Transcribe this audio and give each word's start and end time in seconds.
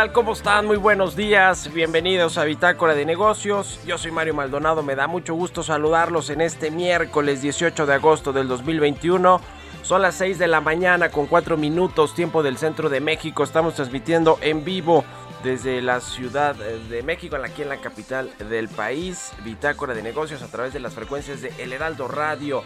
Tal? 0.00 0.12
¿Cómo 0.12 0.32
están? 0.32 0.66
Muy 0.66 0.78
buenos 0.78 1.14
días. 1.14 1.70
Bienvenidos 1.74 2.38
a 2.38 2.44
Bitácora 2.44 2.94
de 2.94 3.04
Negocios. 3.04 3.78
Yo 3.84 3.98
soy 3.98 4.10
Mario 4.10 4.32
Maldonado. 4.32 4.82
Me 4.82 4.94
da 4.94 5.06
mucho 5.06 5.34
gusto 5.34 5.62
saludarlos 5.62 6.30
en 6.30 6.40
este 6.40 6.70
miércoles 6.70 7.42
18 7.42 7.84
de 7.84 7.92
agosto 7.92 8.32
del 8.32 8.48
2021. 8.48 9.42
Son 9.82 10.00
las 10.00 10.14
6 10.14 10.38
de 10.38 10.48
la 10.48 10.62
mañana 10.62 11.10
con 11.10 11.26
4 11.26 11.58
minutos, 11.58 12.14
tiempo 12.14 12.42
del 12.42 12.56
centro 12.56 12.88
de 12.88 13.00
México. 13.00 13.44
Estamos 13.44 13.74
transmitiendo 13.74 14.38
en 14.40 14.64
vivo 14.64 15.04
desde 15.44 15.82
la 15.82 16.00
Ciudad 16.00 16.54
de 16.54 17.02
México, 17.02 17.36
aquí 17.36 17.60
en 17.60 17.68
la 17.68 17.82
capital 17.82 18.30
del 18.48 18.70
país. 18.70 19.32
Bitácora 19.44 19.92
de 19.92 20.02
Negocios 20.02 20.40
a 20.40 20.48
través 20.48 20.72
de 20.72 20.80
las 20.80 20.94
frecuencias 20.94 21.42
de 21.42 21.52
El 21.58 21.74
Heraldo 21.74 22.08
Radio. 22.08 22.62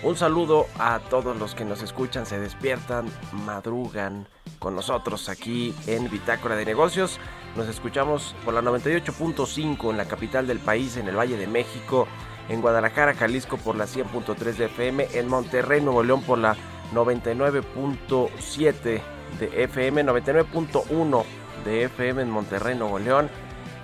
Un 0.00 0.16
saludo 0.16 0.68
a 0.78 1.00
todos 1.00 1.36
los 1.36 1.56
que 1.56 1.64
nos 1.64 1.82
escuchan, 1.82 2.24
se 2.24 2.38
despiertan, 2.38 3.10
madrugan 3.32 4.28
con 4.60 4.76
nosotros 4.76 5.28
aquí 5.28 5.74
en 5.88 6.08
Bitácora 6.08 6.54
de 6.54 6.64
Negocios. 6.64 7.18
Nos 7.56 7.66
escuchamos 7.66 8.36
por 8.44 8.54
la 8.54 8.62
98.5 8.62 9.90
en 9.90 9.96
la 9.96 10.04
capital 10.04 10.46
del 10.46 10.60
país, 10.60 10.96
en 10.96 11.08
el 11.08 11.18
Valle 11.18 11.36
de 11.36 11.48
México, 11.48 12.06
en 12.48 12.60
Guadalajara, 12.60 13.14
Jalisco 13.14 13.56
por 13.56 13.74
la 13.74 13.86
100.3 13.86 14.36
de 14.54 14.66
FM, 14.66 15.08
en 15.14 15.26
Monterrey, 15.26 15.80
Nuevo 15.80 16.04
León 16.04 16.22
por 16.22 16.38
la 16.38 16.54
99.7 16.94 19.00
de 19.40 19.64
FM, 19.64 20.04
99.1 20.04 21.24
de 21.64 21.82
FM 21.84 22.22
en 22.22 22.30
Monterrey, 22.30 22.76
Nuevo 22.76 23.00
León 23.00 23.28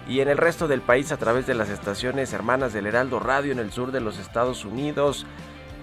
y 0.08 0.20
en 0.20 0.28
el 0.28 0.36
resto 0.36 0.68
del 0.68 0.80
país 0.80 1.12
a 1.12 1.16
través 1.16 1.46
de 1.46 1.54
las 1.54 1.70
estaciones 1.70 2.32
hermanas 2.32 2.72
del 2.72 2.86
Heraldo 2.86 3.18
Radio 3.18 3.52
en 3.52 3.58
el 3.58 3.72
sur 3.72 3.90
de 3.90 4.00
los 4.00 4.18
Estados 4.18 4.64
Unidos. 4.64 5.26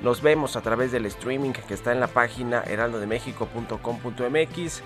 Nos 0.01 0.22
vemos 0.23 0.56
a 0.56 0.62
través 0.62 0.91
del 0.91 1.06
streaming 1.06 1.51
que 1.51 1.75
está 1.75 1.91
en 1.91 2.00
la 2.00 2.07
página 2.07 2.63
heraldodemexico.com.mx. 2.66 4.81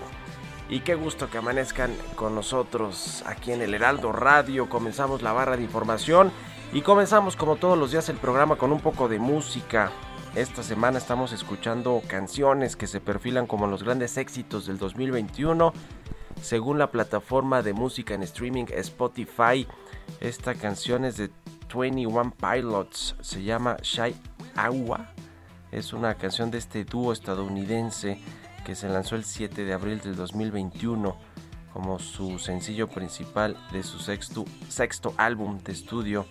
Y 0.68 0.80
qué 0.80 0.94
gusto 0.94 1.30
que 1.30 1.38
amanezcan 1.38 1.90
con 2.16 2.34
nosotros 2.34 3.24
aquí 3.24 3.52
en 3.52 3.62
el 3.62 3.72
Heraldo 3.72 4.12
Radio. 4.12 4.68
Comenzamos 4.68 5.22
la 5.22 5.32
barra 5.32 5.56
de 5.56 5.62
información 5.62 6.30
y 6.72 6.82
comenzamos 6.82 7.34
como 7.34 7.56
todos 7.56 7.78
los 7.78 7.92
días 7.92 8.10
el 8.10 8.16
programa 8.16 8.56
con 8.56 8.72
un 8.72 8.80
poco 8.80 9.08
de 9.08 9.18
música. 9.18 9.90
Esta 10.34 10.62
semana 10.62 10.98
estamos 10.98 11.32
escuchando 11.32 12.02
canciones 12.06 12.76
que 12.76 12.86
se 12.86 13.00
perfilan 13.00 13.46
como 13.46 13.66
los 13.66 13.84
grandes 13.84 14.18
éxitos 14.18 14.66
del 14.66 14.76
2021. 14.76 15.72
Según 16.42 16.78
la 16.78 16.90
plataforma 16.90 17.62
de 17.62 17.72
música 17.72 18.12
en 18.12 18.22
streaming 18.22 18.66
Spotify, 18.68 19.66
esta 20.20 20.54
canción 20.54 21.06
es 21.06 21.16
de 21.16 21.30
21 21.74 22.34
Pilots, 22.38 23.16
se 23.22 23.42
llama 23.42 23.78
Shy 23.82 24.14
Agua. 24.56 25.12
Es 25.72 25.92
una 25.92 26.14
canción 26.14 26.50
de 26.50 26.58
este 26.58 26.84
dúo 26.84 27.12
estadounidense 27.12 28.20
que 28.64 28.74
se 28.74 28.88
lanzó 28.88 29.16
el 29.16 29.24
7 29.24 29.64
de 29.64 29.72
abril 29.72 30.00
del 30.00 30.16
2021 30.16 31.16
como 31.72 31.98
su 31.98 32.38
sencillo 32.38 32.88
principal 32.88 33.56
de 33.70 33.82
su 33.82 33.98
sexto, 33.98 34.46
sexto 34.68 35.12
álbum 35.18 35.62
de 35.62 35.72
estudio. 35.72 36.26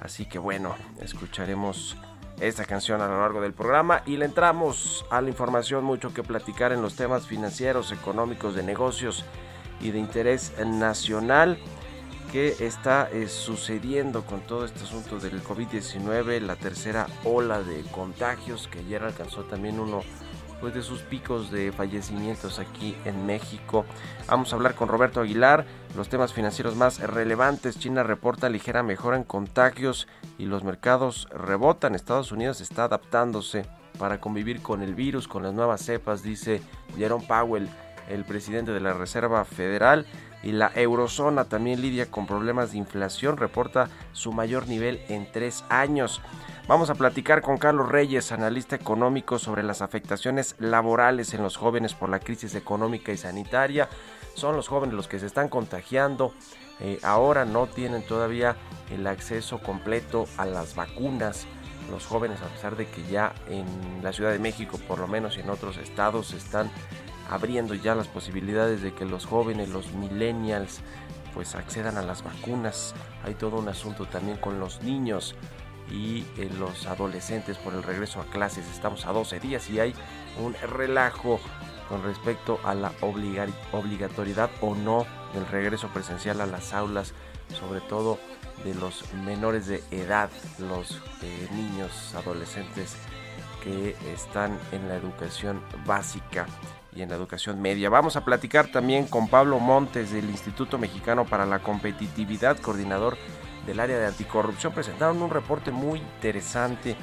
Así 0.00 0.24
que 0.24 0.38
bueno, 0.38 0.74
escucharemos 1.00 1.96
esta 2.40 2.64
canción 2.64 3.00
a 3.02 3.06
lo 3.06 3.20
largo 3.20 3.40
del 3.40 3.52
programa 3.52 4.02
y 4.06 4.16
le 4.16 4.24
entramos 4.24 5.04
a 5.10 5.20
la 5.20 5.28
información 5.28 5.84
mucho 5.84 6.14
que 6.14 6.22
platicar 6.22 6.72
en 6.72 6.82
los 6.82 6.96
temas 6.96 7.26
financieros, 7.26 7.92
económicos, 7.92 8.54
de 8.54 8.62
negocios 8.62 9.24
y 9.80 9.90
de 9.90 9.98
interés 9.98 10.52
nacional 10.64 11.58
que 12.32 12.56
está 12.60 13.10
eh, 13.12 13.28
sucediendo 13.28 14.24
con 14.24 14.40
todo 14.40 14.64
este 14.64 14.84
asunto 14.84 15.18
del 15.18 15.44
COVID-19, 15.44 16.40
la 16.40 16.56
tercera 16.56 17.06
ola 17.24 17.62
de 17.62 17.82
contagios 17.90 18.68
que 18.68 18.78
ayer 18.78 19.02
alcanzó 19.02 19.44
también 19.44 19.78
uno 19.78 20.00
pues, 20.62 20.72
de 20.72 20.82
sus 20.82 21.00
picos 21.00 21.50
de 21.50 21.72
fallecimientos 21.72 22.58
aquí 22.58 22.96
en 23.04 23.26
México. 23.26 23.84
Vamos 24.28 24.50
a 24.50 24.56
hablar 24.56 24.74
con 24.74 24.88
Roberto 24.88 25.20
Aguilar, 25.20 25.66
los 25.94 26.08
temas 26.08 26.32
financieros 26.32 26.74
más 26.74 27.00
relevantes. 27.00 27.78
China 27.78 28.02
reporta 28.02 28.48
ligera 28.48 28.82
mejora 28.82 29.18
en 29.18 29.24
contagios 29.24 30.08
y 30.38 30.46
los 30.46 30.64
mercados 30.64 31.28
rebotan. 31.34 31.94
Estados 31.94 32.32
Unidos 32.32 32.62
está 32.62 32.84
adaptándose 32.84 33.66
para 33.98 34.20
convivir 34.20 34.62
con 34.62 34.80
el 34.80 34.94
virus, 34.94 35.28
con 35.28 35.42
las 35.42 35.52
nuevas 35.52 35.82
cepas, 35.82 36.22
dice 36.22 36.62
Jerome 36.96 37.26
Powell, 37.26 37.68
el 38.08 38.24
presidente 38.24 38.72
de 38.72 38.80
la 38.80 38.94
Reserva 38.94 39.44
Federal. 39.44 40.06
Y 40.42 40.52
la 40.52 40.72
eurozona 40.74 41.44
también 41.44 41.80
lidia 41.80 42.10
con 42.10 42.26
problemas 42.26 42.72
de 42.72 42.78
inflación, 42.78 43.36
reporta 43.36 43.88
su 44.12 44.32
mayor 44.32 44.66
nivel 44.66 45.00
en 45.08 45.30
tres 45.30 45.64
años. 45.68 46.20
Vamos 46.68 46.90
a 46.90 46.94
platicar 46.94 47.42
con 47.42 47.58
Carlos 47.58 47.88
Reyes, 47.88 48.30
analista 48.30 48.76
económico, 48.76 49.38
sobre 49.38 49.62
las 49.62 49.82
afectaciones 49.82 50.54
laborales 50.58 51.34
en 51.34 51.42
los 51.42 51.56
jóvenes 51.56 51.94
por 51.94 52.08
la 52.08 52.20
crisis 52.20 52.54
económica 52.54 53.12
y 53.12 53.16
sanitaria. 53.16 53.88
Son 54.34 54.56
los 54.56 54.68
jóvenes 54.68 54.94
los 54.94 55.08
que 55.08 55.18
se 55.18 55.26
están 55.26 55.48
contagiando. 55.48 56.32
Eh, 56.80 56.98
ahora 57.02 57.44
no 57.44 57.66
tienen 57.66 58.06
todavía 58.06 58.56
el 58.90 59.06
acceso 59.06 59.58
completo 59.58 60.26
a 60.36 60.46
las 60.46 60.74
vacunas. 60.74 61.46
Los 61.90 62.06
jóvenes, 62.06 62.40
a 62.40 62.46
pesar 62.46 62.76
de 62.76 62.86
que 62.86 63.02
ya 63.10 63.34
en 63.48 63.66
la 64.02 64.12
Ciudad 64.12 64.30
de 64.30 64.38
México, 64.38 64.78
por 64.86 65.00
lo 65.00 65.08
menos 65.08 65.36
y 65.36 65.40
en 65.40 65.50
otros 65.50 65.76
estados, 65.76 66.32
están 66.32 66.70
abriendo 67.30 67.74
ya 67.74 67.94
las 67.94 68.08
posibilidades 68.08 68.82
de 68.82 68.92
que 68.94 69.04
los 69.04 69.26
jóvenes, 69.26 69.68
los 69.68 69.92
millennials, 69.92 70.80
pues 71.34 71.54
accedan 71.54 71.96
a 71.96 72.02
las 72.02 72.22
vacunas. 72.22 72.94
Hay 73.24 73.34
todo 73.34 73.56
un 73.58 73.68
asunto 73.68 74.06
también 74.06 74.36
con 74.36 74.60
los 74.60 74.82
niños 74.82 75.34
y 75.90 76.24
eh, 76.36 76.50
los 76.58 76.86
adolescentes 76.86 77.56
por 77.58 77.74
el 77.74 77.82
regreso 77.82 78.20
a 78.20 78.24
clases. 78.26 78.66
Estamos 78.68 79.06
a 79.06 79.12
12 79.12 79.40
días 79.40 79.68
y 79.70 79.80
hay 79.80 79.94
un 80.42 80.54
relajo 80.54 81.40
con 81.88 82.02
respecto 82.02 82.60
a 82.64 82.74
la 82.74 82.92
obliga- 83.00 83.48
obligatoriedad 83.72 84.50
o 84.60 84.74
no 84.74 85.06
del 85.34 85.46
regreso 85.46 85.88
presencial 85.88 86.40
a 86.40 86.46
las 86.46 86.72
aulas, 86.72 87.12
sobre 87.58 87.80
todo 87.80 88.18
de 88.64 88.74
los 88.74 89.12
menores 89.14 89.66
de 89.66 89.82
edad, 89.90 90.30
los 90.58 91.00
eh, 91.22 91.48
niños, 91.52 92.14
adolescentes 92.14 92.94
que 93.64 93.96
están 94.12 94.58
en 94.72 94.88
la 94.88 94.96
educación 94.96 95.60
básica 95.86 96.46
y 96.94 97.02
en 97.02 97.08
la 97.08 97.16
educación 97.16 97.60
media. 97.60 97.88
Vamos 97.88 98.16
a 98.16 98.24
platicar 98.24 98.68
también 98.68 99.06
con 99.06 99.28
Pablo 99.28 99.58
Montes 99.58 100.12
del 100.12 100.28
Instituto 100.28 100.78
Mexicano 100.78 101.24
para 101.24 101.46
la 101.46 101.60
Competitividad, 101.60 102.58
coordinador 102.58 103.16
del 103.66 103.80
área 103.80 103.98
de 103.98 104.06
anticorrupción. 104.06 104.72
Presentaron 104.72 105.22
un 105.22 105.30
reporte 105.30 105.70
muy 105.70 106.00
interesante 106.00 106.96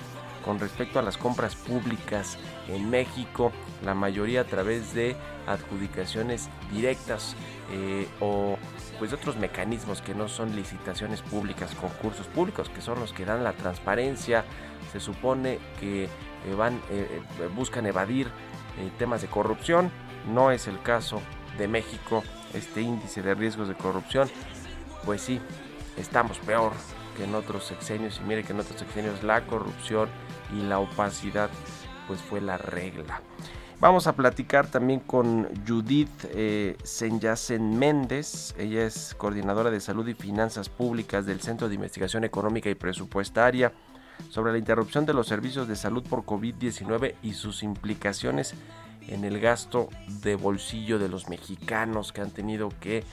con 0.44 0.60
respecto 0.60 1.00
a 1.00 1.02
las 1.02 1.18
compras 1.18 1.56
públicas 1.56 2.38
en 2.68 2.90
México, 2.90 3.52
la 3.84 3.94
mayoría 3.94 4.42
a 4.42 4.46
través 4.46 4.94
de 4.94 5.16
adjudicaciones 5.48 6.50
directas 6.72 7.36
eh, 7.72 8.08
o 8.20 8.58
pues 9.00 9.14
otros 9.14 9.38
mecanismos 9.38 10.02
que 10.02 10.14
no 10.14 10.28
son 10.28 10.56
licitaciones 10.56 11.22
públicas, 11.22 11.74
concursos 11.76 12.28
públicos, 12.28 12.70
que 12.70 12.82
son 12.82 13.00
los 13.00 13.14
que 13.14 13.26
dan 13.26 13.44
la 13.44 13.54
transparencia. 13.54 14.44
Se 14.92 15.00
supone 15.00 15.60
que 15.80 16.10
eh, 16.46 16.56
van, 16.56 16.76
eh, 16.90 17.22
eh, 17.40 17.50
buscan 17.56 17.86
evadir 17.86 18.30
eh, 18.80 18.92
temas 18.98 19.22
de 19.22 19.28
corrupción. 19.28 19.92
No 20.28 20.52
es 20.52 20.68
el 20.68 20.82
caso 20.82 21.22
de 21.58 21.68
México. 21.68 22.24
Este 22.54 22.82
índice 22.82 23.22
de 23.22 23.36
riesgos 23.36 23.68
de 23.68 23.76
corrupción, 23.76 24.28
pues 25.06 25.22
sí, 25.22 25.40
estamos 25.98 26.40
peor 26.40 26.72
que 27.16 27.26
en 27.26 27.36
otros 27.36 27.66
sexenios. 27.66 28.20
Y 28.24 28.28
mire 28.28 28.44
que 28.44 28.54
en 28.54 28.60
otros 28.60 28.80
sexenios 28.80 29.24
la 29.24 29.46
corrupción 29.46 30.10
y 30.58 30.64
la 30.64 30.80
opacidad, 30.80 31.50
pues 32.08 32.22
fue 32.22 32.42
la 32.42 32.58
regla. 32.58 33.22
Vamos 33.80 34.08
a 34.08 34.14
platicar 34.14 34.68
también 34.68 35.00
con 35.00 35.48
Judith 35.66 36.26
eh, 36.32 36.76
Senyacen 36.84 37.80
Méndez. 37.80 38.54
Ella 38.58 38.86
es 38.86 39.16
coordinadora 39.16 39.72
de 39.72 39.80
salud 39.80 40.06
y 40.08 40.14
finanzas 40.14 40.68
públicas 40.68 41.26
del 41.26 41.40
Centro 41.40 41.70
de 41.70 41.76
Investigación 41.76 42.26
Económica 42.26 42.70
y 42.70 42.76
Presupuestaria 42.76 43.72
sobre 44.30 44.52
la 44.52 44.58
interrupción 44.58 45.06
de 45.06 45.14
los 45.14 45.28
servicios 45.28 45.68
de 45.68 45.76
salud 45.76 46.04
por 46.04 46.24
COVID-19 46.24 47.16
y 47.24 47.34
sus 47.34 47.64
implicaciones 47.64 48.54
en 49.08 49.24
el 49.24 49.40
gasto 49.40 49.90
de 50.22 50.36
bolsillo 50.36 51.00
de 51.00 51.10
los 51.10 51.30
mexicanos 51.30 52.12
que 52.12 52.22
han 52.22 52.32
tenido 52.32 52.70
que 52.80 53.04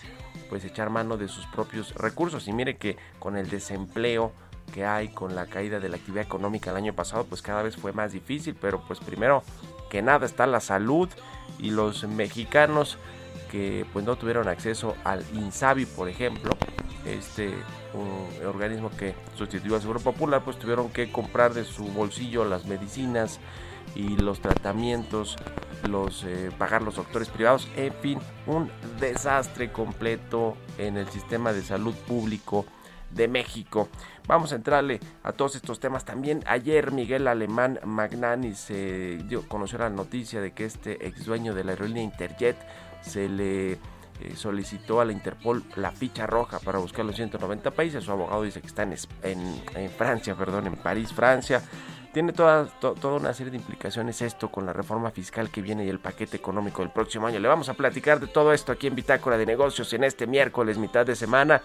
pues 0.50 0.64
echar 0.64 0.90
mano 0.90 1.16
de 1.16 1.28
sus 1.28 1.46
propios 1.46 1.94
recursos. 1.94 2.48
Y 2.48 2.52
mire 2.52 2.76
que 2.76 2.96
con 3.18 3.36
el 3.36 3.48
desempleo 3.48 4.32
que 4.72 4.84
hay, 4.84 5.08
con 5.08 5.34
la 5.34 5.46
caída 5.46 5.80
de 5.80 5.88
la 5.88 5.96
actividad 5.96 6.24
económica 6.24 6.70
el 6.70 6.76
año 6.76 6.92
pasado, 6.92 7.24
pues 7.24 7.40
cada 7.42 7.62
vez 7.62 7.76
fue 7.76 7.92
más 7.92 8.12
difícil, 8.12 8.56
pero 8.60 8.82
pues 8.86 9.00
primero 9.00 9.42
que 9.90 10.02
nada 10.02 10.26
está 10.26 10.46
la 10.46 10.60
salud 10.60 11.08
y 11.58 11.70
los 11.70 12.06
mexicanos 12.06 12.98
que 13.50 13.86
pues 13.92 14.04
no 14.04 14.16
tuvieron 14.16 14.48
acceso 14.48 14.96
al 15.04 15.24
INSABI, 15.34 15.86
por 15.86 16.08
ejemplo, 16.08 16.56
este 17.06 17.54
un 17.94 18.46
organismo 18.46 18.90
que 18.90 19.14
sustituyó 19.36 19.76
al 19.76 19.80
Seguro 19.80 20.00
Popular, 20.00 20.42
pues 20.44 20.58
tuvieron 20.58 20.90
que 20.90 21.10
comprar 21.10 21.54
de 21.54 21.64
su 21.64 21.84
bolsillo 21.86 22.44
las 22.44 22.66
medicinas 22.66 23.40
y 23.94 24.16
los 24.16 24.40
tratamientos, 24.40 25.36
los 25.88 26.24
eh, 26.24 26.50
pagar 26.58 26.82
los 26.82 26.96
doctores 26.96 27.28
privados, 27.28 27.68
en 27.76 27.92
fin, 27.94 28.18
un 28.46 28.70
desastre 29.00 29.72
completo 29.72 30.56
en 30.78 30.96
el 30.96 31.08
sistema 31.08 31.52
de 31.52 31.62
salud 31.62 31.94
público 32.06 32.66
de 33.10 33.28
México. 33.28 33.88
Vamos 34.26 34.52
a 34.52 34.56
entrarle 34.56 35.00
a 35.22 35.32
todos 35.32 35.54
estos 35.54 35.78
temas. 35.78 36.04
También 36.04 36.42
ayer 36.46 36.90
Miguel 36.92 37.28
Alemán 37.28 37.78
Magnani 37.84 38.54
se 38.54 39.18
dio 39.28 39.46
conoció 39.48 39.78
la 39.78 39.90
noticia 39.90 40.40
de 40.40 40.52
que 40.52 40.64
este 40.64 41.06
ex 41.06 41.24
dueño 41.24 41.54
de 41.54 41.64
la 41.64 41.72
aerolínea 41.72 42.02
Interjet 42.02 42.56
se 43.02 43.28
le 43.28 43.78
eh, 44.20 44.32
solicitó 44.36 45.00
a 45.00 45.04
la 45.04 45.12
Interpol 45.12 45.62
la 45.76 45.90
ficha 45.90 46.26
roja 46.26 46.58
para 46.60 46.78
buscar 46.78 47.04
los 47.04 47.16
190 47.16 47.70
países. 47.72 48.04
Su 48.04 48.12
abogado 48.12 48.42
dice 48.42 48.60
que 48.60 48.66
está 48.66 48.82
en, 48.82 48.94
en- 49.22 49.90
Francia, 49.90 50.34
perdón, 50.34 50.66
en 50.66 50.76
París, 50.76 51.12
Francia. 51.12 51.62
Tiene 52.12 52.32
toda, 52.32 52.64
to- 52.80 52.94
toda 52.94 53.16
una 53.18 53.34
serie 53.34 53.50
de 53.50 53.58
implicaciones 53.58 54.22
esto 54.22 54.50
con 54.50 54.64
la 54.64 54.72
reforma 54.72 55.10
fiscal 55.10 55.50
que 55.50 55.60
viene 55.60 55.84
y 55.84 55.90
el 55.90 55.98
paquete 55.98 56.38
económico 56.38 56.80
del 56.80 56.90
próximo 56.90 57.26
año. 57.26 57.38
Le 57.38 57.46
vamos 57.48 57.68
a 57.68 57.74
platicar 57.74 58.20
de 58.20 58.26
todo 58.26 58.54
esto 58.54 58.72
aquí 58.72 58.86
en 58.86 58.94
Bitácora 58.94 59.36
de 59.36 59.44
Negocios 59.44 59.92
en 59.92 60.02
este 60.02 60.26
miércoles, 60.26 60.78
mitad 60.78 61.04
de 61.04 61.14
semana. 61.14 61.60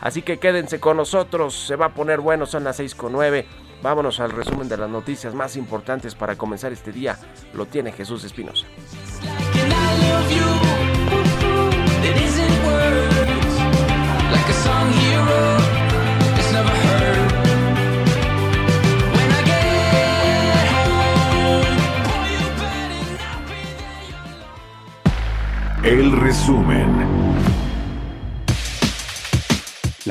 Así 0.00 0.22
que 0.22 0.38
quédense 0.40 0.80
con 0.80 0.96
nosotros, 0.96 1.54
se 1.54 1.76
va 1.76 1.86
a 1.86 1.94
poner 1.94 2.18
bueno, 2.20 2.46
son 2.46 2.64
las 2.64 2.76
6 2.76 2.96
con 2.96 3.12
9. 3.12 3.46
Vámonos 3.80 4.18
al 4.18 4.32
resumen 4.32 4.68
de 4.68 4.76
las 4.76 4.90
noticias 4.90 5.34
más 5.34 5.56
importantes 5.56 6.16
para 6.16 6.34
comenzar 6.36 6.72
este 6.72 6.90
día. 6.90 7.16
Lo 7.54 7.66
tiene 7.66 7.92
Jesús 7.92 8.24
Espinosa. 8.24 8.66
Resumen. 26.42 27.11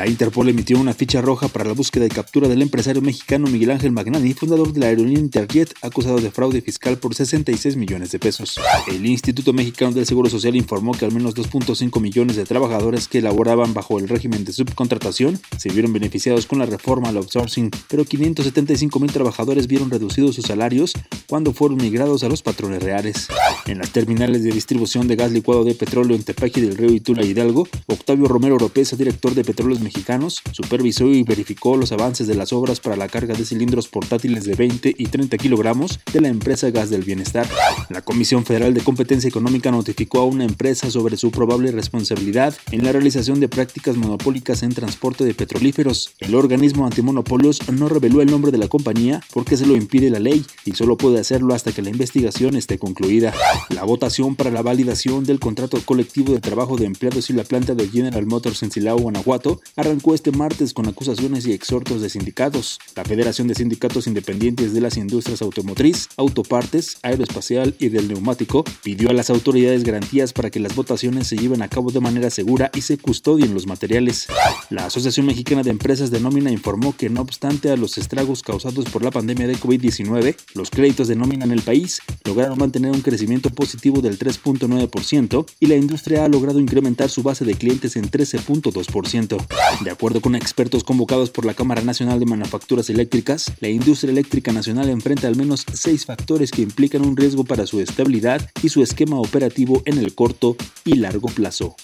La 0.01 0.07
Interpol 0.07 0.49
emitió 0.49 0.79
una 0.79 0.95
ficha 0.95 1.21
roja 1.21 1.47
para 1.47 1.63
la 1.63 1.73
búsqueda 1.73 2.07
y 2.07 2.09
captura 2.09 2.47
del 2.47 2.63
empresario 2.63 3.03
mexicano 3.03 3.45
Miguel 3.45 3.69
Ángel 3.69 3.91
Magnani, 3.91 4.33
fundador 4.33 4.73
de 4.73 4.79
la 4.79 4.87
aerolínea 4.87 5.19
Interjet, 5.19 5.75
acusado 5.83 6.19
de 6.19 6.31
fraude 6.31 6.59
fiscal 6.63 6.97
por 6.97 7.13
66 7.13 7.75
millones 7.75 8.09
de 8.09 8.17
pesos. 8.17 8.59
El 8.87 9.05
Instituto 9.05 9.53
Mexicano 9.53 9.91
del 9.91 10.07
Seguro 10.07 10.27
Social 10.27 10.55
informó 10.55 10.93
que 10.93 11.05
al 11.05 11.11
menos 11.11 11.35
2.5 11.35 12.01
millones 12.01 12.35
de 12.35 12.45
trabajadores 12.45 13.07
que 13.07 13.19
elaboraban 13.19 13.75
bajo 13.75 13.99
el 13.99 14.09
régimen 14.09 14.43
de 14.43 14.53
subcontratación 14.53 15.39
se 15.59 15.69
vieron 15.69 15.93
beneficiados 15.93 16.47
con 16.47 16.57
la 16.57 16.65
reforma 16.65 17.09
al 17.09 17.17
outsourcing, 17.17 17.69
pero 17.87 18.03
575 18.03 18.99
mil 18.99 19.11
trabajadores 19.11 19.67
vieron 19.67 19.91
reducidos 19.91 20.33
sus 20.33 20.45
salarios 20.45 20.93
cuando 21.27 21.53
fueron 21.53 21.77
migrados 21.77 22.23
a 22.23 22.27
los 22.27 22.41
patrones 22.41 22.81
reales. 22.81 23.27
En 23.67 23.77
las 23.77 23.91
terminales 23.91 24.41
de 24.41 24.49
distribución 24.49 25.07
de 25.07 25.15
gas 25.15 25.31
licuado 25.31 25.63
de 25.63 25.75
petróleo 25.75 26.15
en 26.15 26.23
Tepeji 26.23 26.59
del 26.59 26.75
Río 26.75 26.91
y 26.91 27.01
Tula 27.01 27.23
Hidalgo, 27.23 27.67
Octavio 27.85 28.27
Romero 28.27 28.55
Oropesa, 28.55 28.95
director 28.95 29.35
de 29.35 29.43
Petróleos 29.43 29.90
Mexicanos, 29.91 30.41
supervisó 30.53 31.07
y 31.07 31.23
verificó 31.23 31.75
los 31.75 31.91
avances 31.91 32.25
de 32.25 32.35
las 32.35 32.53
obras 32.53 32.79
para 32.79 32.95
la 32.95 33.09
carga 33.09 33.35
de 33.35 33.43
cilindros 33.43 33.89
portátiles 33.89 34.45
de 34.45 34.55
20 34.55 34.95
y 34.97 35.05
30 35.07 35.37
kilogramos 35.37 35.99
de 36.13 36.21
la 36.21 36.29
empresa 36.29 36.69
Gas 36.69 36.89
del 36.89 37.03
Bienestar. 37.03 37.45
La 37.89 38.01
Comisión 38.01 38.45
Federal 38.45 38.73
de 38.73 38.81
Competencia 38.81 39.27
Económica 39.27 39.69
notificó 39.69 40.19
a 40.19 40.25
una 40.25 40.45
empresa 40.45 40.89
sobre 40.89 41.17
su 41.17 41.29
probable 41.31 41.71
responsabilidad 41.71 42.55
en 42.71 42.85
la 42.85 42.93
realización 42.93 43.41
de 43.41 43.49
prácticas 43.49 43.97
monopólicas 43.97 44.63
en 44.63 44.73
transporte 44.73 45.25
de 45.25 45.33
petrolíferos. 45.33 46.13
El 46.19 46.35
organismo 46.35 46.85
antimonopolios 46.85 47.69
no 47.69 47.89
reveló 47.89 48.21
el 48.21 48.31
nombre 48.31 48.51
de 48.51 48.59
la 48.59 48.69
compañía 48.69 49.21
porque 49.33 49.57
se 49.57 49.65
lo 49.65 49.75
impide 49.75 50.09
la 50.09 50.19
ley 50.19 50.45
y 50.63 50.71
solo 50.71 50.95
puede 50.95 51.19
hacerlo 51.19 51.53
hasta 51.53 51.73
que 51.73 51.81
la 51.81 51.89
investigación 51.89 52.55
esté 52.55 52.79
concluida. 52.79 53.33
La 53.69 53.83
votación 53.83 54.37
para 54.37 54.51
la 54.51 54.61
validación 54.61 55.25
del 55.25 55.41
contrato 55.41 55.81
colectivo 55.83 56.33
de 56.33 56.39
trabajo 56.39 56.77
de 56.77 56.85
empleados 56.85 57.29
y 57.29 57.33
la 57.33 57.43
planta 57.43 57.75
de 57.75 57.89
General 57.89 58.25
Motors 58.25 58.63
en 58.63 58.71
Silao, 58.71 58.97
Guanajuato, 58.97 59.59
arrancó 59.81 60.13
este 60.13 60.31
martes 60.31 60.73
con 60.73 60.87
acusaciones 60.87 61.45
y 61.45 61.53
exhortos 61.53 62.01
de 62.01 62.09
sindicatos. 62.09 62.79
La 62.95 63.03
Federación 63.03 63.47
de 63.47 63.55
Sindicatos 63.55 64.07
Independientes 64.07 64.73
de 64.73 64.81
las 64.81 64.95
Industrias 64.95 65.41
Automotriz, 65.41 66.09
Autopartes, 66.17 66.97
Aeroespacial 67.01 67.75
y 67.79 67.89
del 67.89 68.07
Neumático 68.07 68.63
pidió 68.83 69.09
a 69.09 69.13
las 69.13 69.29
autoridades 69.29 69.83
garantías 69.83 70.33
para 70.33 70.49
que 70.49 70.59
las 70.59 70.75
votaciones 70.75 71.27
se 71.27 71.37
lleven 71.37 71.61
a 71.61 71.67
cabo 71.67 71.91
de 71.91 71.99
manera 71.99 72.29
segura 72.29 72.69
y 72.75 72.81
se 72.81 72.97
custodien 72.97 73.53
los 73.53 73.67
materiales. 73.67 74.27
La 74.69 74.85
Asociación 74.85 75.25
Mexicana 75.25 75.63
de 75.63 75.71
Empresas 75.71 76.11
de 76.11 76.19
Nómina 76.19 76.51
informó 76.51 76.95
que 76.95 77.09
no 77.09 77.21
obstante 77.21 77.71
a 77.71 77.77
los 77.77 77.97
estragos 77.97 78.43
causados 78.43 78.85
por 78.85 79.03
la 79.03 79.11
pandemia 79.11 79.47
de 79.47 79.57
COVID-19, 79.57 80.35
los 80.53 80.69
créditos 80.69 81.07
de 81.07 81.15
nómina 81.15 81.45
en 81.45 81.51
el 81.51 81.61
país 81.61 82.01
lograron 82.23 82.57
mantener 82.57 82.91
un 82.91 83.01
crecimiento 83.01 83.49
positivo 83.49 84.01
del 84.01 84.19
3.9% 84.19 85.45
y 85.59 85.65
la 85.65 85.75
industria 85.75 86.25
ha 86.25 86.27
logrado 86.27 86.59
incrementar 86.59 87.09
su 87.09 87.23
base 87.23 87.45
de 87.45 87.55
clientes 87.55 87.95
en 87.95 88.09
13.2%. 88.09 89.70
De 89.79 89.89
acuerdo 89.89 90.21
con 90.21 90.35
expertos 90.35 90.83
convocados 90.83 91.31
por 91.31 91.45
la 91.45 91.53
Cámara 91.53 91.81
Nacional 91.81 92.19
de 92.19 92.25
Manufacturas 92.25 92.89
Eléctricas, 92.89 93.51
la 93.61 93.69
industria 93.69 94.11
eléctrica 94.11 94.51
nacional 94.51 94.89
enfrenta 94.89 95.27
al 95.27 95.35
menos 95.35 95.65
seis 95.73 96.05
factores 96.05 96.51
que 96.51 96.61
implican 96.61 97.03
un 97.03 97.17
riesgo 97.17 97.43
para 97.43 97.65
su 97.65 97.79
estabilidad 97.79 98.47
y 98.61 98.69
su 98.69 98.83
esquema 98.83 99.19
operativo 99.19 99.81
en 99.85 99.97
el 99.97 100.13
corto 100.13 100.55
y 100.85 100.95
largo 100.95 101.29
plazo. 101.29 101.75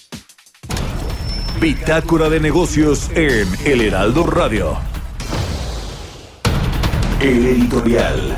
Bitácora 1.60 2.28
de 2.28 2.38
negocios 2.38 3.10
en 3.16 3.48
El 3.64 3.80
Heraldo 3.80 4.24
Radio. 4.24 4.78
El 7.20 7.46
editorial. 7.46 8.36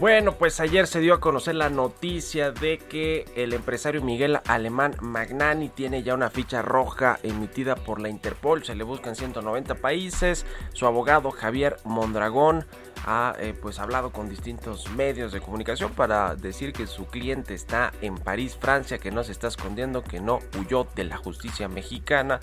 Bueno, 0.00 0.38
pues 0.38 0.60
ayer 0.60 0.86
se 0.86 1.00
dio 1.00 1.12
a 1.12 1.20
conocer 1.20 1.56
la 1.56 1.68
noticia 1.68 2.52
de 2.52 2.78
que 2.78 3.26
el 3.36 3.52
empresario 3.52 4.00
Miguel 4.00 4.38
Alemán 4.46 4.96
Magnani 5.02 5.68
tiene 5.68 6.02
ya 6.02 6.14
una 6.14 6.30
ficha 6.30 6.62
roja 6.62 7.18
emitida 7.22 7.74
por 7.74 8.00
la 8.00 8.08
Interpol. 8.08 8.64
Se 8.64 8.74
le 8.74 8.82
buscan 8.82 9.14
190 9.14 9.74
países. 9.74 10.46
Su 10.72 10.86
abogado 10.86 11.30
Javier 11.30 11.76
Mondragón 11.84 12.64
ha 13.04 13.34
eh, 13.40 13.52
pues 13.60 13.78
hablado 13.78 14.10
con 14.10 14.30
distintos 14.30 14.90
medios 14.92 15.32
de 15.32 15.42
comunicación 15.42 15.92
para 15.92 16.34
decir 16.34 16.72
que 16.72 16.86
su 16.86 17.04
cliente 17.04 17.52
está 17.52 17.92
en 18.00 18.14
París, 18.16 18.56
Francia, 18.58 18.96
que 18.96 19.10
no 19.10 19.22
se 19.22 19.32
está 19.32 19.48
escondiendo, 19.48 20.02
que 20.02 20.18
no 20.18 20.38
huyó 20.58 20.86
de 20.94 21.04
la 21.04 21.18
justicia 21.18 21.68
mexicana 21.68 22.40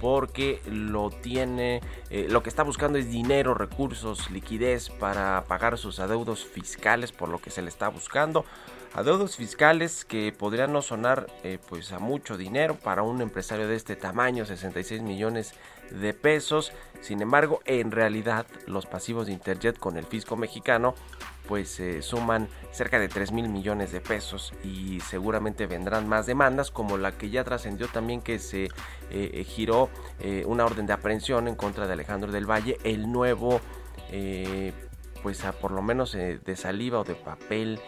porque 0.00 0.60
lo 0.66 1.10
tiene, 1.10 1.80
eh, 2.10 2.26
lo 2.28 2.42
que 2.42 2.48
está 2.48 2.62
buscando 2.62 2.98
es 2.98 3.10
dinero, 3.10 3.54
recursos, 3.54 4.30
liquidez 4.30 4.90
para 4.90 5.44
pagar 5.44 5.78
sus 5.78 6.00
adeudos 6.00 6.44
fiscales, 6.44 7.12
por 7.12 7.28
lo 7.28 7.38
que 7.38 7.50
se 7.50 7.62
le 7.62 7.68
está 7.68 7.88
buscando. 7.88 8.44
Adeudos 8.94 9.36
fiscales 9.36 10.04
que 10.04 10.32
podrían 10.32 10.72
no 10.72 10.80
sonar 10.80 11.26
eh, 11.42 11.58
pues 11.68 11.90
a 11.90 11.98
mucho 11.98 12.36
dinero 12.36 12.76
para 12.76 13.02
un 13.02 13.20
empresario 13.22 13.66
de 13.66 13.74
este 13.74 13.96
tamaño, 13.96 14.46
66 14.46 15.02
millones 15.02 15.54
de 15.90 16.14
pesos. 16.14 16.72
Sin 17.00 17.20
embargo, 17.20 17.60
en 17.64 17.90
realidad 17.90 18.46
los 18.66 18.86
pasivos 18.86 19.26
de 19.26 19.32
Interjet 19.32 19.78
con 19.78 19.96
el 19.96 20.06
fisco 20.06 20.36
mexicano 20.36 20.94
pues 21.48 21.78
eh, 21.80 22.02
suman 22.02 22.48
cerca 22.72 22.98
de 22.98 23.08
3 23.08 23.32
mil 23.32 23.48
millones 23.48 23.92
de 23.92 24.00
pesos 24.00 24.52
y 24.64 25.00
seguramente 25.00 25.66
vendrán 25.66 26.08
más 26.08 26.26
demandas 26.26 26.70
como 26.70 26.96
la 26.96 27.12
que 27.12 27.30
ya 27.30 27.44
trascendió 27.44 27.88
también 27.88 28.22
que 28.22 28.38
se 28.38 28.68
eh, 29.10 29.44
giró 29.46 29.90
eh, 30.20 30.44
una 30.46 30.64
orden 30.64 30.86
de 30.86 30.92
aprehensión 30.92 31.48
en 31.48 31.54
contra 31.54 31.86
de 31.86 31.92
Alejandro 31.92 32.32
del 32.32 32.50
Valle, 32.50 32.78
el 32.84 33.10
nuevo 33.12 33.60
eh, 34.10 34.72
pues 35.22 35.44
a 35.44 35.52
por 35.52 35.70
lo 35.70 35.82
menos 35.82 36.14
eh, 36.14 36.38
de 36.44 36.54
saliva 36.54 37.00
o 37.00 37.04
de 37.04 37.14
papel 37.14 37.80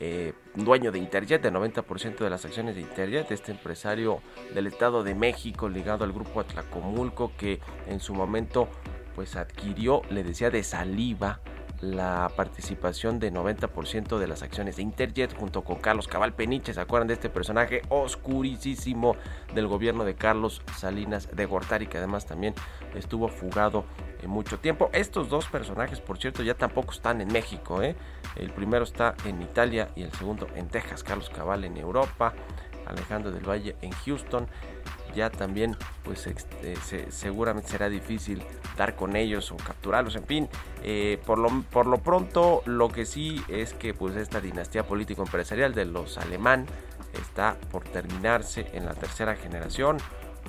eh, 0.00 0.32
dueño 0.54 0.90
de 0.90 0.98
Interjet, 0.98 1.42
de 1.42 1.52
90% 1.52 2.18
de 2.18 2.30
las 2.30 2.44
acciones 2.44 2.76
de 2.76 2.80
Interjet, 2.80 3.30
este 3.30 3.52
empresario 3.52 4.22
del 4.54 4.68
Estado 4.68 5.02
de 5.02 5.14
México 5.14 5.68
ligado 5.68 6.04
al 6.04 6.12
grupo 6.12 6.40
Atlacomulco 6.40 7.32
que 7.36 7.60
en 7.86 8.00
su 8.00 8.14
momento 8.14 8.68
pues 9.14 9.36
adquirió, 9.36 10.02
le 10.08 10.24
decía, 10.24 10.50
de 10.50 10.62
saliva 10.62 11.40
la 11.80 12.30
participación 12.34 13.18
de 13.18 13.32
90% 13.32 14.18
de 14.18 14.26
las 14.26 14.42
acciones 14.42 14.76
de 14.76 14.82
Interjet 14.82 15.36
junto 15.36 15.62
con 15.62 15.76
Carlos 15.76 16.08
Cabal 16.08 16.34
Peniche. 16.34 16.74
¿Se 16.74 16.80
acuerdan 16.80 17.08
de 17.08 17.14
este 17.14 17.30
personaje 17.30 17.82
oscurísimo 17.88 19.16
del 19.54 19.66
gobierno 19.66 20.04
de 20.04 20.14
Carlos 20.14 20.62
Salinas 20.76 21.28
de 21.34 21.46
Gortari 21.46 21.86
que 21.86 21.98
además 21.98 22.26
también 22.26 22.54
estuvo 22.94 23.28
fugado 23.28 23.84
en 24.22 24.30
mucho 24.30 24.58
tiempo? 24.58 24.90
Estos 24.92 25.28
dos 25.28 25.46
personajes, 25.46 26.00
por 26.00 26.18
cierto, 26.18 26.42
ya 26.42 26.54
tampoco 26.54 26.92
están 26.92 27.20
en 27.20 27.28
México. 27.28 27.82
¿eh? 27.82 27.96
El 28.36 28.50
primero 28.50 28.84
está 28.84 29.14
en 29.24 29.40
Italia 29.40 29.90
y 29.94 30.02
el 30.02 30.12
segundo 30.12 30.48
en 30.54 30.68
Texas. 30.68 31.04
Carlos 31.04 31.30
Cabal 31.30 31.64
en 31.64 31.76
Europa, 31.76 32.34
Alejandro 32.86 33.30
del 33.30 33.48
Valle 33.48 33.76
en 33.82 33.92
Houston 33.92 34.48
ya 35.14 35.30
también 35.30 35.76
pues 36.04 36.26
este, 36.26 36.76
se- 36.76 37.10
seguramente 37.10 37.68
será 37.70 37.88
difícil 37.88 38.42
dar 38.76 38.96
con 38.96 39.16
ellos 39.16 39.50
o 39.52 39.56
capturarlos 39.56 40.16
en 40.16 40.24
fin 40.24 40.48
eh, 40.82 41.18
por, 41.26 41.38
lo, 41.38 41.62
por 41.70 41.86
lo 41.86 41.98
pronto 41.98 42.62
lo 42.66 42.88
que 42.88 43.04
sí 43.06 43.42
es 43.48 43.72
que 43.74 43.94
pues 43.94 44.16
esta 44.16 44.40
dinastía 44.40 44.86
político 44.86 45.22
empresarial 45.22 45.74
de 45.74 45.84
los 45.84 46.18
alemán 46.18 46.66
está 47.20 47.56
por 47.70 47.84
terminarse 47.84 48.68
en 48.74 48.84
la 48.86 48.94
tercera 48.94 49.34
generación 49.34 49.98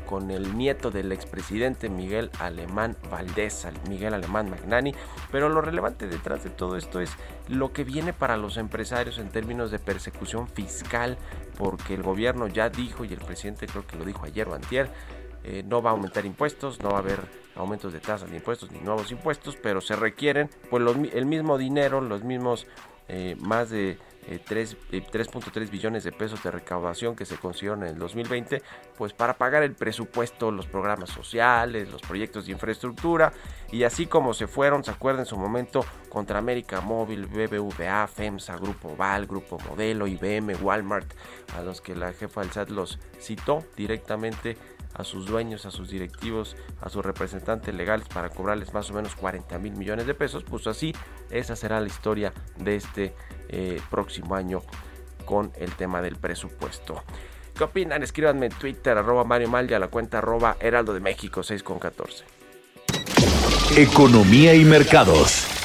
con 0.09 0.31
el 0.31 0.57
nieto 0.57 0.89
del 0.89 1.11
expresidente 1.11 1.87
Miguel 1.87 2.31
Alemán 2.39 2.97
Valdés, 3.11 3.63
al- 3.65 3.75
Miguel 3.87 4.15
Alemán 4.15 4.49
Magnani. 4.49 4.95
Pero 5.31 5.49
lo 5.49 5.61
relevante 5.61 6.07
detrás 6.07 6.43
de 6.43 6.49
todo 6.49 6.77
esto 6.77 6.99
es 6.99 7.11
lo 7.47 7.71
que 7.73 7.83
viene 7.83 8.11
para 8.11 8.35
los 8.35 8.57
empresarios 8.57 9.19
en 9.19 9.29
términos 9.29 9.69
de 9.69 9.77
persecución 9.77 10.47
fiscal, 10.47 11.15
porque 11.59 11.93
el 11.93 12.01
gobierno 12.01 12.47
ya 12.47 12.69
dijo, 12.69 13.05
y 13.05 13.13
el 13.13 13.19
presidente 13.19 13.67
creo 13.67 13.85
que 13.85 13.97
lo 13.97 14.03
dijo 14.03 14.25
ayer 14.25 14.47
o 14.47 14.55
antier, 14.55 14.89
eh, 15.43 15.61
no 15.63 15.83
va 15.83 15.91
a 15.91 15.93
aumentar 15.93 16.25
impuestos, 16.25 16.81
no 16.81 16.89
va 16.89 16.95
a 16.95 17.01
haber 17.01 17.19
aumentos 17.55 17.93
de 17.93 17.99
tasas 17.99 18.31
de 18.31 18.37
impuestos 18.37 18.71
ni 18.71 18.79
nuevos 18.79 19.11
impuestos, 19.11 19.57
pero 19.61 19.79
se 19.79 19.95
requieren 19.95 20.49
pues 20.71 20.83
el 21.13 21.25
mismo 21.27 21.59
dinero, 21.59 22.01
los 22.01 22.23
mismos 22.23 22.65
eh, 23.09 23.35
más 23.39 23.69
de 23.69 23.99
eh, 24.31 24.39
tres- 24.45 24.77
eh, 24.91 25.01
3.3 25.11 25.71
billones 25.71 26.03
de 26.03 26.11
pesos 26.11 26.43
de 26.43 26.51
recaudación 26.51 27.15
que 27.15 27.25
se 27.25 27.35
consiguieron 27.37 27.81
en 27.83 27.89
el 27.89 27.97
2020, 27.97 28.61
pues 28.95 29.11
para 29.11 29.37
pagar 29.37 29.63
el 29.63 29.73
presupuesto, 29.73 30.51
los 30.51 30.67
programas 30.67 31.09
sociales, 31.09 31.89
los 31.91 32.01
proyectos 32.03 32.45
de 32.45 32.51
infraestructura 32.51 33.33
y 33.71 33.83
así 33.83 34.05
como 34.05 34.33
se 34.35 34.45
fueron, 34.47 34.83
se 34.83 34.91
acuerdan 34.91 35.21
en 35.21 35.25
su 35.25 35.35
momento 35.37 35.83
contra 36.09 36.37
América 36.37 36.79
Móvil, 36.79 37.25
BBVA, 37.25 38.07
FEMSA, 38.07 38.55
Grupo 38.57 38.95
Val, 38.95 39.25
Grupo 39.25 39.57
Modelo, 39.67 40.05
IBM, 40.05 40.55
Walmart, 40.61 41.11
a 41.57 41.61
los 41.63 41.81
que 41.81 41.95
la 41.95 42.13
jefa 42.13 42.41
del 42.41 42.51
SAT 42.51 42.69
los 42.69 42.99
citó 43.19 43.65
directamente 43.75 44.57
a 44.93 45.03
sus 45.03 45.25
dueños, 45.25 45.65
a 45.65 45.71
sus 45.71 45.89
directivos, 45.89 46.55
a 46.81 46.89
sus 46.89 47.05
representantes 47.05 47.73
legales 47.73 48.07
para 48.07 48.29
cobrarles 48.29 48.73
más 48.73 48.89
o 48.91 48.93
menos 48.93 49.15
40 49.15 49.57
mil 49.59 49.75
millones 49.75 50.07
de 50.07 50.13
pesos, 50.13 50.43
pues 50.43 50.67
así 50.67 50.93
esa 51.29 51.55
será 51.55 51.79
la 51.79 51.87
historia 51.87 52.33
de 52.57 52.75
este 52.75 53.13
eh, 53.49 53.81
próximo 53.89 54.35
año 54.35 54.61
con 55.25 55.51
el 55.57 55.71
tema 55.75 56.01
del 56.01 56.15
presupuesto. 56.15 57.03
¿Qué 57.55 57.63
opinan? 57.63 58.03
Escríbanme 58.03 58.47
en 58.47 58.53
Twitter, 58.53 58.97
arroba 58.97 59.23
Mario 59.25 59.49
Mal 59.49 59.71
a 59.73 59.79
la 59.79 59.89
cuenta 59.89 60.19
arroba 60.19 60.57
Heraldo 60.59 60.93
de 60.93 61.01
México 61.01 61.43
6 61.43 61.61
con 61.61 61.77
14. 61.77 62.23
Economía 63.77 64.55
y 64.55 64.65
mercados. 64.65 65.58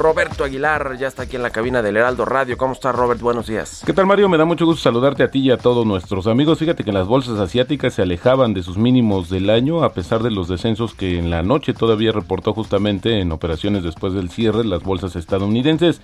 Roberto 0.00 0.44
Aguilar 0.44 0.96
ya 0.98 1.08
está 1.08 1.24
aquí 1.24 1.36
en 1.36 1.42
la 1.42 1.50
cabina 1.50 1.82
del 1.82 1.98
Heraldo 1.98 2.24
Radio. 2.24 2.56
¿Cómo 2.56 2.72
está 2.72 2.90
Robert? 2.90 3.20
Buenos 3.20 3.46
días. 3.48 3.82
¿Qué 3.84 3.92
tal 3.92 4.06
Mario? 4.06 4.30
Me 4.30 4.38
da 4.38 4.46
mucho 4.46 4.64
gusto 4.64 4.80
saludarte 4.80 5.22
a 5.22 5.30
ti 5.30 5.40
y 5.40 5.50
a 5.50 5.58
todos 5.58 5.84
nuestros 5.84 6.26
amigos. 6.26 6.58
Fíjate 6.58 6.84
que 6.84 6.92
las 6.92 7.06
bolsas 7.06 7.38
asiáticas 7.38 7.92
se 7.92 8.00
alejaban 8.00 8.54
de 8.54 8.62
sus 8.62 8.78
mínimos 8.78 9.28
del 9.28 9.50
año 9.50 9.84
a 9.84 9.92
pesar 9.92 10.22
de 10.22 10.30
los 10.30 10.48
descensos 10.48 10.94
que 10.94 11.18
en 11.18 11.28
la 11.28 11.42
noche 11.42 11.74
todavía 11.74 12.12
reportó 12.12 12.54
justamente 12.54 13.20
en 13.20 13.30
operaciones 13.30 13.82
después 13.82 14.14
del 14.14 14.30
cierre 14.30 14.64
las 14.64 14.82
bolsas 14.82 15.16
estadounidenses. 15.16 16.00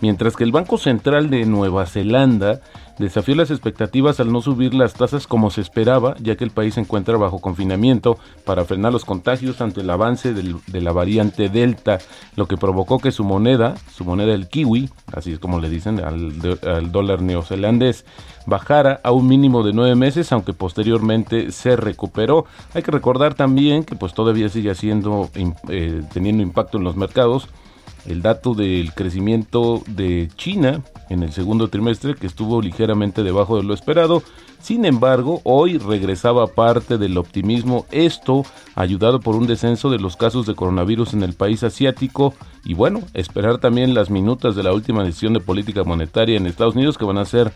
Mientras 0.00 0.36
que 0.36 0.44
el 0.44 0.52
Banco 0.52 0.78
Central 0.78 1.28
de 1.28 1.44
Nueva 1.44 1.86
Zelanda 1.86 2.60
desafió 2.98 3.34
las 3.34 3.50
expectativas 3.50 4.20
al 4.20 4.30
no 4.32 4.42
subir 4.42 4.74
las 4.74 4.94
tasas 4.94 5.26
como 5.26 5.50
se 5.50 5.60
esperaba, 5.62 6.14
ya 6.20 6.36
que 6.36 6.44
el 6.44 6.50
país 6.50 6.74
se 6.74 6.80
encuentra 6.80 7.16
bajo 7.16 7.38
confinamiento 7.38 8.18
para 8.44 8.64
frenar 8.64 8.92
los 8.92 9.04
contagios 9.06 9.60
ante 9.60 9.80
el 9.80 9.90
avance 9.90 10.34
de 10.34 10.80
la 10.80 10.92
variante 10.92 11.48
Delta, 11.48 11.98
lo 12.36 12.46
que 12.46 12.56
provocó 12.58 12.98
que 12.98 13.10
su 13.10 13.24
moneda, 13.24 13.74
su 13.90 14.04
moneda 14.04 14.34
el 14.34 14.48
kiwi, 14.48 14.90
así 15.14 15.32
es 15.32 15.38
como 15.38 15.60
le 15.60 15.70
dicen 15.70 16.00
al, 16.00 16.32
al 16.66 16.92
dólar 16.92 17.22
neozelandés, 17.22 18.04
bajara 18.46 19.00
a 19.02 19.12
un 19.12 19.26
mínimo 19.28 19.62
de 19.62 19.72
nueve 19.72 19.94
meses, 19.94 20.30
aunque 20.32 20.52
posteriormente 20.52 21.52
se 21.52 21.76
recuperó. 21.76 22.44
Hay 22.74 22.82
que 22.82 22.90
recordar 22.90 23.34
también 23.34 23.84
que 23.84 23.96
pues 23.96 24.12
todavía 24.12 24.48
sigue 24.48 24.70
haciendo, 24.70 25.30
im- 25.34 25.56
eh, 25.68 26.02
teniendo 26.12 26.42
impacto 26.42 26.78
en 26.78 26.84
los 26.84 26.96
mercados 26.96 27.48
el 28.06 28.22
dato 28.22 28.54
del 28.54 28.92
crecimiento 28.92 29.82
de 29.86 30.28
China 30.36 30.82
en 31.08 31.22
el 31.22 31.32
segundo 31.32 31.68
trimestre 31.68 32.14
que 32.14 32.26
estuvo 32.26 32.62
ligeramente 32.62 33.22
debajo 33.22 33.56
de 33.56 33.64
lo 33.64 33.74
esperado. 33.74 34.22
Sin 34.60 34.84
embargo, 34.84 35.40
hoy 35.44 35.78
regresaba 35.78 36.46
parte 36.46 36.98
del 36.98 37.16
optimismo, 37.16 37.86
esto 37.90 38.44
ayudado 38.74 39.20
por 39.20 39.34
un 39.34 39.46
descenso 39.46 39.90
de 39.90 39.98
los 39.98 40.16
casos 40.16 40.46
de 40.46 40.54
coronavirus 40.54 41.14
en 41.14 41.22
el 41.22 41.32
país 41.32 41.62
asiático 41.62 42.34
y 42.64 42.74
bueno, 42.74 43.00
esperar 43.14 43.58
también 43.58 43.94
las 43.94 44.10
minutas 44.10 44.54
de 44.54 44.62
la 44.62 44.72
última 44.72 45.02
decisión 45.02 45.32
de 45.32 45.40
política 45.40 45.82
monetaria 45.82 46.36
en 46.36 46.46
Estados 46.46 46.74
Unidos 46.74 46.98
que 46.98 47.06
van 47.06 47.18
a 47.18 47.24
ser 47.24 47.52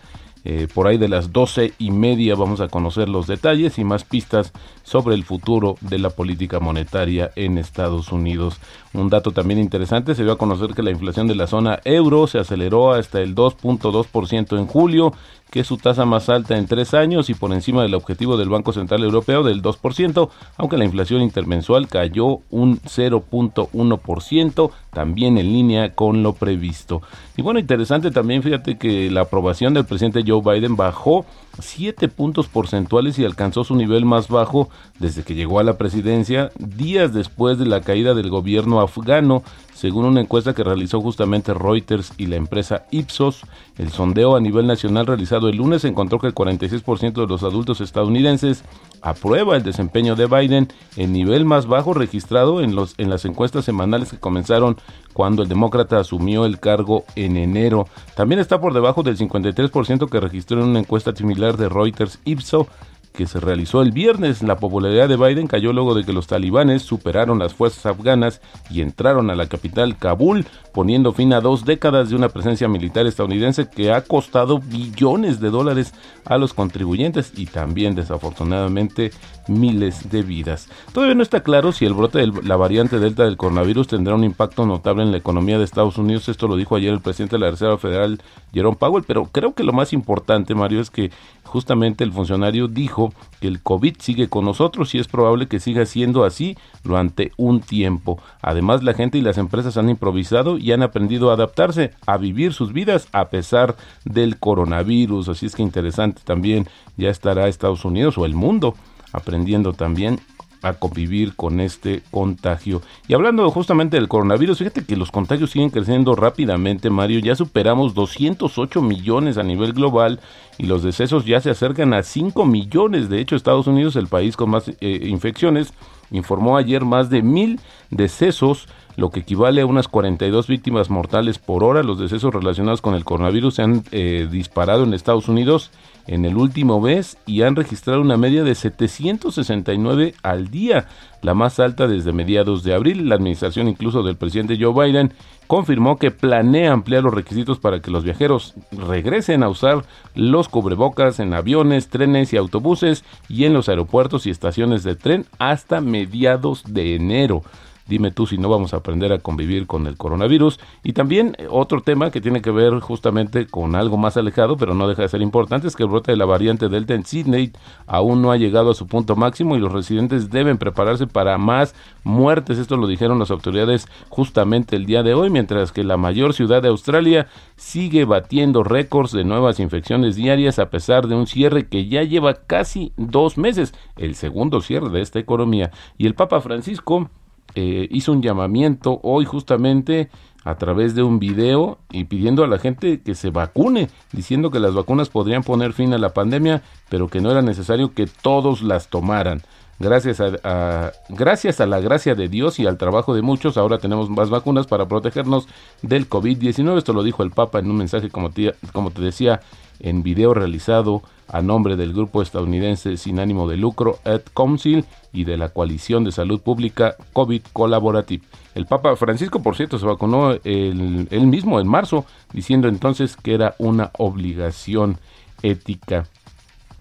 eh, 0.47 0.67
por 0.71 0.85
ahí 0.85 0.99
de 0.99 1.07
las 1.07 1.33
doce 1.33 1.73
y 1.79 1.89
media 1.89 2.35
vamos 2.35 2.61
a 2.61 2.67
conocer 2.67 3.09
los 3.09 3.25
detalles 3.25 3.79
y 3.79 3.83
más 3.83 4.03
pistas 4.03 4.53
sobre 4.83 5.15
el 5.15 5.23
futuro 5.23 5.75
de 5.81 5.97
la 5.97 6.11
política 6.11 6.59
monetaria 6.59 7.31
en 7.35 7.57
Estados 7.57 8.11
Unidos. 8.11 8.59
Un 8.95 9.09
dato 9.09 9.31
también 9.31 9.59
interesante, 9.59 10.15
se 10.15 10.23
dio 10.23 10.31
a 10.31 10.37
conocer 10.37 10.73
que 10.73 10.81
la 10.81 10.91
inflación 10.91 11.27
de 11.27 11.35
la 11.35 11.47
zona 11.47 11.79
euro 11.83 12.27
se 12.27 12.39
aceleró 12.39 12.93
hasta 12.93 13.19
el 13.19 13.35
2.2% 13.35 14.57
en 14.57 14.67
julio, 14.67 15.11
que 15.51 15.59
es 15.59 15.67
su 15.67 15.77
tasa 15.77 16.05
más 16.05 16.29
alta 16.29 16.57
en 16.57 16.65
tres 16.65 16.93
años 16.93 17.29
y 17.29 17.33
por 17.33 17.51
encima 17.51 17.83
del 17.83 17.93
objetivo 17.93 18.37
del 18.37 18.47
Banco 18.49 18.71
Central 18.71 19.03
Europeo 19.03 19.43
del 19.43 19.61
2%, 19.61 20.29
aunque 20.57 20.77
la 20.77 20.85
inflación 20.85 21.21
intermensual 21.21 21.87
cayó 21.89 22.39
un 22.49 22.79
0.1%, 22.79 24.71
también 24.93 25.37
en 25.37 25.51
línea 25.51 25.93
con 25.93 26.23
lo 26.23 26.33
previsto. 26.33 27.01
Y 27.35 27.41
bueno, 27.41 27.59
interesante 27.59 28.11
también, 28.11 28.43
fíjate 28.43 28.77
que 28.77 29.11
la 29.11 29.21
aprobación 29.21 29.73
del 29.73 29.85
presidente 29.85 30.23
Joe 30.25 30.41
Biden 30.41 30.77
bajó 30.77 31.25
7 31.59 32.07
puntos 32.07 32.47
porcentuales 32.47 33.17
y 33.19 33.25
alcanzó 33.25 33.63
su 33.63 33.75
nivel 33.75 34.05
más 34.05 34.27
bajo 34.27 34.69
desde 34.99 35.23
que 35.23 35.35
llegó 35.35 35.59
a 35.59 35.63
la 35.63 35.77
presidencia, 35.77 36.51
días 36.57 37.13
después 37.13 37.57
de 37.57 37.65
la 37.65 37.81
caída 37.81 38.13
del 38.13 38.29
gobierno 38.29 38.81
afgano, 38.81 39.43
según 39.85 40.05
una 40.05 40.21
encuesta 40.21 40.55
que 40.55 40.63
realizó 40.63 40.99
justamente 40.99 41.53
Reuters 41.53 42.13
y 42.17 42.25
la 42.25 42.37
empresa 42.37 42.87
Ipsos. 42.89 43.43
El 43.77 43.91
sondeo 43.91 44.35
a 44.35 44.39
nivel 44.39 44.65
nacional 44.65 45.05
realizado 45.05 45.47
el 45.47 45.57
lunes 45.57 45.85
encontró 45.85 46.17
que 46.17 46.25
el 46.25 46.33
46% 46.33 47.13
de 47.13 47.27
los 47.27 47.43
adultos 47.43 47.81
estadounidenses 47.81 48.63
aprueba 49.03 49.55
el 49.55 49.61
desempeño 49.61 50.15
de 50.15 50.25
Biden, 50.25 50.69
el 50.97 51.13
nivel 51.13 51.45
más 51.45 51.67
bajo 51.67 51.93
registrado 51.93 52.61
en, 52.61 52.73
los, 52.73 52.95
en 52.97 53.11
las 53.11 53.25
encuestas 53.25 53.63
semanales 53.63 54.09
que 54.09 54.17
comenzaron 54.17 54.75
cuando 55.13 55.43
el 55.43 55.49
demócrata 55.49 55.99
asumió 55.99 56.47
el 56.47 56.59
cargo 56.59 57.05
en 57.15 57.37
enero. 57.37 57.87
También 58.15 58.39
está 58.39 58.59
por 58.59 58.73
debajo 58.73 59.03
del 59.03 59.19
53% 59.19 60.09
que 60.09 60.19
registró 60.19 60.63
en 60.63 60.69
una 60.69 60.79
encuesta 60.79 61.15
similar 61.15 61.57
de 61.57 61.69
Reuters 61.69 62.17
Ipso 62.25 62.67
que 63.15 63.25
se 63.25 63.39
realizó 63.39 63.81
el 63.81 63.91
viernes. 63.91 64.43
La 64.43 64.57
popularidad 64.57 65.09
de 65.09 65.17
Biden 65.17 65.47
cayó 65.47 65.73
luego 65.73 65.95
de 65.95 66.03
que 66.03 66.13
los 66.13 66.27
talibanes 66.27 66.83
superaron 66.83 67.39
las 67.39 67.53
fuerzas 67.53 67.85
afganas 67.85 68.41
y 68.69 68.81
entraron 68.81 69.29
a 69.29 69.35
la 69.35 69.47
capital 69.47 69.97
Kabul, 69.97 70.45
poniendo 70.73 71.13
fin 71.13 71.33
a 71.33 71.41
dos 71.41 71.65
décadas 71.65 72.09
de 72.09 72.15
una 72.15 72.29
presencia 72.29 72.67
militar 72.67 73.07
estadounidense 73.07 73.69
que 73.69 73.91
ha 73.91 74.01
costado 74.01 74.59
billones 74.59 75.39
de 75.39 75.49
dólares 75.49 75.93
a 76.25 76.37
los 76.37 76.53
contribuyentes 76.53 77.31
y 77.35 77.47
también 77.47 77.95
desafortunadamente 77.95 79.11
miles 79.47 80.09
de 80.09 80.23
vidas. 80.23 80.69
Todavía 80.93 81.15
no 81.15 81.23
está 81.23 81.41
claro 81.41 81.71
si 81.71 81.85
el 81.85 81.93
brote 81.93 82.19
de 82.19 82.27
la 82.43 82.55
variante 82.55 82.99
Delta 82.99 83.23
del 83.23 83.37
coronavirus 83.37 83.87
tendrá 83.87 84.15
un 84.15 84.23
impacto 84.23 84.65
notable 84.65 85.03
en 85.03 85.11
la 85.11 85.17
economía 85.17 85.57
de 85.57 85.63
Estados 85.63 85.97
Unidos. 85.97 86.29
Esto 86.29 86.47
lo 86.47 86.55
dijo 86.55 86.75
ayer 86.75 86.93
el 86.93 87.01
presidente 87.01 87.35
de 87.35 87.41
la 87.41 87.51
Reserva 87.51 87.77
Federal, 87.77 88.21
Jerome 88.53 88.77
Powell, 88.77 89.03
pero 89.05 89.25
creo 89.25 89.53
que 89.53 89.63
lo 89.63 89.73
más 89.73 89.93
importante, 89.93 90.55
Mario, 90.55 90.81
es 90.81 90.89
que 90.89 91.11
justamente 91.43 92.03
el 92.03 92.11
funcionario 92.11 92.67
dijo 92.67 93.13
que 93.39 93.47
el 93.47 93.61
COVID 93.61 93.95
sigue 93.99 94.27
con 94.27 94.45
nosotros 94.45 94.93
y 94.95 94.99
es 94.99 95.07
probable 95.07 95.47
que 95.47 95.59
siga 95.59 95.85
siendo 95.85 96.23
así 96.23 96.57
durante 96.83 97.31
un 97.37 97.61
tiempo. 97.61 98.19
Además, 98.41 98.83
la 98.83 98.93
gente 98.93 99.17
y 99.17 99.21
las 99.21 99.37
empresas 99.37 99.77
han 99.77 99.89
improvisado 99.89 100.57
y 100.57 100.71
han 100.71 100.83
aprendido 100.83 101.29
a 101.29 101.33
adaptarse, 101.33 101.91
a 102.05 102.17
vivir 102.17 102.53
sus 102.53 102.73
vidas 102.73 103.07
a 103.11 103.29
pesar 103.29 103.75
del 104.03 104.37
coronavirus. 104.37 105.29
Así 105.29 105.45
es 105.45 105.55
que 105.55 105.63
interesante 105.63 106.21
también 106.23 106.67
ya 106.97 107.09
estará 107.09 107.47
Estados 107.47 107.85
Unidos 107.85 108.17
o 108.17 108.25
el 108.25 108.35
mundo 108.35 108.75
aprendiendo 109.15 109.73
también 109.73 110.19
a 110.65 110.73
convivir 110.73 111.35
con 111.35 111.59
este 111.59 112.01
contagio. 112.11 112.81
Y 113.07 113.13
hablando 113.13 113.49
justamente 113.51 113.97
del 113.97 114.07
coronavirus, 114.07 114.57
fíjate 114.57 114.83
que 114.83 114.95
los 114.95 115.11
contagios 115.11 115.51
siguen 115.51 115.69
creciendo 115.69 116.15
rápidamente, 116.15 116.89
Mario. 116.89 117.19
Ya 117.19 117.35
superamos 117.35 117.93
208 117.93 118.81
millones 118.81 119.37
a 119.37 119.43
nivel 119.43 119.73
global 119.73 120.19
y 120.57 120.65
los 120.65 120.81
decesos 120.81 121.25
ya 121.25 121.39
se 121.39 121.51
acercan 121.51 121.93
a 121.93 122.01
5 122.01 122.45
millones. 122.45 123.09
De 123.09 123.19
hecho, 123.19 123.35
Estados 123.35 123.67
Unidos, 123.67 123.95
el 123.95 124.07
país 124.07 124.35
con 124.35 124.49
más 124.49 124.67
eh, 124.67 125.07
infecciones, 125.07 125.73
informó 126.09 126.57
ayer 126.57 126.83
más 126.83 127.09
de 127.09 127.21
mil 127.21 127.59
decesos 127.91 128.67
lo 128.95 129.09
que 129.09 129.21
equivale 129.21 129.61
a 129.61 129.65
unas 129.65 129.87
42 129.87 130.47
víctimas 130.47 130.89
mortales 130.89 131.37
por 131.39 131.63
hora. 131.63 131.83
Los 131.83 131.99
decesos 131.99 132.33
relacionados 132.33 132.81
con 132.81 132.95
el 132.95 133.03
coronavirus 133.03 133.55
se 133.55 133.61
han 133.61 133.83
eh, 133.91 134.27
disparado 134.29 134.83
en 134.83 134.93
Estados 134.93 135.27
Unidos 135.27 135.71
en 136.07 136.25
el 136.25 136.37
último 136.37 136.79
mes 136.79 137.17
y 137.25 137.41
han 137.41 137.55
registrado 137.55 138.01
una 138.01 138.17
media 138.17 138.43
de 138.43 138.53
769 138.53 140.13
al 140.21 140.49
día, 140.49 140.87
la 141.21 141.33
más 141.33 141.59
alta 141.59 141.87
desde 141.87 142.13
mediados 142.13 142.63
de 142.63 142.75
abril. 142.75 143.09
La 143.09 143.15
administración 143.15 143.67
incluso 143.67 144.03
del 144.03 144.15
presidente 144.15 144.57
Joe 144.59 144.85
Biden 144.85 145.13
confirmó 145.47 145.97
que 145.97 146.11
planea 146.11 146.71
ampliar 146.71 147.03
los 147.03 147.13
requisitos 147.13 147.59
para 147.59 147.79
que 147.79 147.91
los 147.91 148.03
viajeros 148.03 148.53
regresen 148.71 149.43
a 149.43 149.49
usar 149.49 149.83
los 150.13 150.47
cubrebocas 150.47 151.19
en 151.19 151.33
aviones, 151.33 151.89
trenes 151.89 152.33
y 152.33 152.37
autobuses 152.37 153.03
y 153.27 153.45
en 153.45 153.53
los 153.53 153.69
aeropuertos 153.69 154.25
y 154.25 154.29
estaciones 154.29 154.83
de 154.83 154.95
tren 154.95 155.25
hasta 155.39 155.81
mediados 155.81 156.63
de 156.67 156.95
enero. 156.95 157.43
Dime 157.87 158.09
tú 158.09 158.25
si 158.25 158.37
no 158.37 158.49
vamos 158.49 158.73
a 158.73 158.77
aprender 158.77 159.13
a 159.13 159.19
convivir 159.19 159.67
con 159.67 159.85
el 159.85 159.95
coronavirus. 159.95 160.59
Y 160.83 160.93
también 160.93 161.35
eh, 161.37 161.47
otro 161.49 161.81
tema 161.81 162.09
que 162.09 162.19
tiene 162.19 162.41
que 162.41 162.49
ver 162.49 162.79
justamente 162.79 163.45
con 163.45 163.75
algo 163.75 163.97
más 163.97 164.17
alejado, 164.17 164.57
pero 164.57 164.73
no 164.73 164.87
deja 164.87 165.03
de 165.03 165.09
ser 165.09 165.21
importante, 165.21 165.67
es 165.67 165.75
que 165.75 165.83
el 165.83 165.89
brote 165.89 166.11
de 166.11 166.17
la 166.17 166.25
variante 166.25 166.67
Delta 166.67 166.95
en 166.95 167.05
Sydney 167.05 167.51
aún 167.85 168.23
no 168.23 168.31
ha 168.31 168.37
llegado 168.37 168.71
a 168.71 168.75
su 168.75 168.87
punto 168.87 169.15
máximo 169.15 169.55
y 169.55 169.59
los 169.59 169.71
residentes 169.71 170.31
deben 170.31 170.57
prepararse 170.57 171.05
para 171.05 171.37
más 171.37 171.75
muertes. 172.03 172.57
Esto 172.57 172.75
lo 172.77 172.87
dijeron 172.87 173.19
las 173.19 173.29
autoridades 173.29 173.87
justamente 174.09 174.75
el 174.75 174.87
día 174.87 175.03
de 175.03 175.13
hoy, 175.13 175.29
mientras 175.29 175.71
que 175.71 175.83
la 175.83 175.97
mayor 175.97 176.33
ciudad 176.33 176.63
de 176.63 176.69
Australia 176.69 177.27
sigue 177.55 178.05
batiendo 178.05 178.63
récords 178.63 179.11
de 179.11 179.23
nuevas 179.23 179.59
infecciones 179.59 180.15
diarias 180.15 180.57
a 180.57 180.69
pesar 180.71 181.07
de 181.07 181.15
un 181.15 181.27
cierre 181.27 181.67
que 181.67 181.87
ya 181.87 182.01
lleva 182.03 182.33
casi 182.33 182.93
dos 182.97 183.37
meses, 183.37 183.73
el 183.97 184.15
segundo 184.15 184.61
cierre 184.61 184.89
de 184.89 185.01
esta 185.01 185.19
economía. 185.19 185.71
Y 185.97 186.07
el 186.07 186.15
Papa 186.15 186.41
Francisco 186.41 187.09
eh, 187.55 187.87
hizo 187.91 188.11
un 188.11 188.21
llamamiento 188.21 188.99
hoy 189.03 189.25
justamente 189.25 190.09
a 190.43 190.55
través 190.55 190.93
de 190.93 191.01
un 191.03 191.19
video 191.19 191.79
y 191.91 192.03
pidiendo 192.03 192.43
a 192.43 192.47
la 192.47 192.59
gente 192.59 193.01
que 193.01 193.15
se 193.15 193.31
vacune, 193.31 193.89
diciendo 194.11 194.51
que 194.51 194.59
las 194.59 194.75
vacunas 194.75 195.09
podrían 195.09 195.41
poner 195.41 195.73
fin 195.73 195.93
a 195.93 195.97
la 195.97 196.13
pandemia, 196.13 196.61
pero 196.89 197.07
que 197.07 197.19
no 197.19 197.31
era 197.31 197.41
necesario 197.41 197.93
que 197.93 198.05
todos 198.05 198.61
las 198.61 198.89
tomaran. 198.89 199.41
Gracias 199.77 200.21
a, 200.21 200.93
gracias 201.09 201.59
a 201.59 201.65
la 201.65 201.81
gracia 201.81 202.15
de 202.15 202.29
Dios 202.29 202.59
y 202.59 202.65
al 202.65 202.77
trabajo 202.77 203.13
de 203.13 203.21
muchos, 203.21 203.57
ahora 203.57 203.77
tenemos 203.77 204.09
más 204.09 204.29
vacunas 204.29 204.67
para 204.67 204.87
protegernos 204.87 205.47
del 205.81 206.09
COVID-19. 206.09 206.77
Esto 206.77 206.93
lo 206.93 207.03
dijo 207.03 207.23
el 207.23 207.31
Papa 207.31 207.59
en 207.59 207.69
un 207.69 207.77
mensaje, 207.77 208.09
como 208.09 208.29
como 208.71 208.91
te 208.91 209.01
decía, 209.01 209.41
en 209.79 210.01
video 210.01 210.33
realizado 210.33 211.01
a 211.27 211.41
nombre 211.41 211.75
del 211.75 211.93
grupo 211.93 212.21
estadounidense 212.21 212.97
sin 212.97 213.19
ánimo 213.19 213.49
de 213.49 213.57
lucro 213.57 213.99
Ed 214.05 214.21
Council 214.33 214.85
y 215.11 215.23
de 215.23 215.37
la 215.37 215.49
coalición 215.49 216.03
de 216.03 216.11
salud 216.11 216.39
pública 216.41 216.95
COVID 217.13 217.41
Collaborative. 217.51 218.23
El 218.53 218.67
Papa 218.67 218.95
Francisco, 218.95 219.41
por 219.41 219.55
cierto, 219.55 219.77
se 219.77 219.85
vacunó 219.85 220.31
él, 220.31 221.27
mismo 221.27 221.59
en 221.59 221.67
marzo, 221.67 222.05
diciendo 222.31 222.67
entonces 222.67 223.17
que 223.17 223.33
era 223.33 223.55
una 223.57 223.91
obligación 223.97 224.97
ética. 225.41 226.05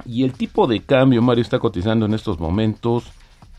Y 0.05 0.25
el 0.25 0.33
tipo 0.33 0.67
de 0.67 0.81
cambio, 0.81 1.23
Mario, 1.23 1.43
está 1.43 1.59
cotizando 1.59 2.07
en 2.07 2.15
estos 2.15 2.39
momentos 2.39 3.05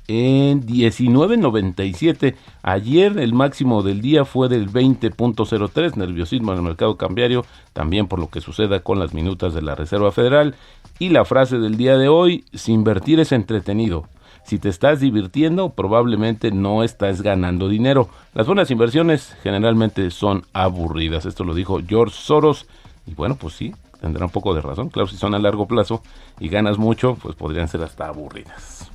en 0.08 0.66
19.97. 0.66 2.36
Ayer 2.64 3.18
el 3.18 3.34
máximo 3.34 3.84
del 3.84 4.02
día 4.02 4.26
fue 4.26 4.50
del 4.50 4.70
20.03, 4.70 5.96
nerviosismo 5.96 6.52
en 6.52 6.60
el 6.60 6.64
mercado 6.64 6.98
cambiario, 6.98 7.46
también 7.74 8.08
por 8.08 8.20
lo 8.20 8.30
que 8.30 8.42
suceda 8.42 8.82
con 8.82 9.00
las 9.00 9.14
minutas 9.14 9.54
de 9.54 9.62
la 9.62 9.76
Reserva 9.76 10.12
Federal. 10.12 10.56
Y 11.00 11.10
la 11.10 11.26
frase 11.26 11.58
del 11.58 11.78
día 11.78 11.98
de 11.98 12.08
hoy, 12.08 12.46
si 12.54 12.72
invertir 12.72 13.20
es 13.20 13.32
entretenido. 13.32 14.06
Si 14.46 14.60
te 14.60 14.70
estás 14.70 15.00
divirtiendo, 15.00 15.72
probablemente 15.72 16.52
no 16.52 16.84
estás 16.84 17.24
ganando 17.24 17.68
dinero. 17.68 18.10
Las 18.36 18.46
buenas 18.46 18.70
inversiones 18.70 19.36
generalmente 19.42 20.12
son 20.12 20.46
aburridas. 20.54 21.26
Esto 21.26 21.44
lo 21.44 21.56
dijo 21.56 21.80
George 21.86 22.16
Soros. 22.16 22.68
Y 23.08 23.16
bueno, 23.16 23.36
pues 23.36 23.56
sí, 23.56 23.74
tendrá 24.00 24.26
un 24.26 24.32
poco 24.32 24.54
de 24.54 24.62
razón. 24.62 24.90
Claro, 24.90 25.08
si 25.08 25.18
son 25.18 25.36
a 25.36 25.40
largo 25.40 25.68
plazo 25.68 26.02
y 26.40 26.50
ganas 26.50 26.78
mucho, 26.78 27.16
pues 27.16 27.36
podrían 27.36 27.68
ser 27.68 27.82
hasta 27.84 28.08
aburridas. 28.08 28.90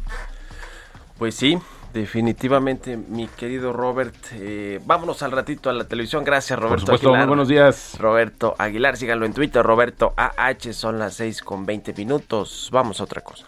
Pues 1.18 1.34
sí, 1.34 1.58
definitivamente, 1.92 2.96
mi 2.96 3.26
querido 3.26 3.72
Robert. 3.72 4.14
Eh, 4.32 4.80
vámonos 4.86 5.22
al 5.22 5.32
ratito 5.32 5.68
a 5.68 5.72
la 5.72 5.84
televisión. 5.84 6.24
Gracias, 6.24 6.58
Roberto. 6.58 6.86
Por 6.86 6.98
supuesto, 6.98 7.14
muy 7.14 7.26
buenos 7.26 7.48
días. 7.48 7.96
Roberto 7.98 8.54
Aguilar, 8.58 8.96
síganlo 8.96 9.26
en 9.26 9.34
Twitter, 9.34 9.62
Roberto 9.62 10.14
AH, 10.16 10.72
son 10.72 10.98
las 10.98 11.14
6 11.14 11.42
con 11.42 11.66
20 11.66 11.92
minutos. 11.94 12.70
Vamos 12.72 13.00
a 13.00 13.04
otra 13.04 13.20
cosa. 13.20 13.46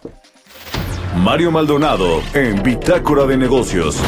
Mario 1.16 1.50
Maldonado 1.50 2.22
en 2.34 2.62
Bitácora 2.62 3.26
de 3.26 3.36
Negocios. 3.36 4.02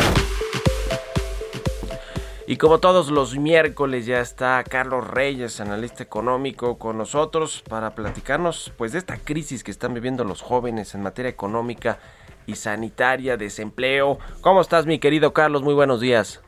Y 2.46 2.58
como 2.58 2.78
todos 2.78 3.10
los 3.10 3.38
miércoles 3.38 4.04
ya 4.04 4.20
está 4.20 4.62
Carlos 4.64 5.10
Reyes, 5.10 5.62
analista 5.62 6.02
económico, 6.02 6.78
con 6.78 6.98
nosotros 6.98 7.64
para 7.70 7.94
platicarnos 7.94 8.70
pues 8.76 8.92
de 8.92 8.98
esta 8.98 9.16
crisis 9.16 9.64
que 9.64 9.70
están 9.70 9.94
viviendo 9.94 10.24
los 10.24 10.42
jóvenes 10.42 10.94
en 10.94 11.02
materia 11.02 11.30
económica 11.30 11.98
y 12.46 12.56
sanitaria, 12.56 13.38
desempleo. 13.38 14.18
¿Cómo 14.42 14.60
estás, 14.60 14.84
mi 14.84 14.98
querido 14.98 15.32
Carlos? 15.32 15.62
Muy 15.62 15.72
buenos 15.72 16.02
días. 16.02 16.44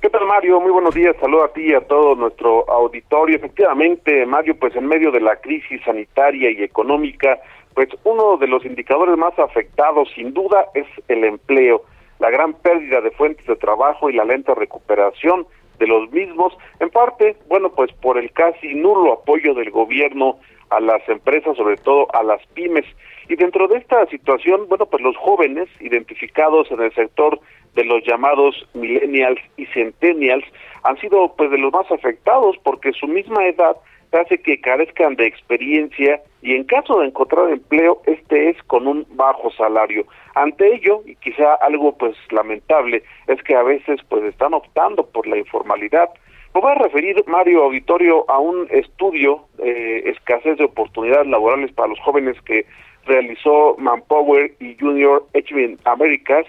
¿Qué 0.00 0.08
tal, 0.08 0.24
Mario? 0.24 0.58
Muy 0.58 0.72
buenos 0.72 0.94
días. 0.94 1.14
Saludo 1.20 1.44
a 1.44 1.52
ti 1.52 1.66
y 1.66 1.74
a 1.74 1.82
todo 1.82 2.14
nuestro 2.14 2.66
auditorio. 2.70 3.36
Efectivamente, 3.36 4.24
Mario, 4.24 4.56
pues 4.58 4.74
en 4.74 4.86
medio 4.86 5.10
de 5.10 5.20
la 5.20 5.36
crisis 5.36 5.82
sanitaria 5.84 6.50
y 6.50 6.62
económica, 6.62 7.40
pues 7.74 7.90
uno 8.04 8.38
de 8.38 8.46
los 8.46 8.64
indicadores 8.64 9.18
más 9.18 9.38
afectados, 9.38 10.08
sin 10.14 10.32
duda, 10.32 10.64
es 10.72 10.86
el 11.08 11.24
empleo. 11.24 11.82
La 12.18 12.30
gran 12.30 12.54
pérdida 12.54 13.00
de 13.00 13.10
fuentes 13.10 13.46
de 13.46 13.56
trabajo 13.56 14.08
y 14.08 14.14
la 14.14 14.24
lenta 14.24 14.54
recuperación 14.54 15.46
de 15.78 15.86
los 15.86 16.10
mismos, 16.10 16.56
en 16.80 16.90
parte, 16.90 17.36
bueno, 17.48 17.70
pues 17.70 17.92
por 17.92 18.18
el 18.18 18.32
casi 18.32 18.74
nulo 18.74 19.12
apoyo 19.12 19.54
del 19.54 19.70
gobierno 19.70 20.38
a 20.70 20.80
las 20.80 21.06
empresas, 21.08 21.56
sobre 21.56 21.76
todo 21.76 22.08
a 22.14 22.22
las 22.22 22.44
pymes. 22.54 22.86
Y 23.28 23.36
dentro 23.36 23.68
de 23.68 23.78
esta 23.78 24.06
situación, 24.06 24.68
bueno, 24.68 24.86
pues 24.86 25.02
los 25.02 25.16
jóvenes 25.16 25.68
identificados 25.80 26.70
en 26.70 26.80
el 26.80 26.94
sector 26.94 27.38
de 27.74 27.84
los 27.84 28.02
llamados 28.04 28.66
millennials 28.74 29.40
y 29.56 29.66
centennials 29.66 30.44
han 30.82 30.98
sido 30.98 31.34
pues 31.36 31.50
de 31.50 31.58
los 31.58 31.72
más 31.72 31.90
afectados 31.90 32.56
porque 32.62 32.92
su 32.92 33.06
misma 33.06 33.46
edad 33.46 33.76
hace 34.12 34.38
que 34.38 34.60
carezcan 34.60 35.16
de 35.16 35.26
experiencia 35.26 36.20
y 36.42 36.54
en 36.54 36.64
caso 36.64 37.00
de 37.00 37.08
encontrar 37.08 37.50
empleo 37.50 38.02
este 38.06 38.50
es 38.50 38.62
con 38.64 38.86
un 38.86 39.06
bajo 39.10 39.50
salario. 39.52 40.06
Ante 40.34 40.74
ello, 40.74 41.02
y 41.06 41.16
quizá 41.16 41.54
algo 41.54 41.96
pues 41.96 42.16
lamentable, 42.30 43.02
es 43.26 43.42
que 43.42 43.54
a 43.54 43.62
veces 43.62 44.00
pues 44.08 44.22
están 44.24 44.54
optando 44.54 45.06
por 45.06 45.26
la 45.26 45.38
informalidad, 45.38 46.10
Me 46.54 46.62
voy 46.62 46.72
a 46.72 46.76
referir, 46.76 47.22
Mario 47.26 47.64
Auditorio, 47.64 48.24
a 48.30 48.38
un 48.38 48.66
estudio 48.70 49.46
eh, 49.58 50.04
escasez 50.06 50.56
de 50.56 50.64
oportunidades 50.64 51.26
laborales 51.26 51.70
para 51.72 51.88
los 51.88 52.00
jóvenes 52.00 52.40
que 52.46 52.64
realizó 53.04 53.76
Manpower 53.78 54.52
y 54.60 54.76
Junior 54.78 55.26
Achievement 55.34 55.80
Americas. 55.86 56.46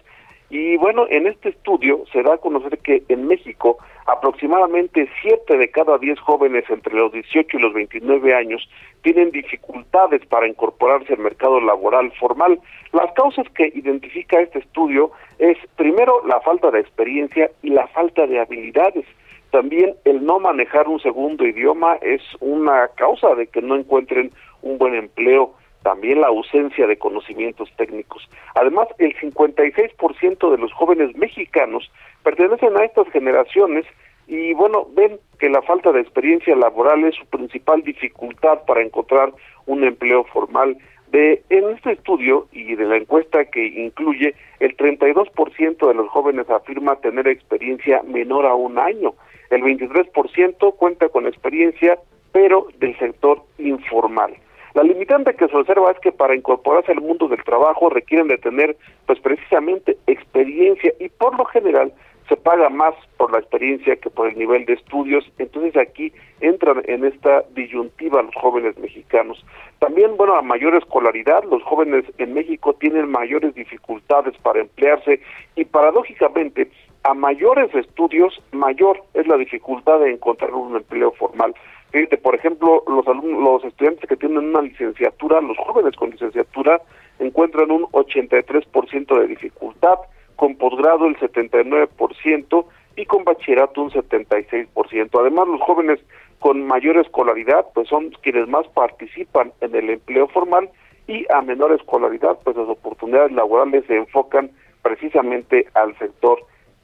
Y 0.50 0.78
bueno, 0.78 1.06
en 1.10 1.28
este 1.28 1.50
estudio 1.50 2.04
se 2.12 2.24
da 2.24 2.36
a 2.36 2.38
conocer 2.38 2.78
que 2.80 3.04
en 3.10 3.28
México 3.28 3.78
aproximadamente 4.06 5.10
7 5.22 5.58
de 5.58 5.70
cada 5.70 5.98
10 5.98 6.20
jóvenes 6.22 6.64
entre 6.70 6.96
los 6.96 7.12
18 7.12 7.58
y 7.58 7.62
los 7.62 7.74
29 7.74 8.34
años 8.34 8.68
tienen 9.02 9.32
dificultades 9.32 10.26
para 10.28 10.48
incorporarse 10.48 11.14
al 11.14 11.20
mercado 11.20 11.60
laboral 11.60 12.12
formal. 12.14 12.60
Las 12.94 13.12
causas 13.14 13.46
que 13.54 13.72
identifica 13.76 14.40
este 14.40 14.60
estudio 14.60 15.12
es 15.40 15.58
primero 15.76 16.26
la 16.26 16.40
falta 16.40 16.72
de 16.72 16.80
experiencia 16.80 17.52
y 17.62 17.72
la 17.72 17.88
falta 17.88 18.26
de 18.26 18.40
habilidades. 18.40 19.06
También 19.52 19.96
el 20.06 20.26
no 20.26 20.40
manejar 20.40 20.88
un 20.88 21.02
segundo 21.02 21.46
idioma 21.46 21.96
es 22.02 22.22
una 22.40 22.88
causa 22.96 23.36
de 23.36 23.48
que 23.48 23.62
no 23.62 23.76
encuentren 23.76 24.32
un 24.62 24.78
buen 24.78 24.96
empleo 24.96 25.54
también 25.84 26.22
la 26.22 26.28
ausencia 26.28 26.88
de 26.88 26.98
conocimientos 26.98 27.70
técnicos. 27.78 28.30
Además, 28.56 28.88
el 28.98 29.16
56% 29.18 30.52
de 30.52 30.58
los 30.58 30.74
jóvenes 30.74 31.16
mexicanos 31.16 31.92
pertenecen 32.24 32.76
a 32.78 32.84
estas 32.84 33.08
generaciones 33.10 33.86
y 34.28 34.54
bueno, 34.54 34.88
ven 34.94 35.20
que 35.40 35.50
la 35.50 35.62
falta 35.62 35.92
de 35.92 36.02
experiencia 36.02 36.56
laboral 36.56 37.04
es 37.06 37.16
su 37.16 37.26
principal 37.28 37.82
dificultad 37.84 38.66
para 38.66 38.82
encontrar 38.82 39.32
un 39.66 39.84
empleo 39.84 40.26
formal. 40.26 40.78
De 41.12 41.42
en 41.50 41.70
este 41.70 41.94
estudio 41.94 42.48
y 42.52 42.76
de 42.76 42.84
la 42.84 42.98
encuesta 42.98 43.46
que 43.46 43.66
incluye, 43.66 44.36
el 44.60 44.76
32% 44.76 45.88
de 45.88 45.94
los 45.94 46.10
jóvenes 46.10 46.50
afirma 46.50 46.98
tener 46.98 47.30
experiencia 47.30 48.04
menor 48.04 48.46
a 48.46 48.56
un 48.56 48.78
año. 48.78 49.14
El 49.50 49.62
23% 49.62 50.76
cuenta 50.76 51.08
con 51.08 51.26
experiencia, 51.26 51.98
pero 52.34 52.68
del 52.80 52.98
sector 53.00 53.42
informal. 53.58 54.36
La 54.78 54.84
limitante 54.84 55.34
que 55.34 55.48
se 55.48 55.58
observa 55.58 55.90
es 55.90 55.98
que 56.02 56.12
para 56.12 56.36
incorporarse 56.36 56.92
al 56.92 57.02
mundo 57.02 57.28
del 57.28 57.44
trabajo 57.44 57.90
requieren 57.90 58.28
de 58.28 58.38
tener 58.38 58.78
pues 59.08 59.20
precisamente 59.20 59.98
experiencia 60.06 60.94
y 61.00 61.10
por 61.10 61.36
lo 61.36 61.46
general 61.46 61.92
se 62.30 62.36
paga 62.36 62.70
más 62.70 62.94
por 63.18 63.32
la 63.32 63.40
experiencia 63.40 63.96
que 63.96 64.12
por 64.12 64.28
el 64.28 64.38
nivel 64.38 64.66
de 64.66 64.74
estudios, 64.74 65.26
entonces 65.40 65.76
aquí 65.78 66.14
entran 66.42 66.84
en 66.86 67.06
esta 67.06 67.44
disyuntiva 67.56 68.22
los 68.22 68.36
jóvenes 68.36 68.78
mexicanos. 68.78 69.44
También, 69.80 70.16
bueno, 70.16 70.36
a 70.36 70.44
mayor 70.44 70.76
escolaridad, 70.76 71.44
los 71.46 71.64
jóvenes 71.64 72.06
en 72.20 72.36
México 72.36 72.74
tienen 72.74 73.10
mayores 73.10 73.56
dificultades 73.56 74.38
para 74.44 74.60
emplearse 74.60 75.22
y 75.56 75.66
paradójicamente 75.66 76.70
a 77.02 77.16
mayores 77.16 77.74
estudios, 77.74 78.40
mayor 78.52 79.02
es 79.16 79.26
la 79.26 79.38
dificultad 79.38 80.02
de 80.02 80.12
encontrar 80.12 80.54
un 80.54 80.76
empleo 80.76 81.14
formal. 81.14 81.56
Fíjate, 81.92 82.18
por 82.18 82.36
ejemplo, 82.36 82.84
los 82.88 83.08
alumnos, 83.08 83.42
los 83.42 83.64
estudiantes 83.66 84.08
que 84.10 84.18
tienen 84.18 84.50
una 84.50 84.62
licenciatura, 84.62 85.42
los 85.42 85.58
jóvenes 85.58 85.96
con 85.96 86.12
licenciatura 86.12 86.82
encuentran 87.20 87.72
un 87.72 87.84
83% 87.84 89.20
de 89.20 89.28
dificultad, 89.28 89.96
con 90.36 90.56
posgrado 90.56 91.06
el 91.08 91.18
79% 91.18 92.66
y 92.96 93.06
con 93.06 93.24
bachillerato 93.24 93.82
un 93.82 93.92
76%. 93.92 95.20
Además, 95.20 95.48
los 95.48 95.62
jóvenes 95.62 96.00
con 96.40 96.66
mayor 96.66 96.98
escolaridad, 96.98 97.66
pues 97.74 97.88
son 97.88 98.12
quienes 98.22 98.48
más 98.48 98.68
participan 98.70 99.54
en 99.62 99.76
el 99.76 99.90
empleo 99.90 100.28
formal 100.28 100.70
y 101.08 101.26
a 101.32 101.42
menor 101.42 101.72
escolaridad, 101.72 102.38
pues 102.44 102.56
las 102.58 102.68
oportunidades 102.68 103.32
laborales 103.32 103.86
se 103.88 103.96
enfocan 103.96 104.52
precisamente 104.84 105.68
al 105.74 105.98
sector 105.98 106.40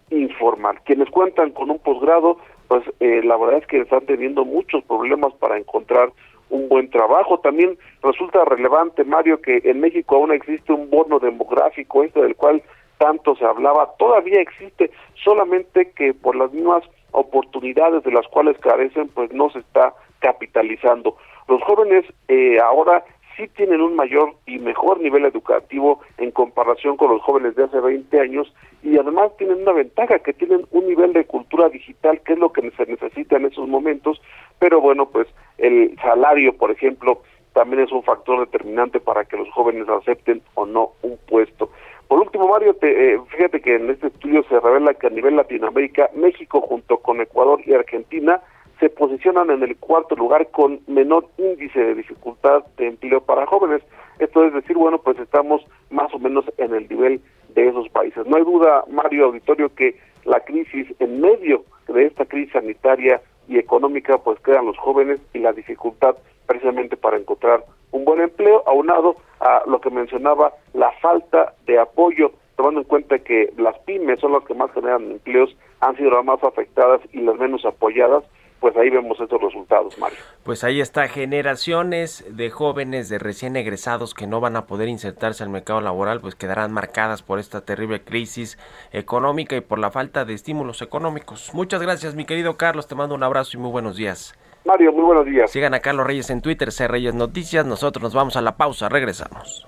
informal. 0.09 0.79
Quienes 0.85 1.09
cuentan 1.09 1.51
con 1.51 1.69
un 1.69 1.79
posgrado, 1.79 2.37
pues 2.67 2.83
eh, 2.99 3.21
la 3.23 3.37
verdad 3.37 3.59
es 3.59 3.67
que 3.67 3.81
están 3.81 4.05
teniendo 4.05 4.45
muchos 4.45 4.83
problemas 4.83 5.33
para 5.35 5.57
encontrar 5.57 6.11
un 6.49 6.69
buen 6.69 6.89
trabajo. 6.89 7.39
También 7.39 7.77
resulta 8.01 8.45
relevante, 8.45 9.03
Mario, 9.03 9.41
que 9.41 9.61
en 9.63 9.79
México 9.79 10.15
aún 10.15 10.31
existe 10.31 10.71
un 10.71 10.89
bono 10.89 11.19
demográfico, 11.19 12.03
este 12.03 12.21
del 12.21 12.35
cual 12.35 12.61
tanto 12.97 13.35
se 13.35 13.45
hablaba, 13.45 13.91
todavía 13.97 14.39
existe, 14.39 14.91
solamente 15.23 15.91
que 15.91 16.13
por 16.13 16.35
las 16.35 16.51
mismas 16.53 16.83
oportunidades 17.11 18.03
de 18.03 18.11
las 18.11 18.27
cuales 18.27 18.57
carecen, 18.59 19.09
pues 19.09 19.31
no 19.33 19.49
se 19.49 19.59
está 19.59 19.93
capitalizando. 20.19 21.17
Los 21.47 21.61
jóvenes 21.63 22.05
eh, 22.27 22.59
ahora 22.59 23.03
sí 23.35 23.47
tienen 23.49 23.81
un 23.81 23.95
mayor 23.95 24.33
y 24.45 24.59
mejor 24.59 24.99
nivel 24.99 25.25
educativo 25.25 26.01
en 26.17 26.31
comparación 26.31 26.97
con 26.97 27.11
los 27.11 27.21
jóvenes 27.21 27.55
de 27.55 27.63
hace 27.63 27.79
20 27.79 28.19
años 28.19 28.53
y 28.81 28.97
además 28.97 29.35
tienen 29.37 29.61
una 29.61 29.73
ventaja 29.73 30.19
que 30.19 30.33
tienen 30.33 30.65
un 30.71 30.87
nivel 30.87 31.13
de 31.13 31.25
cultura 31.25 31.69
digital 31.69 32.21
que 32.21 32.33
es 32.33 32.39
lo 32.39 32.51
que 32.51 32.69
se 32.71 32.85
necesita 32.85 33.37
en 33.37 33.45
esos 33.45 33.67
momentos, 33.67 34.21
pero 34.59 34.81
bueno, 34.81 35.07
pues 35.07 35.27
el 35.57 35.97
salario, 36.01 36.55
por 36.55 36.71
ejemplo, 36.71 37.21
también 37.53 37.83
es 37.83 37.91
un 37.91 38.03
factor 38.03 38.39
determinante 38.39 38.99
para 38.99 39.25
que 39.25 39.37
los 39.37 39.49
jóvenes 39.51 39.87
acepten 39.87 40.41
o 40.55 40.65
no 40.65 40.91
un 41.01 41.17
puesto. 41.27 41.69
Por 42.07 42.19
último, 42.19 42.47
Mario, 42.47 42.75
te, 42.75 43.13
eh, 43.13 43.19
fíjate 43.29 43.61
que 43.61 43.75
en 43.75 43.89
este 43.89 44.07
estudio 44.07 44.43
se 44.43 44.59
revela 44.59 44.93
que 44.93 45.07
a 45.07 45.11
nivel 45.11 45.35
Latinoamérica, 45.35 46.09
México 46.15 46.61
junto 46.61 46.97
con 46.97 47.21
Ecuador 47.21 47.61
y 47.65 47.73
Argentina 47.73 48.41
se 48.83 48.89
posicionan 48.89 49.49
en 49.49 49.63
el 49.63 49.77
cuarto 49.77 50.13
lugar 50.13 50.51
con 50.51 50.81
menor 50.87 51.29
índice 51.37 51.79
de 51.79 51.95
dificultad 51.95 52.65
de 52.75 52.87
empleo 52.87 53.21
para 53.21 53.45
jóvenes. 53.45 53.81
Esto 54.19 54.43
es 54.43 54.53
decir, 54.53 54.75
bueno, 54.75 54.97
pues 54.97 55.17
estamos 55.19 55.65
más 55.89 56.13
o 56.13 56.19
menos 56.19 56.43
en 56.57 56.73
el 56.73 56.89
nivel 56.89 57.21
de 57.55 57.69
esos 57.69 57.87
países. 57.87 58.27
No 58.27 58.35
hay 58.35 58.43
duda, 58.43 58.83
Mario 58.89 59.27
Auditorio, 59.27 59.73
que 59.73 59.97
la 60.25 60.41
crisis, 60.41 60.93
en 60.99 61.21
medio 61.21 61.63
de 61.87 62.07
esta 62.07 62.25
crisis 62.25 62.51
sanitaria 62.51 63.21
y 63.47 63.57
económica, 63.57 64.17
pues 64.17 64.37
quedan 64.41 64.65
los 64.65 64.77
jóvenes 64.77 65.21
y 65.33 65.39
la 65.39 65.53
dificultad 65.53 66.17
precisamente 66.45 66.97
para 66.97 67.15
encontrar 67.15 67.63
un 67.91 68.03
buen 68.03 68.19
empleo, 68.19 68.63
aunado 68.67 69.15
a 69.39 69.63
lo 69.65 69.79
que 69.79 69.91
mencionaba, 69.91 70.51
la 70.73 70.91
falta 71.01 71.53
de 71.65 71.79
apoyo, 71.79 72.33
tomando 72.57 72.81
en 72.81 72.87
cuenta 72.87 73.17
que 73.19 73.53
las 73.55 73.79
pymes 73.85 74.19
son 74.19 74.33
las 74.33 74.43
que 74.43 74.55
más 74.55 74.73
generan 74.73 75.09
empleos, 75.09 75.55
han 75.79 75.95
sido 75.95 76.11
las 76.11 76.25
más 76.25 76.43
afectadas 76.43 76.99
y 77.13 77.21
las 77.21 77.37
menos 77.37 77.63
apoyadas, 77.63 78.25
pues 78.63 78.77
ahí 78.77 78.89
vemos 78.89 79.19
estos 79.19 79.41
resultados, 79.41 79.97
Mario. 79.97 80.17
Pues 80.43 80.63
ahí 80.63 80.79
está, 80.79 81.09
generaciones 81.09 82.23
de 82.29 82.49
jóvenes, 82.49 83.09
de 83.09 83.19
recién 83.19 83.57
egresados 83.57 84.13
que 84.13 84.25
no 84.25 84.39
van 84.39 84.55
a 84.55 84.67
poder 84.67 84.87
insertarse 84.87 85.43
al 85.43 85.49
mercado 85.49 85.81
laboral, 85.81 86.21
pues 86.21 86.35
quedarán 86.35 86.71
marcadas 86.71 87.23
por 87.23 87.39
esta 87.39 87.65
terrible 87.65 88.05
crisis 88.05 88.57
económica 88.93 89.57
y 89.57 89.59
por 89.59 89.79
la 89.79 89.91
falta 89.91 90.23
de 90.23 90.33
estímulos 90.33 90.81
económicos. 90.81 91.51
Muchas 91.53 91.81
gracias, 91.81 92.15
mi 92.15 92.23
querido 92.23 92.55
Carlos, 92.55 92.87
te 92.87 92.95
mando 92.95 93.15
un 93.15 93.23
abrazo 93.23 93.57
y 93.57 93.59
muy 93.59 93.69
buenos 93.69 93.97
días. 93.97 94.33
Mario, 94.63 94.93
muy 94.93 95.03
buenos 95.03 95.25
días. 95.25 95.51
Sigan 95.51 95.73
a 95.73 95.81
Carlos 95.81 96.07
Reyes 96.07 96.29
en 96.29 96.41
Twitter, 96.41 96.71
C 96.71 96.87
Reyes 96.87 97.13
Noticias, 97.13 97.65
nosotros 97.65 98.01
nos 98.01 98.13
vamos 98.13 98.37
a 98.37 98.41
la 98.41 98.55
pausa, 98.55 98.87
regresamos. 98.87 99.67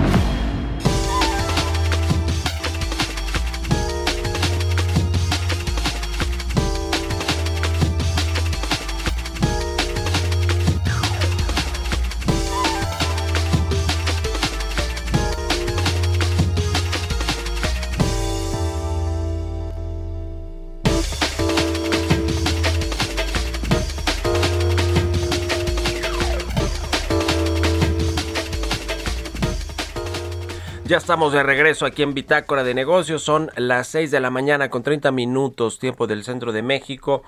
Ya 30.91 30.97
estamos 30.97 31.31
de 31.31 31.41
regreso 31.41 31.85
aquí 31.85 32.03
en 32.03 32.13
Bitácora 32.13 32.65
de 32.65 32.73
Negocios. 32.73 33.23
Son 33.23 33.49
las 33.55 33.87
6 33.87 34.11
de 34.11 34.19
la 34.19 34.29
mañana 34.29 34.69
con 34.69 34.83
30 34.83 35.09
minutos, 35.13 35.79
tiempo 35.79 36.05
del 36.05 36.25
centro 36.25 36.51
de 36.51 36.63
México. 36.63 37.23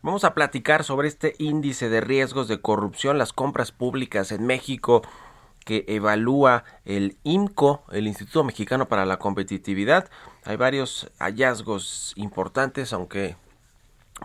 Vamos 0.00 0.24
a 0.24 0.32
platicar 0.32 0.82
sobre 0.82 1.08
este 1.08 1.34
índice 1.36 1.90
de 1.90 2.00
riesgos 2.00 2.48
de 2.48 2.62
corrupción, 2.62 3.18
las 3.18 3.34
compras 3.34 3.70
públicas 3.70 4.32
en 4.32 4.46
México 4.46 5.02
que 5.66 5.84
evalúa 5.88 6.64
el 6.86 7.18
IMCO, 7.22 7.84
el 7.92 8.06
Instituto 8.06 8.44
Mexicano 8.44 8.88
para 8.88 9.04
la 9.04 9.18
Competitividad. 9.18 10.08
Hay 10.46 10.56
varios 10.56 11.10
hallazgos 11.18 12.14
importantes, 12.16 12.94
aunque 12.94 13.36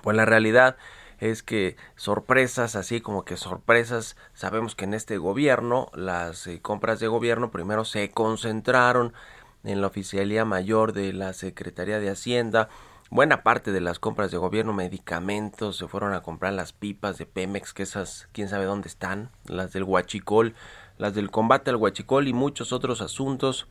pues 0.02 0.16
la 0.16 0.24
realidad 0.24 0.78
es 1.20 1.44
que 1.44 1.76
sorpresas, 1.96 2.76
así 2.76 3.02
como 3.02 3.26
que 3.26 3.38
sorpresas, 3.38 4.16
sabemos 4.34 4.76
que 4.76 4.86
en 4.86 4.94
este 4.94 5.18
gobierno 5.18 5.90
las 5.94 6.48
eh, 6.48 6.62
compras 6.62 7.00
de 7.00 7.08
gobierno 7.08 7.52
primero 7.52 7.86
se 7.86 8.12
concentraron 8.12 9.14
en 9.64 9.82
la 9.82 9.88
Oficialía 9.88 10.46
Mayor 10.46 10.94
de 10.94 11.14
la 11.14 11.34
Secretaría 11.34 12.00
de 12.00 12.10
Hacienda. 12.10 12.70
Buena 13.10 13.42
parte 13.42 13.72
de 13.72 13.82
las 13.82 14.00
compras 14.00 14.32
de 14.32 14.38
gobierno, 14.38 14.74
medicamentos, 14.74 15.78
se 15.78 15.88
fueron 15.88 16.14
a 16.14 16.22
comprar 16.22 16.54
las 16.54 16.74
pipas 16.74 17.18
de 17.18 17.26
Pemex, 17.26 17.74
que 17.74 17.84
esas, 17.84 18.28
quién 18.34 18.50
sabe 18.50 18.66
dónde 18.66 18.90
están, 18.90 19.30
las 19.46 19.74
del 19.74 19.84
Huachicol, 19.84 20.56
las 20.98 21.16
del 21.16 21.32
combate 21.32 21.70
al 21.70 21.78
Huachicol 21.78 22.28
y 22.28 22.34
muchos 22.34 22.74
otros 22.74 23.02
asuntos. 23.02 23.68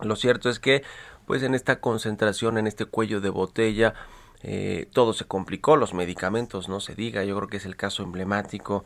Lo 0.00 0.16
cierto 0.16 0.48
es 0.48 0.58
que, 0.58 0.82
pues 1.26 1.42
en 1.42 1.54
esta 1.54 1.80
concentración, 1.80 2.58
en 2.58 2.66
este 2.66 2.86
cuello 2.86 3.20
de 3.20 3.30
botella, 3.30 3.94
eh, 4.42 4.88
todo 4.92 5.12
se 5.12 5.24
complicó, 5.24 5.76
los 5.76 5.94
medicamentos 5.94 6.68
no 6.68 6.80
se 6.80 6.94
diga, 6.94 7.24
yo 7.24 7.36
creo 7.36 7.48
que 7.48 7.56
es 7.56 7.66
el 7.66 7.76
caso 7.76 8.02
emblemático 8.02 8.84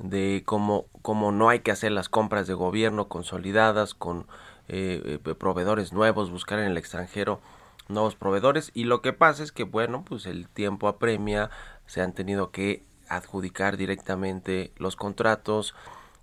de 0.00 0.42
cómo, 0.44 0.86
cómo 1.02 1.32
no 1.32 1.48
hay 1.48 1.60
que 1.60 1.70
hacer 1.70 1.92
las 1.92 2.08
compras 2.08 2.46
de 2.46 2.54
gobierno 2.54 3.08
consolidadas 3.08 3.94
con 3.94 4.26
eh, 4.68 5.20
eh, 5.24 5.34
proveedores 5.34 5.92
nuevos, 5.92 6.30
buscar 6.30 6.58
en 6.58 6.66
el 6.66 6.78
extranjero 6.78 7.40
nuevos 7.88 8.14
proveedores 8.14 8.70
y 8.74 8.84
lo 8.84 9.02
que 9.02 9.12
pasa 9.12 9.42
es 9.42 9.52
que 9.52 9.64
bueno 9.64 10.04
pues 10.06 10.24
el 10.24 10.48
tiempo 10.48 10.88
apremia 10.88 11.50
se 11.86 12.00
han 12.00 12.14
tenido 12.14 12.50
que 12.50 12.82
adjudicar 13.08 13.76
directamente 13.76 14.72
los 14.78 14.96
contratos 14.96 15.74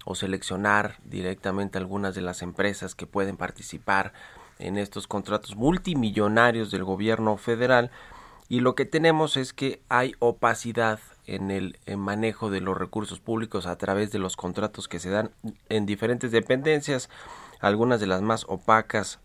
o 0.05 0.15
seleccionar 0.15 0.97
directamente 1.05 1.77
algunas 1.77 2.15
de 2.15 2.21
las 2.21 2.41
empresas 2.41 2.95
que 2.95 3.05
pueden 3.05 3.37
participar 3.37 4.13
en 4.57 4.77
estos 4.77 5.07
contratos 5.07 5.55
multimillonarios 5.55 6.71
del 6.71 6.83
gobierno 6.83 7.37
federal 7.37 7.91
y 8.51 8.59
lo 8.59 8.75
que 8.75 8.83
tenemos 8.83 9.37
es 9.37 9.53
que 9.53 9.81
hay 9.87 10.13
opacidad 10.19 10.99
en 11.25 11.51
el 11.51 11.79
manejo 11.95 12.49
de 12.49 12.59
los 12.59 12.77
recursos 12.77 13.21
públicos 13.21 13.65
a 13.65 13.77
través 13.77 14.11
de 14.11 14.19
los 14.19 14.35
contratos 14.35 14.89
que 14.89 14.99
se 14.99 15.09
dan 15.09 15.31
en 15.69 15.85
diferentes 15.85 16.31
dependencias 16.31 17.09
algunas 17.61 18.01
de 18.01 18.07
las 18.07 18.21
más 18.21 18.43
opacas 18.49 19.19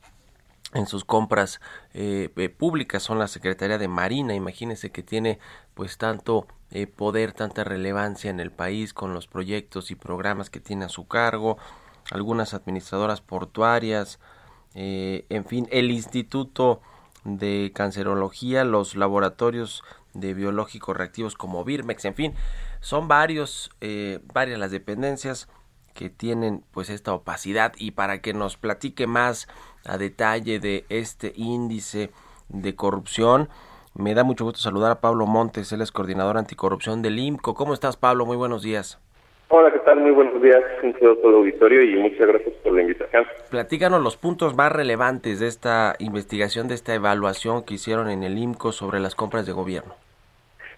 en 0.75 0.87
sus 0.87 1.05
compras 1.05 1.61
eh, 1.93 2.31
eh, 2.37 2.49
públicas 2.51 3.03
son 3.03 3.19
la 3.19 3.27
Secretaría 3.27 3.79
de 3.79 3.89
Marina, 3.89 4.33
imagínense 4.33 4.93
que 4.93 5.03
tiene 5.03 5.41
pues 5.75 5.99
tanto 5.99 6.47
eh, 6.71 6.87
poder, 6.87 7.33
tanta 7.33 7.65
relevancia 7.65 8.31
en 8.31 8.39
el 8.39 8.53
país 8.53 8.95
con 8.95 9.13
los 9.13 9.27
proyectos 9.27 9.91
y 9.91 9.97
programas 9.97 10.51
que 10.51 10.61
tiene 10.61 10.85
a 10.85 10.89
su 10.89 11.09
cargo, 11.09 11.59
algunas 12.13 12.55
administradoras 12.55 13.23
portuarias, 13.23 14.21
en 14.73 15.45
fin, 15.47 15.67
el 15.73 15.91
Instituto 15.91 16.81
de 17.27 17.73
Cancerología, 17.75 18.65
los 18.65 18.97
laboratorios 18.97 19.83
de 20.15 20.33
biológicos 20.33 20.97
reactivos 20.97 21.35
como 21.35 21.65
Birmex, 21.65 22.05
en 22.05 22.15
fin, 22.15 22.35
son 22.81 23.09
varios, 23.09 23.71
varias 24.33 24.59
las 24.59 24.71
dependencias 24.71 25.49
que 25.93 26.09
tienen 26.09 26.65
pues 26.71 26.89
esta 26.89 27.13
opacidad 27.13 27.73
y 27.77 27.91
para 27.91 28.21
que 28.21 28.33
nos 28.33 28.57
platique 28.57 29.07
más 29.07 29.49
a 29.85 29.99
detalle 29.99 30.61
de 30.61 30.87
este 30.89 31.33
índice 31.37 32.11
de 32.49 32.77
corrupción 32.77 33.49
me 33.97 34.15
da 34.15 34.25
mucho 34.25 34.45
gusto 34.45 34.61
saludar 34.61 34.91
a 34.91 35.01
Pablo 35.01 35.27
Montes, 35.27 35.73
él 35.73 35.81
es 35.81 35.91
coordinador 35.91 36.37
anticorrupción 36.37 37.01
del 37.01 37.19
IMCO. 37.19 37.55
¿Cómo 37.55 37.73
estás, 37.73 37.97
Pablo? 37.97 38.27
Muy 38.27 38.37
buenos 38.37 38.61
días. 38.61 38.99
Hola, 39.49 39.71
¿qué 39.73 39.79
tal? 39.79 40.01
Muy 40.01 40.11
buenos 40.11 40.43
días. 40.43 40.61
Un 40.83 40.93
saludo 40.95 41.13
a 41.13 41.17
todo 41.17 41.29
el 41.29 41.37
auditorio 41.37 41.83
y 41.83 41.95
muchas 41.97 42.27
gracias 42.27 42.53
por 42.65 42.73
la 42.73 42.83
invitación. 42.83 43.25
Platícanos 43.49 44.03
los 44.03 44.17
puntos 44.17 44.57
más 44.57 44.73
relevantes 44.73 45.39
de 45.39 45.47
esta 45.47 45.95
investigación, 46.01 46.67
de 46.67 46.75
esta 46.75 46.95
evaluación 46.95 47.65
que 47.65 47.75
hicieron 47.75 48.11
en 48.11 48.25
el 48.25 48.37
IMCO 48.39 48.73
sobre 48.73 48.99
las 48.99 49.15
compras 49.15 49.47
de 49.47 49.53
gobierno. 49.53 49.95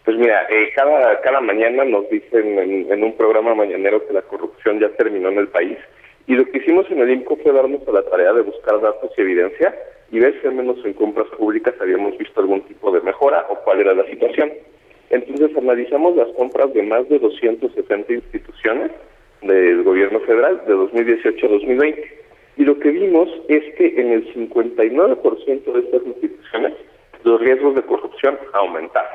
Pues 0.04 0.18
mira, 0.18 0.46
eh, 0.50 0.70
cada, 0.76 1.18
cada 1.22 1.40
mañana 1.40 1.84
nos 1.84 2.10
dicen 2.10 2.58
en, 2.58 2.92
en, 2.92 3.04
un 3.04 3.16
programa 3.16 3.54
mañanero 3.54 4.06
que 4.06 4.12
la 4.12 4.22
corrupción 4.22 4.78
ya 4.80 4.90
terminó 4.90 5.30
en 5.30 5.38
el 5.38 5.48
país 5.48 5.78
y 6.26 6.34
lo 6.34 6.44
que 6.44 6.58
hicimos 6.58 6.90
en 6.90 7.00
el 7.00 7.10
IMCO 7.10 7.36
fue 7.36 7.52
darnos 7.52 7.86
a 7.88 7.92
la 7.92 8.02
tarea 8.02 8.34
de 8.34 8.42
buscar 8.42 8.80
datos 8.82 9.10
y 9.16 9.20
evidencia 9.22 9.74
y 10.10 10.18
ver 10.18 10.38
si 10.40 10.46
al 10.46 10.54
menos 10.54 10.76
en 10.84 10.92
compras 10.92 11.28
públicas 11.38 11.74
habíamos 11.80 12.16
visto 12.18 12.40
algún 12.40 12.60
tipo 12.62 12.90
de 12.92 13.00
mejora 13.00 13.46
o 13.48 13.56
cuál 13.64 13.80
era 13.80 13.94
la 13.94 14.04
situación. 14.04 14.52
Entonces 15.10 15.56
analizamos 15.56 16.16
las 16.16 16.28
compras 16.28 16.72
de 16.74 16.82
más 16.82 17.08
de 17.08 17.18
270 17.18 18.12
instituciones 18.12 18.90
del 19.42 19.82
gobierno 19.82 20.20
federal 20.20 20.60
de 20.66 20.74
2018 20.74 21.46
a 21.46 21.48
2020 21.50 22.18
y 22.58 22.64
lo 22.64 22.78
que 22.78 22.90
vimos 22.90 23.28
es 23.48 23.62
que 23.76 24.00
en 24.00 24.12
el 24.12 24.34
59% 24.34 25.72
de 25.72 25.80
estas 25.80 26.06
instituciones 26.06 26.74
los 27.22 27.40
riesgos 27.40 27.74
de 27.76 27.82
corrupción 27.82 28.36
aumentaron. 28.52 29.10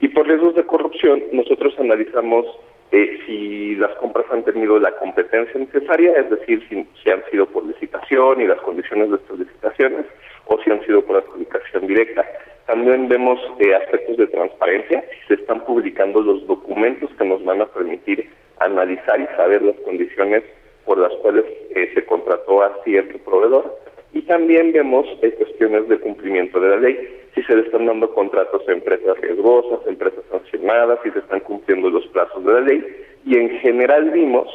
Y 0.00 0.08
por 0.08 0.26
riesgos 0.26 0.54
de 0.54 0.64
corrupción, 0.64 1.22
nosotros 1.32 1.74
analizamos 1.78 2.46
eh, 2.92 3.18
si 3.26 3.74
las 3.76 3.94
compras 3.96 4.26
han 4.30 4.44
tenido 4.44 4.78
la 4.78 4.92
competencia 4.96 5.58
necesaria, 5.58 6.12
es 6.12 6.28
decir, 6.28 6.62
si, 6.68 6.86
si, 7.02 7.10
han 7.10 7.24
sido 7.30 7.46
por 7.46 7.64
licitación 7.64 8.42
y 8.42 8.46
las 8.46 8.60
condiciones 8.60 9.10
de 9.10 9.16
estas 9.16 9.38
licitaciones, 9.38 10.06
o 10.46 10.58
si 10.62 10.70
han 10.70 10.84
sido 10.84 11.02
por 11.02 11.16
adjudicación 11.16 11.86
directa. 11.86 12.24
También 12.66 13.08
vemos 13.08 13.38
eh, 13.58 13.74
aspectos 13.74 14.16
de 14.16 14.26
transparencia, 14.28 15.04
se 15.28 15.34
están 15.34 15.64
publicando 15.64 16.20
los 16.22 16.46
documentos 16.46 17.10
que 17.18 17.24
nos 17.24 17.44
van 17.44 17.60
a 17.60 17.66
permitir 17.66 18.30
analizar 18.60 19.20
y 19.20 19.26
saber 19.36 19.62
las 19.62 19.76
condiciones 19.80 20.42
por 20.84 20.98
las 20.98 21.12
cuales 21.16 21.44
eh, 21.74 21.90
se 21.94 22.04
contrató 22.04 22.62
a 22.62 22.72
cierto 22.84 23.18
proveedor. 23.18 23.78
Y 24.12 24.22
también 24.22 24.72
vemos 24.72 25.06
cuestiones 25.20 25.88
de 25.88 25.98
cumplimiento 25.98 26.60
de 26.60 26.68
la 26.68 26.76
ley 26.76 27.20
si 27.34 27.42
se 27.42 27.56
le 27.56 27.62
están 27.62 27.86
dando 27.86 28.12
contratos 28.14 28.62
a 28.68 28.72
empresas 28.72 29.18
riesgosas, 29.20 29.86
empresas 29.86 30.22
sancionadas, 30.30 31.00
si 31.02 31.10
se 31.10 31.18
están 31.18 31.40
cumpliendo 31.40 31.90
los 31.90 32.06
plazos 32.08 32.44
de 32.44 32.52
la 32.52 32.60
ley. 32.60 32.84
Y 33.26 33.36
en 33.36 33.58
general 33.58 34.10
vimos 34.10 34.48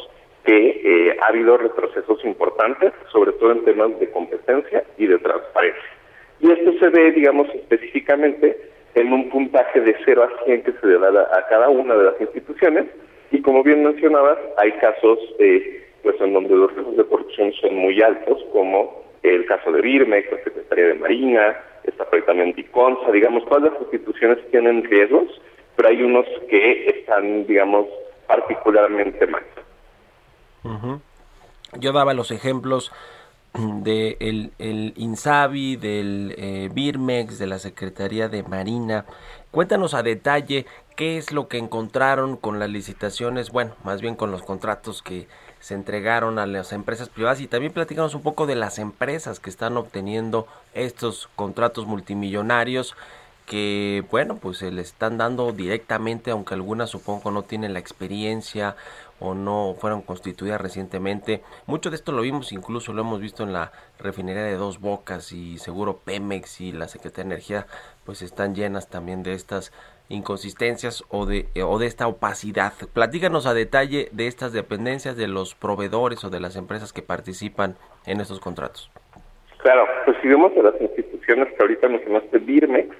que 0.45 0.82
eh, 0.84 1.17
ha 1.22 1.28
habido 1.28 1.58
retrocesos 1.58 2.24
importantes, 2.24 2.93
sobre 3.12 3.34
todo 3.34 3.52
en 3.52 3.65
temas 3.65 4.00
de 4.00 4.10
competencia 4.12 4.84
y 4.98 5.08
de 5.08 5.17
transparencia. 5.19 5.99
Y 6.39 6.52
esto 6.52 6.73
se 6.80 6.89
ve, 6.89 7.12
digamos, 7.12 7.47
específicamente 7.54 8.58
en 8.95 9.13
un 9.13 9.30
puntaje 9.30 9.82
de 9.82 9.95
0 10.06 10.23
a 10.23 10.45
100 10.45 10.63
que 10.63 10.71
se 10.73 10.88
le 10.88 10.99
da 10.99 11.30
a 11.34 11.47
cada 11.47 11.69
una 11.69 11.95
de 11.95 12.04
las 12.06 12.21
instituciones. 12.21 12.86
Y 13.32 13.41
como 13.41 13.63
bien 13.63 13.84
mencionabas, 13.84 14.38
hay 14.58 14.71
casos 14.73 15.19
eh, 15.39 15.86
pues 16.04 16.19
en 16.21 16.34
donde 16.34 16.56
los 16.56 16.73
riesgos 16.73 16.97
de 16.97 17.06
corrupción 17.06 17.52
son 17.54 17.75
muy 17.75 18.02
altos, 18.02 18.43
como 18.52 19.04
el 19.23 19.45
caso 19.45 19.71
de 19.71 19.82
Birmex, 19.82 20.32
la 20.32 20.43
Secretaría 20.43 20.88
de 20.88 20.93
Marina, 20.95 21.58
está 21.84 22.06
perfectamente 22.10 22.62
ICONSA, 22.62 23.12
digamos, 23.12 23.45
todas 23.45 23.71
las 23.71 23.82
instituciones 23.82 24.38
tienen 24.52 24.84
riesgos, 24.84 25.30
pero 25.75 25.89
hay 25.89 26.02
unos 26.02 26.25
que 26.49 26.88
están, 26.88 27.45
digamos, 27.45 27.88
particularmente 28.28 29.28
mal. 29.28 29.43
Yo 31.78 31.91
daba 31.91 32.13
los 32.13 32.32
ejemplos 32.32 32.91
de 33.54 34.18
el, 34.20 34.94
INSABI, 34.96 35.76
del 35.76 36.36
eh, 36.38 36.70
Birmex, 36.74 37.40
de 37.40 37.48
la 37.48 37.60
Secretaría 37.60 38.30
de 38.30 38.44
Marina. 38.44 39.06
Cuéntanos 39.52 39.94
a 39.94 40.04
detalle 40.04 40.66
qué 40.96 41.18
es 41.18 41.32
lo 41.32 41.48
que 41.48 41.58
encontraron 41.58 42.38
con 42.38 42.60
las 42.60 42.70
licitaciones, 42.70 43.50
bueno, 43.52 43.76
más 43.84 44.02
bien 44.02 44.16
con 44.16 44.32
los 44.32 44.44
contratos 44.44 45.02
que 45.02 45.28
se 45.60 45.74
entregaron 45.74 46.40
a 46.40 46.46
las 46.46 46.72
empresas 46.72 47.10
privadas 47.10 47.42
y 47.42 47.48
también 47.48 47.74
platicamos 47.74 48.16
un 48.16 48.22
poco 48.22 48.46
de 48.46 48.56
las 48.56 48.80
empresas 48.80 49.40
que 49.40 49.50
están 49.50 49.76
obteniendo 49.78 50.48
estos 50.74 51.30
contratos 51.36 51.86
multimillonarios 51.86 52.96
que 53.46 54.06
bueno 54.12 54.38
pues 54.38 54.60
se 54.60 54.72
le 54.72 54.82
están 54.82 55.18
dando 55.18 55.52
directamente 55.52 56.32
aunque 56.32 56.54
algunas 56.54 56.92
supongo 56.92 57.32
no 57.32 57.42
tienen 57.42 57.74
la 57.74 57.80
experiencia 57.80 58.76
o 59.19 59.34
no 59.34 59.75
fueron 59.77 60.01
constituidas 60.01 60.62
recientemente 60.62 61.41
mucho 61.65 61.89
de 61.89 61.95
esto 61.95 62.12
lo 62.12 62.21
vimos 62.21 62.51
incluso 62.51 62.93
lo 62.93 63.01
hemos 63.01 63.19
visto 63.21 63.43
en 63.43 63.53
la 63.53 63.71
refinería 63.99 64.43
de 64.43 64.55
Dos 64.55 64.79
Bocas 64.79 65.32
y 65.32 65.58
seguro 65.58 65.99
Pemex 66.05 66.62
y 66.62 66.71
la 66.71 66.88
Secretaría 66.88 67.29
de 67.29 67.34
Energía 67.36 67.65
pues 68.05 68.21
están 68.21 68.55
llenas 68.55 68.89
también 68.89 69.23
de 69.23 69.34
estas 69.34 69.71
inconsistencias 70.10 71.03
o 71.10 71.25
de, 71.25 71.45
o 71.63 71.77
de 71.79 71.86
esta 71.86 72.08
opacidad. 72.08 72.73
Platícanos 72.93 73.45
a 73.45 73.53
detalle 73.53 74.10
de 74.12 74.27
estas 74.27 74.51
dependencias, 74.51 75.15
de 75.15 75.27
los 75.27 75.55
proveedores 75.55 76.23
o 76.23 76.29
de 76.29 76.39
las 76.39 76.55
empresas 76.55 76.91
que 76.91 77.01
participan 77.01 77.75
en 78.05 78.19
estos 78.19 78.39
contratos. 78.39 78.91
Claro, 79.60 79.86
pues 80.05 80.17
si 80.21 80.27
vemos 80.27 80.51
a 80.58 80.63
las 80.63 80.82
instituciones 80.82 81.47
que 81.49 81.58
ahorita 81.62 81.88
mencionaste, 81.88 82.39
Birmex, 82.39 82.95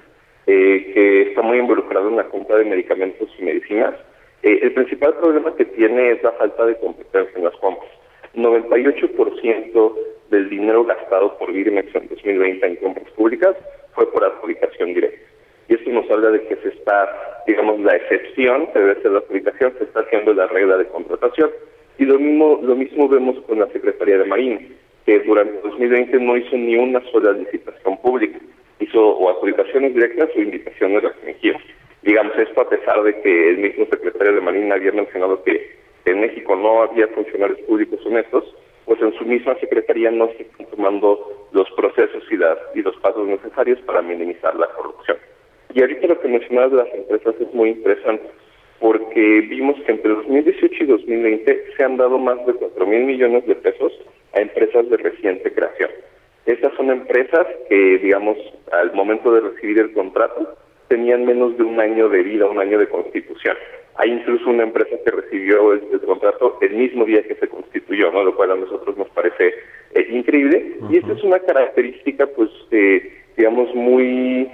eh, 0.46 0.92
que 0.94 1.22
está 1.22 1.42
muy 1.42 1.58
involucrado 1.58 2.08
en 2.08 2.16
la 2.16 2.28
compra 2.28 2.56
de 2.56 2.64
medicamentos 2.64 3.28
y 3.38 3.42
medicinas, 3.42 3.94
eh, 4.42 4.58
el 4.62 4.72
principal 4.72 5.14
problema 5.16 5.54
que 5.56 5.64
tiene 5.64 6.12
es 6.12 6.22
la 6.22 6.32
falta 6.32 6.66
de 6.66 6.78
competencia 6.78 7.36
en 7.36 7.44
las 7.44 7.56
compras. 7.56 7.90
98% 8.34 9.94
del 10.30 10.48
dinero 10.48 10.84
gastado 10.84 11.36
por 11.38 11.52
Birmex 11.52 11.94
en 11.94 12.08
2020 12.08 12.66
en 12.66 12.76
compras 12.76 13.10
públicas 13.16 13.56
fue 13.94 14.10
por 14.12 14.24
adjudicación 14.24 14.94
directa 14.94 15.30
y 15.70 15.74
esto 15.74 15.90
nos 15.90 16.10
habla 16.10 16.30
de 16.30 16.42
que 16.48 16.56
se 16.56 16.68
está, 16.70 17.08
digamos, 17.46 17.78
la 17.78 17.94
excepción, 17.94 18.66
que 18.72 18.78
debe 18.80 19.00
ser 19.02 19.12
la 19.12 19.20
aplicación, 19.20 19.72
se 19.78 19.84
está 19.84 20.00
haciendo 20.00 20.34
la 20.34 20.48
regla 20.48 20.76
de 20.76 20.86
contratación. 20.86 21.48
Y 21.96 22.06
lo 22.06 22.18
mismo, 22.18 22.58
lo 22.60 22.74
mismo 22.74 23.08
vemos 23.08 23.38
con 23.46 23.60
la 23.60 23.68
Secretaría 23.68 24.18
de 24.18 24.24
Marina, 24.24 24.58
que 25.06 25.20
durante 25.20 25.60
2020 25.60 26.18
no 26.18 26.36
hizo 26.36 26.56
ni 26.56 26.74
una 26.74 27.00
sola 27.12 27.30
licitación 27.30 27.96
pública, 27.98 28.40
hizo 28.80 29.16
o 29.16 29.30
adjudicaciones 29.30 29.94
directas 29.94 30.30
o 30.34 30.40
invitaciones 30.40 31.04
restringidas. 31.04 31.62
Digamos, 32.02 32.36
esto 32.38 32.60
a 32.62 32.68
pesar 32.68 33.02
de 33.02 33.20
que 33.20 33.50
el 33.50 33.58
mismo 33.58 33.86
secretario 33.86 34.34
de 34.34 34.40
Marina 34.40 34.74
había 34.74 34.92
mencionado 34.92 35.42
que 35.44 35.78
en 36.06 36.20
México 36.20 36.56
no 36.56 36.82
había 36.82 37.08
funcionarios 37.08 37.60
públicos 37.60 38.00
honestos, 38.06 38.44
pues 38.86 39.00
en 39.02 39.12
su 39.18 39.24
misma 39.24 39.54
secretaría 39.60 40.10
no 40.10 40.28
se 40.28 40.42
están 40.42 40.66
tomando 40.66 41.48
los 41.52 41.70
procesos 41.72 42.24
y, 42.30 42.36
las, 42.36 42.58
y 42.74 42.82
los 42.82 42.96
pasos 42.96 43.26
necesarios 43.28 43.78
para 43.82 44.02
minimizar 44.02 44.56
la 44.56 44.66
corrupción. 44.68 45.18
Y 45.74 45.80
ahorita 45.80 46.08
lo 46.08 46.20
que 46.20 46.28
mencionabas 46.28 46.70
de 46.72 46.76
las 46.78 46.94
empresas 46.94 47.34
es 47.38 47.54
muy 47.54 47.70
interesante, 47.70 48.28
porque 48.80 49.40
vimos 49.42 49.76
que 49.84 49.92
entre 49.92 50.10
2018 50.10 50.84
y 50.84 50.86
2020 50.86 51.64
se 51.76 51.84
han 51.84 51.98
dado 51.98 52.18
más 52.18 52.44
de 52.46 52.54
4 52.54 52.86
mil 52.86 53.04
millones 53.04 53.46
de 53.46 53.54
pesos 53.54 53.92
a 54.34 54.40
empresas 54.40 54.88
de 54.88 54.96
reciente 54.96 55.52
creación. 55.52 55.90
Estas 56.46 56.72
son 56.74 56.90
empresas 56.90 57.46
que, 57.68 57.98
digamos, 57.98 58.38
al 58.72 58.92
momento 58.94 59.32
de 59.32 59.42
recibir 59.42 59.78
el 59.78 59.92
contrato, 59.92 60.56
tenían 60.90 61.24
menos 61.24 61.56
de 61.56 61.62
un 61.62 61.78
año 61.78 62.08
de 62.08 62.22
vida, 62.24 62.46
un 62.46 62.58
año 62.58 62.76
de 62.76 62.88
constitución. 62.88 63.56
Hay 63.94 64.10
incluso 64.10 64.50
una 64.50 64.64
empresa 64.64 64.96
que 65.04 65.10
recibió 65.12 65.72
el, 65.72 65.82
el 65.92 66.00
contrato 66.00 66.58
el 66.60 66.74
mismo 66.74 67.04
día 67.04 67.22
que 67.22 67.36
se 67.36 67.46
constituyó, 67.46 68.10
¿no? 68.10 68.24
lo 68.24 68.34
cual 68.34 68.50
a 68.50 68.56
nosotros 68.56 68.96
nos 68.98 69.08
parece 69.10 69.54
eh, 69.94 70.06
increíble. 70.10 70.78
Y 70.90 70.96
esta 70.96 71.12
es 71.12 71.22
una 71.22 71.38
característica, 71.38 72.26
pues, 72.26 72.50
eh, 72.72 73.22
digamos, 73.36 73.72
muy 73.74 74.50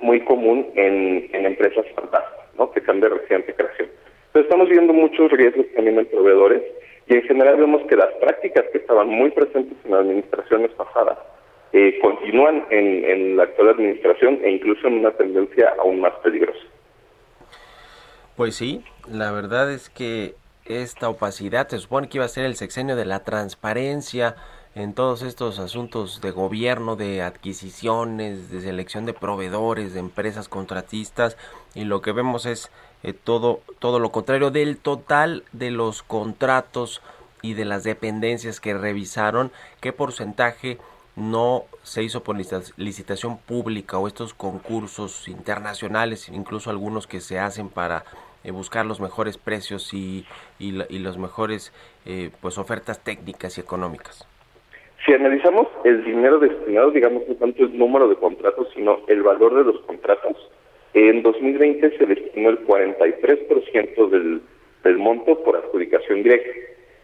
muy 0.00 0.20
común 0.20 0.64
en, 0.76 1.28
en 1.32 1.44
empresas 1.44 1.84
fantásticas, 1.96 2.54
¿no? 2.56 2.70
que 2.70 2.80
sean 2.82 3.00
de 3.00 3.08
reciente 3.08 3.52
creación. 3.52 3.88
Entonces 4.28 4.44
estamos 4.44 4.68
viendo 4.68 4.92
muchos 4.92 5.28
riesgos 5.32 5.66
también 5.74 5.98
en 5.98 6.06
proveedores 6.06 6.62
y 7.08 7.14
en 7.16 7.22
general 7.22 7.56
vemos 7.56 7.82
que 7.88 7.96
las 7.96 8.12
prácticas 8.20 8.64
que 8.70 8.78
estaban 8.78 9.08
muy 9.08 9.30
presentes 9.32 9.76
en 9.84 9.94
administraciones 9.94 10.70
pasadas 10.74 11.18
eh, 11.72 11.98
continúan 12.00 12.64
en, 12.70 13.36
la 13.36 13.44
actual 13.44 13.70
administración 13.70 14.40
e 14.42 14.50
incluso 14.50 14.86
en 14.86 15.00
una 15.00 15.10
tendencia 15.12 15.74
aún 15.78 16.00
más 16.00 16.14
peligrosa. 16.22 16.58
Pues 18.36 18.54
sí, 18.54 18.82
la 19.10 19.32
verdad 19.32 19.70
es 19.70 19.90
que 19.90 20.34
esta 20.64 21.08
opacidad 21.08 21.68
se 21.68 21.78
supone 21.78 22.08
que 22.08 22.18
iba 22.18 22.24
a 22.24 22.28
ser 22.28 22.44
el 22.44 22.56
sexenio 22.56 22.96
de 22.96 23.04
la 23.04 23.24
transparencia 23.24 24.36
en 24.74 24.94
todos 24.94 25.22
estos 25.22 25.58
asuntos 25.58 26.20
de 26.20 26.30
gobierno, 26.30 26.94
de 26.94 27.22
adquisiciones, 27.22 28.50
de 28.50 28.60
selección 28.60 29.06
de 29.06 29.12
proveedores, 29.12 29.92
de 29.92 30.00
empresas 30.00 30.48
contratistas 30.48 31.36
y 31.74 31.84
lo 31.84 32.00
que 32.00 32.12
vemos 32.12 32.46
es 32.46 32.70
eh, 33.02 33.12
todo 33.12 33.60
todo 33.78 33.98
lo 33.98 34.10
contrario 34.10 34.50
del 34.50 34.78
total 34.78 35.44
de 35.52 35.70
los 35.70 36.02
contratos 36.02 37.02
y 37.42 37.54
de 37.54 37.64
las 37.64 37.84
dependencias 37.84 38.60
que 38.60 38.74
revisaron, 38.74 39.50
qué 39.80 39.92
porcentaje 39.92 40.78
no 41.18 41.64
se 41.82 42.02
hizo 42.02 42.22
por 42.22 42.36
licita- 42.36 42.72
licitación 42.76 43.38
pública 43.38 43.98
o 43.98 44.06
estos 44.06 44.34
concursos 44.34 45.28
internacionales, 45.28 46.28
incluso 46.28 46.70
algunos 46.70 47.06
que 47.06 47.20
se 47.20 47.38
hacen 47.38 47.68
para 47.68 48.04
eh, 48.44 48.52
buscar 48.52 48.86
los 48.86 49.00
mejores 49.00 49.36
precios 49.36 49.92
y, 49.92 50.24
y, 50.58 50.74
y 50.88 50.98
los 51.00 51.18
mejores 51.18 51.72
eh, 52.06 52.30
pues 52.40 52.56
ofertas 52.58 53.02
técnicas 53.02 53.58
y 53.58 53.60
económicas. 53.60 54.26
Si 55.04 55.12
analizamos 55.12 55.66
el 55.84 56.04
dinero 56.04 56.38
destinado, 56.38 56.90
digamos, 56.90 57.22
no 57.28 57.34
tanto 57.34 57.64
el 57.64 57.76
número 57.78 58.08
de 58.08 58.16
contratos, 58.16 58.68
sino 58.74 59.00
el 59.08 59.22
valor 59.22 59.54
de 59.54 59.64
los 59.64 59.80
contratos, 59.82 60.36
en 60.94 61.22
2020 61.22 61.98
se 61.98 62.06
destinó 62.06 62.50
el 62.50 62.66
43% 62.66 64.08
del, 64.10 64.42
del 64.84 64.98
monto 64.98 65.42
por 65.42 65.56
adjudicación 65.56 66.22
directa. 66.22 66.50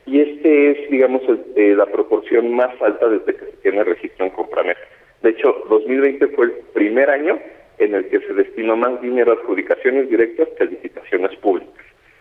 Y 0.07 0.21
este 0.21 0.71
es, 0.71 0.91
digamos, 0.91 1.23
eh, 1.57 1.75
la 1.77 1.87
proporción 1.87 2.53
más 2.55 2.71
alta 2.83 3.09
desde 3.09 3.35
que 3.35 3.47
se 3.47 3.57
tiene 3.63 3.85
registro 3.85 4.27
en 4.27 4.33
Compranet. 4.33 4.77
De 5.23 5.31
hecho, 5.31 5.65
2020 5.69 6.29
fue 6.29 6.47
el 6.47 6.53
primer 6.75 7.09
año 7.09 7.39
en 7.79 7.95
el 7.95 8.09
que 8.09 8.21
se 8.21 8.35
destinó 8.35 8.77
más 8.77 9.01
dinero 9.01 9.33
a 9.33 9.35
adjudicaciones 9.37 10.09
directas 10.09 10.49
que 10.57 10.65
a 10.65 10.67
licitaciones 10.67 11.35
públicas. 11.37 11.73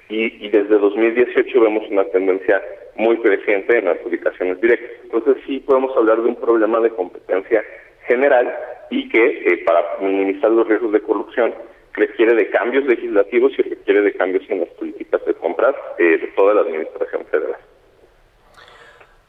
Y, 0.09 0.45
y 0.45 0.49
desde 0.49 0.77
2018 0.77 1.61
vemos 1.61 1.83
una 1.89 2.05
tendencia 2.05 2.61
muy 2.95 3.17
creciente 3.17 3.77
en 3.77 3.87
adjudicaciones 3.87 4.61
directas. 4.61 4.89
Entonces 5.03 5.37
sí 5.45 5.59
podemos 5.59 5.95
hablar 5.97 6.21
de 6.21 6.29
un 6.29 6.35
problema 6.35 6.79
de 6.79 6.91
competencia 6.91 7.63
general 8.07 8.53
y 8.89 9.09
que 9.09 9.23
eh, 9.23 9.63
para 9.65 9.81
minimizar 10.01 10.51
los 10.51 10.67
riesgos 10.67 10.91
de 10.91 11.01
corrupción 11.01 11.53
requiere 11.93 12.35
de 12.35 12.49
cambios 12.49 12.85
legislativos 12.85 13.51
y 13.57 13.61
requiere 13.63 14.01
de 14.01 14.13
cambios 14.13 14.43
en 14.49 14.61
las 14.61 14.69
políticas 14.69 15.23
de 15.25 15.33
compras 15.35 15.75
eh, 15.97 16.17
de 16.17 16.27
toda 16.35 16.53
la 16.55 16.61
administración 16.61 17.25
federal. 17.25 17.57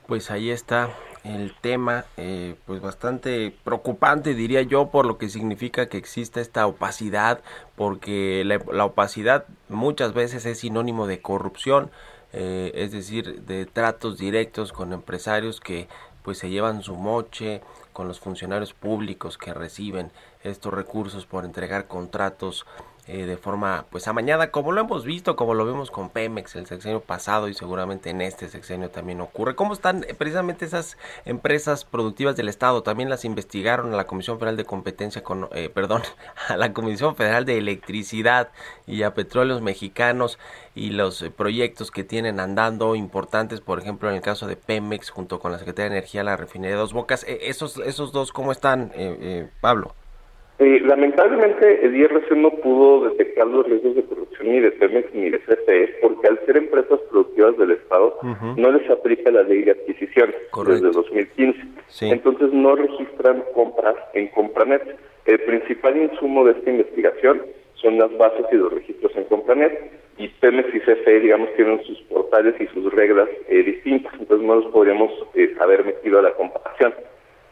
Pues 0.06 0.30
ahí 0.30 0.50
está 0.50 0.90
el 1.24 1.54
tema, 1.58 2.04
eh, 2.18 2.56
pues 2.66 2.82
bastante 2.82 3.56
preocupante 3.64 4.34
diría 4.34 4.60
yo 4.60 4.90
por 4.90 5.06
lo 5.06 5.16
que 5.16 5.30
significa 5.30 5.88
que 5.88 5.96
exista 5.96 6.42
esta 6.42 6.66
opacidad, 6.66 7.40
porque 7.74 8.42
la, 8.44 8.60
la 8.70 8.84
opacidad 8.84 9.46
muchas 9.70 10.12
veces 10.12 10.44
es 10.44 10.58
sinónimo 10.58 11.06
de 11.06 11.22
corrupción, 11.22 11.90
eh, 12.34 12.72
es 12.74 12.92
decir, 12.92 13.42
de 13.44 13.64
tratos 13.64 14.18
directos 14.18 14.72
con 14.72 14.92
empresarios 14.92 15.60
que 15.60 15.88
pues 16.22 16.38
se 16.38 16.50
llevan 16.50 16.82
su 16.82 16.96
moche 16.96 17.62
con 17.94 18.08
los 18.08 18.20
funcionarios 18.20 18.74
públicos 18.74 19.38
que 19.38 19.54
reciben 19.54 20.10
estos 20.42 20.74
recursos 20.74 21.24
por 21.24 21.44
entregar 21.44 21.86
contratos 21.86 22.66
eh, 23.06 23.26
de 23.26 23.36
forma 23.36 23.84
pues 23.90 24.08
amañada 24.08 24.50
como 24.50 24.72
lo 24.72 24.80
hemos 24.80 25.04
visto 25.04 25.36
como 25.36 25.52
lo 25.52 25.66
vimos 25.66 25.90
con 25.90 26.08
Pemex 26.08 26.56
el 26.56 26.66
sexenio 26.66 27.00
pasado 27.00 27.48
y 27.48 27.54
seguramente 27.54 28.10
en 28.10 28.20
este 28.20 28.48
sexenio 28.48 28.90
también 28.90 29.20
ocurre. 29.20 29.54
Cómo 29.54 29.74
están 29.74 30.04
eh, 30.04 30.14
precisamente 30.14 30.64
esas 30.64 30.96
empresas 31.24 31.84
productivas 31.84 32.36
del 32.36 32.48
estado 32.48 32.82
también 32.82 33.10
las 33.10 33.24
investigaron 33.24 33.92
a 33.92 33.96
la 33.96 34.06
Comisión 34.06 34.38
Federal 34.38 34.56
de 34.56 34.64
Competencia 34.64 35.22
con 35.22 35.48
eh, 35.52 35.68
perdón 35.68 36.02
a 36.48 36.56
la 36.56 36.72
Comisión 36.72 37.16
Federal 37.16 37.44
de 37.44 37.58
Electricidad 37.58 38.50
y 38.86 39.02
a 39.02 39.14
Petróleos 39.14 39.60
Mexicanos 39.60 40.38
y 40.74 40.90
los 40.90 41.20
eh, 41.22 41.30
proyectos 41.30 41.90
que 41.90 42.04
tienen 42.04 42.40
andando 42.40 42.94
importantes 42.94 43.60
por 43.60 43.78
ejemplo 43.78 44.08
en 44.08 44.16
el 44.16 44.22
caso 44.22 44.46
de 44.46 44.56
Pemex 44.56 45.10
junto 45.10 45.40
con 45.40 45.52
la 45.52 45.58
Secretaría 45.58 45.90
de 45.90 45.98
Energía 45.98 46.24
la 46.24 46.36
refinería 46.36 46.76
de 46.76 46.80
Dos 46.80 46.92
Bocas. 46.92 47.24
Eh, 47.24 47.38
esos 47.42 47.78
esos 47.78 48.12
dos 48.12 48.32
cómo 48.32 48.52
están 48.52 48.92
Pablo 49.60 49.94
Eh, 50.60 50.80
lamentablemente 50.84 51.84
el 51.84 51.96
IRC 51.96 52.30
no 52.36 52.50
pudo 52.50 53.08
detectar 53.08 53.46
los 53.46 53.66
riesgos 53.66 53.96
de 53.96 54.04
corrupción 54.04 54.52
ni 54.52 54.60
de 54.60 54.70
Pemex 54.70 55.12
ni 55.12 55.30
de 55.30 55.40
CFE 55.40 55.96
porque 56.00 56.28
al 56.28 56.38
ser 56.46 56.56
empresas 56.56 57.00
productivas 57.10 57.58
del 57.58 57.72
Estado 57.72 58.16
no 58.56 58.70
les 58.70 58.88
aplica 58.88 59.32
la 59.32 59.42
ley 59.42 59.62
de 59.62 59.72
adquisición 59.72 60.32
Correcto. 60.50 60.86
desde 60.86 60.96
2015. 60.96 61.60
Sí. 61.88 62.08
Entonces 62.08 62.52
no 62.52 62.76
registran 62.76 63.42
compras 63.52 63.96
en 64.12 64.28
Compranet. 64.28 64.96
El 65.26 65.40
principal 65.40 65.96
insumo 65.96 66.44
de 66.44 66.52
esta 66.52 66.70
investigación 66.70 67.42
son 67.74 67.98
las 67.98 68.16
bases 68.16 68.46
y 68.52 68.56
los 68.56 68.72
registros 68.72 69.14
en 69.16 69.24
Compranet 69.24 69.90
y 70.18 70.28
Pemex 70.28 70.72
y 70.72 70.80
CFE, 70.80 71.20
digamos, 71.20 71.52
tienen 71.56 71.82
sus 71.84 72.00
portales 72.02 72.54
y 72.60 72.66
sus 72.68 72.92
reglas 72.92 73.28
eh, 73.48 73.62
distintas, 73.62 74.12
entonces 74.18 74.46
no 74.46 74.56
los 74.56 74.66
podríamos 74.66 75.10
eh, 75.34 75.52
haber 75.58 75.84
metido 75.84 76.20
a 76.20 76.22
la 76.22 76.32
comparación. 76.32 76.94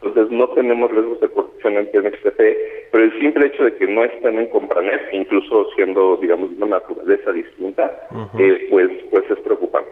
Entonces 0.03 0.31
no 0.31 0.49
tenemos 0.49 0.91
riesgos 0.91 1.19
de 1.21 1.29
corrupción 1.29 1.77
en 1.77 1.89
Pemex 1.91 2.19
CFE, 2.19 2.89
pero 2.91 3.05
el 3.05 3.19
simple 3.19 3.47
hecho 3.47 3.63
de 3.63 3.75
que 3.75 3.87
no 3.87 4.03
estén 4.03 4.37
en 4.37 4.49
Compranet, 4.49 5.01
incluso 5.13 5.69
siendo, 5.75 6.17
digamos, 6.17 6.49
de 6.49 6.57
una 6.57 6.79
naturaleza 6.79 7.31
distinta, 7.31 8.07
eh, 8.37 8.67
pues, 8.69 8.91
pues 9.09 9.23
es 9.31 9.39
preocupante. 9.39 9.89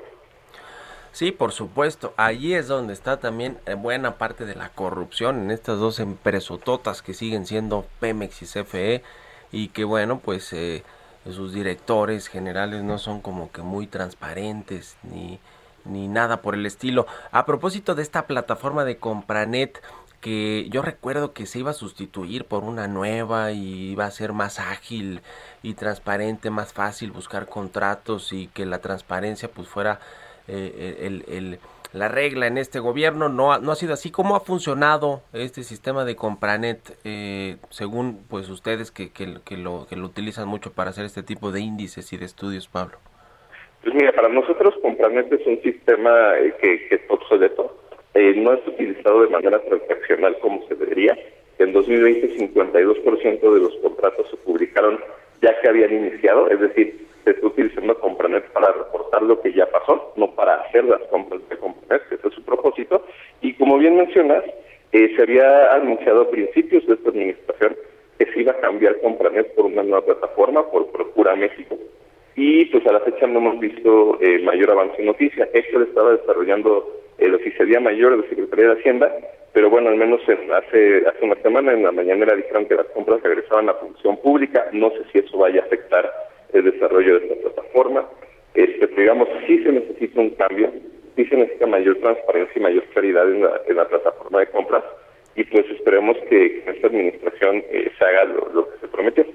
Sí, 1.13 1.31
por 1.31 1.51
supuesto. 1.51 2.13
Allí 2.17 2.53
es 2.55 2.67
donde 2.67 2.93
está 2.93 3.19
también 3.19 3.57
eh, 3.65 3.75
buena 3.75 4.17
parte 4.17 4.45
de 4.45 4.55
la 4.55 4.69
corrupción 4.69 5.43
en 5.43 5.51
estas 5.51 5.79
dos 5.79 5.99
empresototas 5.99 7.01
que 7.01 7.13
siguen 7.13 7.45
siendo 7.45 7.85
Pemex 8.01 8.41
y 8.41 8.45
CFE 8.45 9.01
y 9.51 9.69
que 9.69 9.85
bueno, 9.85 10.19
pues 10.23 10.51
eh, 10.51 10.83
sus 11.29 11.53
directores 11.53 12.27
generales 12.27 12.83
no 12.83 12.97
son 12.97 13.21
como 13.21 13.51
que 13.51 13.61
muy 13.61 13.87
transparentes 13.87 14.97
ni 15.03 15.39
ni 15.85 16.07
nada 16.07 16.41
por 16.41 16.55
el 16.55 16.65
estilo. 16.65 17.07
A 17.31 17.45
propósito 17.45 17.95
de 17.95 18.03
esta 18.03 18.27
plataforma 18.27 18.85
de 18.85 18.97
Compranet 18.97 19.81
que 20.21 20.69
yo 20.69 20.81
recuerdo 20.81 21.33
que 21.33 21.45
se 21.45 21.59
iba 21.59 21.71
a 21.71 21.73
sustituir 21.73 22.45
por 22.45 22.63
una 22.63 22.87
nueva 22.87 23.51
y 23.51 23.91
iba 23.91 24.05
a 24.05 24.11
ser 24.11 24.33
más 24.33 24.59
ágil 24.59 25.21
y 25.63 25.73
transparente, 25.73 26.49
más 26.51 26.73
fácil 26.73 27.11
buscar 27.11 27.47
contratos 27.47 28.31
y 28.31 28.47
que 28.47 28.65
la 28.65 28.79
transparencia 28.79 29.49
pues 29.49 29.67
fuera 29.67 29.99
eh, 30.47 31.23
el, 31.27 31.59
la 31.93 32.07
regla 32.07 32.47
en 32.47 32.57
este 32.57 32.79
gobierno. 32.79 33.29
No 33.29 33.51
ha, 33.51 33.59
no 33.59 33.71
ha 33.71 33.75
sido 33.75 33.93
así. 33.93 34.11
¿Cómo 34.11 34.35
ha 34.35 34.41
funcionado 34.41 35.21
este 35.33 35.63
sistema 35.63 36.05
de 36.05 36.15
Compranet 36.15 36.97
eh, 37.03 37.57
según 37.69 38.23
pues 38.29 38.49
ustedes 38.49 38.91
que, 38.91 39.11
que, 39.11 39.37
que 39.43 39.57
lo, 39.57 39.87
que 39.89 39.95
lo 39.95 40.05
utilizan 40.05 40.47
mucho 40.47 40.71
para 40.71 40.91
hacer 40.91 41.05
este 41.05 41.23
tipo 41.23 41.51
de 41.51 41.61
índices 41.61 42.13
y 42.13 42.17
de 42.17 42.25
estudios, 42.25 42.67
Pablo? 42.67 42.97
Pues 43.83 43.95
mira, 43.95 44.11
para 44.13 44.29
nosotros 44.29 44.75
Compranet 44.83 45.33
es 45.33 45.45
un 45.47 45.59
sistema 45.63 46.37
eh, 46.37 46.53
que, 46.61 46.87
que 46.87 46.95
es 46.95 47.01
obsoleto. 47.09 47.80
Eh, 48.13 48.33
no 48.35 48.53
es 48.53 48.67
utilizado 48.67 49.21
de 49.23 49.29
manera 49.29 49.59
transaccional 49.59 50.37
como 50.39 50.67
se 50.67 50.75
debería. 50.75 51.17
En 51.59 51.73
2020 51.73 52.37
52% 52.37 53.53
de 53.53 53.59
los 53.59 53.75
contratos 53.77 54.29
se 54.29 54.37
publicaron 54.37 54.99
ya 55.41 55.59
que 55.61 55.69
habían 55.69 55.93
iniciado, 55.93 56.49
es 56.49 56.59
decir, 56.59 57.07
se 57.23 57.31
está 57.31 57.47
utilizando 57.47 57.97
Compranet 57.99 58.45
para 58.51 58.71
reportar 58.71 59.21
lo 59.23 59.39
que 59.41 59.53
ya 59.53 59.65
pasó, 59.67 60.13
no 60.15 60.31
para 60.31 60.55
hacer 60.61 60.85
las 60.85 61.01
compras 61.03 61.41
de 61.49 61.57
Compranet, 61.57 62.03
ese 62.11 62.27
es 62.27 62.33
su 62.33 62.43
propósito. 62.43 63.05
Y 63.41 63.53
como 63.53 63.77
bien 63.77 63.95
mencionas, 63.95 64.43
eh, 64.91 65.13
se 65.15 65.21
había 65.21 65.73
anunciado 65.73 66.23
a 66.23 66.29
principios 66.29 66.85
de 66.87 66.95
esta 66.95 67.09
administración 67.09 67.75
que 68.17 68.25
se 68.25 68.41
iba 68.41 68.51
a 68.51 68.59
cambiar 68.59 68.99
Compranet 68.99 69.53
por 69.55 69.65
una 69.65 69.83
nueva 69.83 70.05
plataforma, 70.05 70.69
por 70.69 70.91
Procura 70.91 71.35
México 71.35 71.77
y 72.35 72.65
pues 72.65 72.85
a 72.87 72.93
la 72.93 72.99
fecha 73.01 73.27
no 73.27 73.39
hemos 73.39 73.59
visto 73.59 74.17
eh, 74.21 74.39
mayor 74.39 74.71
avance 74.71 74.95
en 74.99 75.07
noticia. 75.07 75.49
Esto 75.53 75.79
lo 75.79 75.85
estaba 75.85 76.11
desarrollando 76.11 77.00
eh, 77.21 77.29
la 77.29 77.37
Oficialía 77.37 77.79
Mayor 77.79 78.21
de 78.21 78.27
Secretaría 78.29 78.73
de 78.73 78.79
Hacienda 78.79 79.15
pero 79.53 79.69
bueno, 79.69 79.89
al 79.89 79.97
menos 79.97 80.21
en- 80.27 80.51
hace, 80.51 81.05
hace 81.07 81.25
una 81.25 81.35
semana 81.41 81.73
en 81.73 81.83
la 81.83 81.91
mañanera 81.91 82.35
dijeron 82.35 82.65
que 82.65 82.75
las 82.75 82.85
compras 82.87 83.21
regresaban 83.21 83.69
a 83.69 83.73
función 83.75 84.17
pública, 84.17 84.67
no 84.71 84.89
sé 84.91 84.99
si 85.11 85.19
eso 85.19 85.37
vaya 85.37 85.61
a 85.61 85.65
afectar 85.65 86.09
el 86.53 86.63
desarrollo 86.63 87.19
de 87.19 87.25
esta 87.27 87.41
plataforma, 87.49 88.07
este, 88.53 88.87
pero 88.87 89.01
digamos, 89.01 89.27
sí 89.47 89.61
se 89.63 89.71
necesita 89.71 90.21
un 90.21 90.29
cambio, 90.31 90.71
sí 91.15 91.25
se 91.25 91.35
necesita 91.35 91.67
mayor 91.67 91.97
transparencia 91.97 92.53
y 92.55 92.61
mayor 92.61 92.83
claridad 92.93 93.29
en 93.29 93.43
la, 93.43 93.61
en 93.67 93.75
la 93.75 93.87
plataforma 93.87 94.39
de 94.39 94.47
compras, 94.47 94.83
y 95.35 95.43
pues 95.45 95.65
esperemos 95.71 96.17
que, 96.29 96.63
esta 96.67 96.87
administración 96.87 97.63
eh, 97.71 97.91
se 97.97 98.05
haga 98.05 98.25
lo 98.25 98.69
que 98.69 98.79
se 98.79 98.87
prometió. 98.87 99.25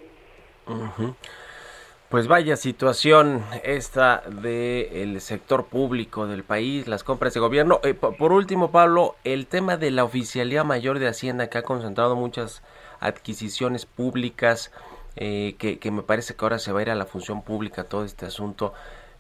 Pues 2.17 2.29
vaya 2.29 2.57
situación 2.57 3.45
esta 3.63 4.23
del 4.27 5.21
sector 5.21 5.67
público 5.67 6.27
del 6.27 6.45
país, 6.45 6.89
las 6.89 7.05
compras 7.05 7.35
de 7.35 7.41
gobierno. 7.41 7.79
Eh, 7.83 7.93
po- 7.93 8.17
por 8.17 8.33
último, 8.33 8.71
Pablo, 8.71 9.17
el 9.25 9.47
tema 9.47 9.77
de 9.77 9.91
la 9.91 10.03
Oficialía 10.05 10.65
Mayor 10.65 10.99
de 10.99 11.09
Hacienda 11.09 11.51
que 11.51 11.59
ha 11.59 11.63
concentrado 11.63 12.17
muchas 12.17 12.63
adquisiciones 13.01 13.85
públicas, 13.85 14.73
eh, 15.17 15.57
que, 15.59 15.79
que 15.79 15.91
me 15.91 16.01
parece 16.01 16.35
que 16.35 16.43
ahora 16.43 16.59
se 16.59 16.73
va 16.73 16.79
a 16.79 16.83
ir 16.85 16.91
a 16.91 16.95
la 16.95 17.05
función 17.05 17.43
pública 17.43 17.85
todo 17.85 18.07
este 18.07 18.25
asunto. 18.25 18.73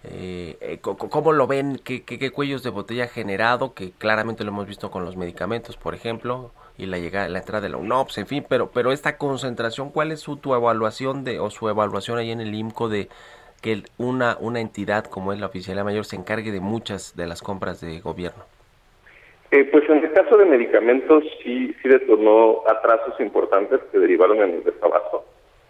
Eh, 0.03 0.57
eh, 0.63 0.79
¿Cómo 0.81 1.33
lo 1.33 1.47
ven? 1.47 1.79
¿Qué, 1.85 2.03
qué, 2.03 2.19
qué 2.19 2.31
cuellos 2.31 2.63
de 2.63 2.71
botella 2.71 3.05
ha 3.05 3.09
generado? 3.09 3.75
Que 3.75 3.91
claramente 3.91 4.43
lo 4.43 4.53
hemos 4.53 4.67
visto 4.67 4.91
con 4.91 5.05
los 5.05 5.19
medicamentos, 5.19 5.77
por 5.77 5.95
ejemplo, 5.95 6.51
y 6.79 6.87
la 6.87 6.99
llegada, 6.99 7.29
la 7.29 7.39
entrada 7.39 7.63
de 7.63 7.71
la 7.71 7.77
UNOPS, 7.77 8.19
en 8.19 8.27
fin, 8.27 8.45
pero, 8.49 8.71
pero 8.73 8.93
esta 8.93 9.17
concentración, 9.17 9.91
¿cuál 9.91 10.13
es 10.13 10.21
su 10.21 10.37
tu 10.37 10.55
evaluación 10.55 11.25
de, 11.25 11.39
o 11.39 11.51
su 11.51 11.69
evaluación 11.69 12.19
ahí 12.19 12.31
en 12.31 12.41
el 12.41 12.55
IMCO 12.55 12.89
de 12.89 13.09
que 13.63 13.83
una, 13.99 14.37
una 14.41 14.61
entidad 14.61 15.05
como 15.05 15.33
es 15.33 15.41
la 15.41 15.47
Oficialía 15.47 15.85
Mayor 15.85 16.05
se 16.05 16.17
encargue 16.17 16.53
de 16.53 16.61
muchas 16.61 17.17
de 17.17 17.27
las 17.27 17.43
compras 17.43 17.81
de 17.81 18.01
gobierno? 18.01 18.45
Eh, 19.51 19.65
pues 19.65 19.89
en 19.89 19.99
el 19.99 20.13
caso 20.13 20.37
de 20.37 20.45
medicamentos 20.45 21.25
sí, 21.43 21.75
sí 21.83 21.89
detonó 21.89 22.63
atrasos 22.69 23.19
importantes 23.21 23.81
que 23.91 23.99
derivaron 23.99 24.39
en 24.39 24.55
el 24.57 24.65
desabasto. 24.65 25.25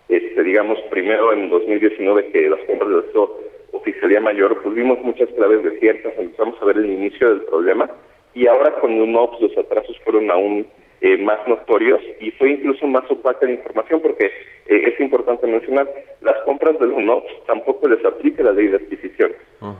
Este, 0.08 0.42
digamos, 0.42 0.78
primero 0.90 1.32
en 1.32 1.50
2019 1.50 2.30
que 2.32 2.50
las 2.50 2.60
compras 2.66 2.90
de 2.90 2.96
la 2.96 3.26
oficialía 3.72 4.20
mayor, 4.20 4.62
pues 4.62 4.74
vimos 4.74 4.98
muchas 5.02 5.28
claves 5.30 5.62
desiertas, 5.62 6.12
empezamos 6.18 6.60
a 6.60 6.64
ver 6.64 6.78
el 6.78 6.86
inicio 6.86 7.28
del 7.28 7.42
problema 7.42 7.90
y 8.36 8.46
ahora 8.46 8.74
con 8.80 8.92
UNOPS 8.92 9.40
los 9.40 9.58
atrasos 9.58 9.98
fueron 10.04 10.30
aún 10.30 10.66
eh, 11.00 11.16
más 11.16 11.38
notorios 11.48 12.02
y 12.20 12.30
fue 12.32 12.50
incluso 12.50 12.86
más 12.86 13.10
opaca 13.10 13.46
la 13.46 13.52
información 13.52 14.00
porque 14.00 14.26
eh, 14.26 14.92
es 14.92 15.00
importante 15.00 15.46
mencionar, 15.46 15.88
las 16.20 16.36
compras 16.44 16.78
del 16.78 16.90
UNOPS 16.92 17.46
tampoco 17.46 17.88
les 17.88 18.04
aplica 18.04 18.42
la 18.42 18.52
ley 18.52 18.68
de 18.68 18.76
adquisición. 18.76 19.32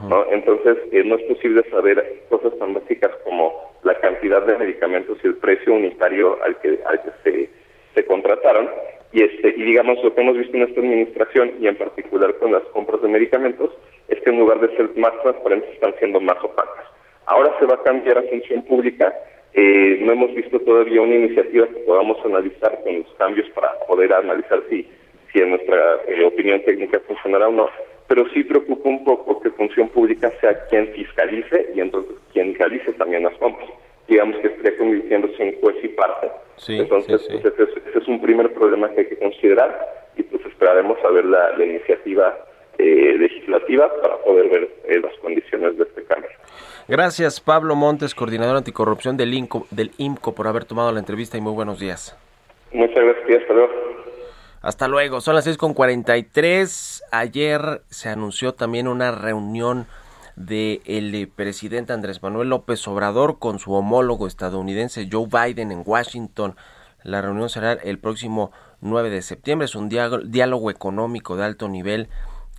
¿no? 0.08 0.24
Entonces, 0.30 0.78
eh, 0.90 1.04
no 1.04 1.16
es 1.16 1.22
posible 1.24 1.62
saber 1.70 2.22
cosas 2.30 2.58
tan 2.58 2.72
básicas 2.72 3.10
como 3.24 3.52
la 3.82 3.94
cantidad 4.00 4.42
de 4.46 4.56
medicamentos 4.56 5.18
y 5.22 5.26
el 5.26 5.36
precio 5.36 5.74
unitario 5.74 6.42
al 6.42 6.58
que, 6.60 6.80
al 6.86 7.02
que 7.02 7.10
se, 7.24 7.50
se 7.94 8.06
contrataron. 8.06 8.70
Y, 9.12 9.22
este, 9.22 9.48
y 9.48 9.62
digamos, 9.64 10.02
lo 10.02 10.14
que 10.14 10.20
hemos 10.22 10.38
visto 10.38 10.56
en 10.56 10.62
esta 10.62 10.80
administración 10.80 11.52
y 11.60 11.68
en 11.68 11.76
particular 11.76 12.34
con 12.38 12.52
las 12.52 12.62
compras 12.72 13.02
de 13.02 13.08
medicamentos 13.08 13.70
es 14.08 14.18
que 14.22 14.30
en 14.30 14.38
lugar 14.38 14.60
de 14.60 14.74
ser 14.76 14.90
más 14.96 15.12
transparentes 15.22 15.74
están 15.74 15.94
siendo 15.98 16.20
más 16.20 16.42
opacas. 16.42 16.95
Ahora 17.26 17.54
se 17.58 17.66
va 17.66 17.74
a 17.74 17.82
cambiar 17.82 18.18
a 18.18 18.22
función 18.22 18.62
pública. 18.62 19.12
Eh, 19.52 19.98
no 20.00 20.12
hemos 20.12 20.34
visto 20.34 20.58
todavía 20.60 21.00
una 21.02 21.14
iniciativa 21.14 21.66
que 21.66 21.80
podamos 21.80 22.18
analizar 22.24 22.78
con 22.84 22.98
los 22.98 23.14
cambios 23.14 23.48
para 23.50 23.72
poder 23.86 24.12
analizar 24.12 24.62
si, 24.68 24.88
si 25.32 25.40
en 25.40 25.50
nuestra 25.50 26.00
eh, 26.06 26.24
opinión 26.24 26.62
técnica 26.64 27.00
funcionará 27.06 27.48
o 27.48 27.52
no. 27.52 27.68
Pero 28.06 28.28
sí 28.30 28.44
preocupa 28.44 28.88
un 28.88 29.04
poco 29.04 29.40
que 29.40 29.50
función 29.50 29.88
pública 29.88 30.32
sea 30.40 30.66
quien 30.66 30.88
fiscalice 30.92 31.70
y 31.74 31.80
entonces 31.80 32.14
quien 32.32 32.54
realice 32.54 32.92
también 32.92 33.24
las 33.24 33.36
compras. 33.38 33.68
Digamos 34.06 34.36
que 34.38 34.46
estaría 34.46 34.78
convirtiéndose 34.78 35.42
en 35.42 35.60
juez 35.60 35.76
y 35.82 35.88
parte. 35.88 36.30
Sí, 36.56 36.78
entonces, 36.78 37.22
sí, 37.22 37.32
sí. 37.32 37.38
pues, 37.42 37.54
ese, 37.54 37.62
es, 37.64 37.86
ese 37.88 37.98
es 37.98 38.08
un 38.08 38.20
primer 38.20 38.52
problema 38.54 38.88
que 38.90 39.00
hay 39.00 39.06
que 39.08 39.18
considerar 39.18 40.06
y 40.16 40.22
pues 40.22 40.46
esperaremos 40.46 40.96
a 41.04 41.10
ver 41.10 41.24
la, 41.24 41.56
la 41.56 41.64
iniciativa 41.64 42.38
eh, 42.78 43.16
legislativa 43.18 43.90
para 44.02 44.18
poder 44.18 44.48
ver 44.48 44.68
eh, 44.84 45.00
las 45.00 45.14
condiciones 45.18 45.76
de 45.76 45.84
este 45.84 46.04
cambio. 46.04 46.30
Gracias, 46.88 47.40
Pablo 47.40 47.74
Montes, 47.74 48.14
coordinador 48.14 48.56
anticorrupción 48.56 49.16
del, 49.16 49.34
INCO, 49.34 49.66
del 49.70 49.90
IMCO, 49.98 50.34
por 50.34 50.46
haber 50.46 50.64
tomado 50.64 50.92
la 50.92 51.00
entrevista 51.00 51.36
y 51.36 51.40
muy 51.40 51.52
buenos 51.52 51.78
días. 51.80 52.16
Muchas 52.72 53.04
gracias, 53.04 53.42
hasta 53.42 53.54
luego. 53.54 53.72
Hasta 54.62 54.88
luego, 54.88 55.20
son 55.20 55.34
las 55.34 55.46
6.43. 55.46 57.02
Ayer 57.12 57.82
se 57.88 58.08
anunció 58.08 58.54
también 58.54 58.88
una 58.88 59.12
reunión 59.12 59.86
del 60.36 60.82
el 60.84 61.28
presidente 61.34 61.92
Andrés 61.92 62.22
Manuel 62.22 62.50
López 62.50 62.86
Obrador 62.88 63.38
con 63.38 63.58
su 63.58 63.72
homólogo 63.72 64.26
estadounidense 64.26 65.08
Joe 65.10 65.26
Biden 65.26 65.72
en 65.72 65.82
Washington. 65.84 66.56
La 67.02 67.22
reunión 67.22 67.48
será 67.48 67.72
el 67.72 67.98
próximo 67.98 68.50
9 68.80 69.08
de 69.10 69.22
septiembre. 69.22 69.64
Es 69.64 69.74
un 69.74 69.88
diálogo, 69.88 70.22
diálogo 70.24 70.70
económico 70.70 71.36
de 71.36 71.44
alto 71.44 71.68
nivel 71.68 72.08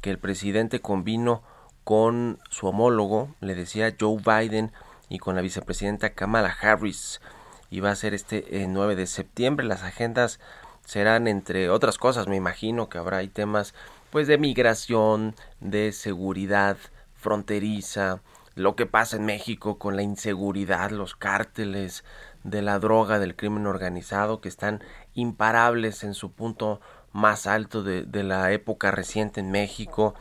que 0.02 0.10
el 0.10 0.18
presidente 0.18 0.80
convino 0.80 1.44
con 1.88 2.42
su 2.50 2.68
homólogo, 2.68 3.34
le 3.40 3.56
decía 3.56 3.96
Joe 3.98 4.18
Biden, 4.18 4.74
y 5.08 5.20
con 5.20 5.38
la 5.38 5.42
vicepresidenta 5.42 6.10
Kamala 6.10 6.54
Harris. 6.62 7.22
Y 7.70 7.80
va 7.80 7.92
a 7.92 7.96
ser 7.96 8.14
este 8.14 8.62
eh, 8.62 8.68
9 8.68 8.98
de 8.98 9.08
septiembre. 9.08 9.66
Las 9.66 9.84
agendas 9.84 10.42
serán 10.84 11.30
entre 11.30 11.70
otras 11.70 11.98
cosas, 11.98 12.28
me 12.28 12.36
imagino 12.36 12.90
que 12.90 12.98
habrá 12.98 13.26
temas 13.28 13.74
pues 14.10 14.28
de 14.28 14.38
migración, 14.38 15.34
de 15.62 15.94
seguridad 15.94 16.76
fronteriza, 17.14 18.20
lo 18.56 18.76
que 18.76 18.86
pasa 18.86 19.16
en 19.16 19.24
México 19.24 19.80
con 19.80 19.96
la 19.96 20.02
inseguridad, 20.02 20.92
los 20.92 21.16
cárteles 21.16 22.04
de 22.44 22.62
la 22.64 22.80
droga, 22.80 23.18
del 23.18 23.38
crimen 23.38 23.66
organizado 23.66 24.42
que 24.42 24.50
están 24.50 24.84
imparables 25.14 26.04
en 26.04 26.16
su 26.16 26.34
punto 26.34 26.82
más 27.14 27.48
alto 27.48 27.82
de 27.82 28.24
la 28.24 28.52
época 28.52 28.92
reciente 28.92 29.40
en 29.40 29.52
México. 29.52 30.16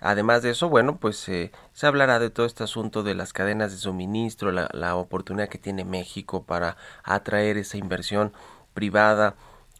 Además 0.00 0.42
de 0.42 0.50
eso, 0.50 0.68
bueno, 0.68 0.98
pues 0.98 1.28
eh, 1.28 1.52
se 1.72 1.86
hablará 1.86 2.18
de 2.18 2.30
todo 2.30 2.46
este 2.46 2.64
asunto 2.64 3.02
de 3.02 3.14
las 3.14 3.32
cadenas 3.32 3.72
de 3.72 3.78
suministro, 3.78 4.52
la, 4.52 4.68
la 4.72 4.96
oportunidad 4.96 5.48
que 5.48 5.58
tiene 5.58 5.84
México 5.84 6.44
para 6.44 6.76
atraer 7.02 7.56
esa 7.56 7.78
inversión 7.78 8.32
privada 8.74 9.36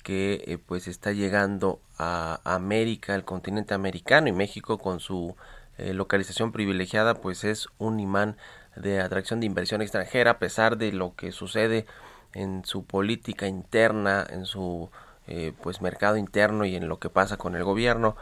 que 0.07 0.45
eh, 0.47 0.59
pues 0.59 0.87
está 0.87 1.11
llegando 1.11 1.81
a 1.99 2.41
América, 2.45 3.15
al 3.15 3.25
continente 3.25 3.75
americano 3.75 4.29
y 4.29 4.33
México 4.33 4.79
con 4.79 5.01
su 5.01 5.35
eh, 5.79 5.95
localización 5.95 6.53
privilegiada 6.53 7.15
pues 7.15 7.43
es 7.43 7.67
un 7.79 7.99
imán 7.99 8.37
de 8.77 9.01
atracción 9.01 9.41
de 9.41 9.47
inversión 9.47 9.83
extranjera 9.83 10.31
a 10.31 10.39
pesar 10.39 10.79
de 10.79 10.93
lo 10.93 11.17
que 11.17 11.33
sucede 11.33 11.87
en 12.35 12.65
su 12.65 12.85
política 12.85 13.49
interna, 13.49 14.25
en 14.31 14.47
su 14.47 14.91
eh, 15.27 15.53
pues 15.61 15.83
mercado 15.83 16.17
interno 16.17 16.65
y 16.65 16.77
en 16.77 16.87
lo 16.87 17.01
que 17.01 17.11
pasa 17.11 17.37
con 17.37 17.57
el 17.57 17.65
gobierno. 17.65 18.15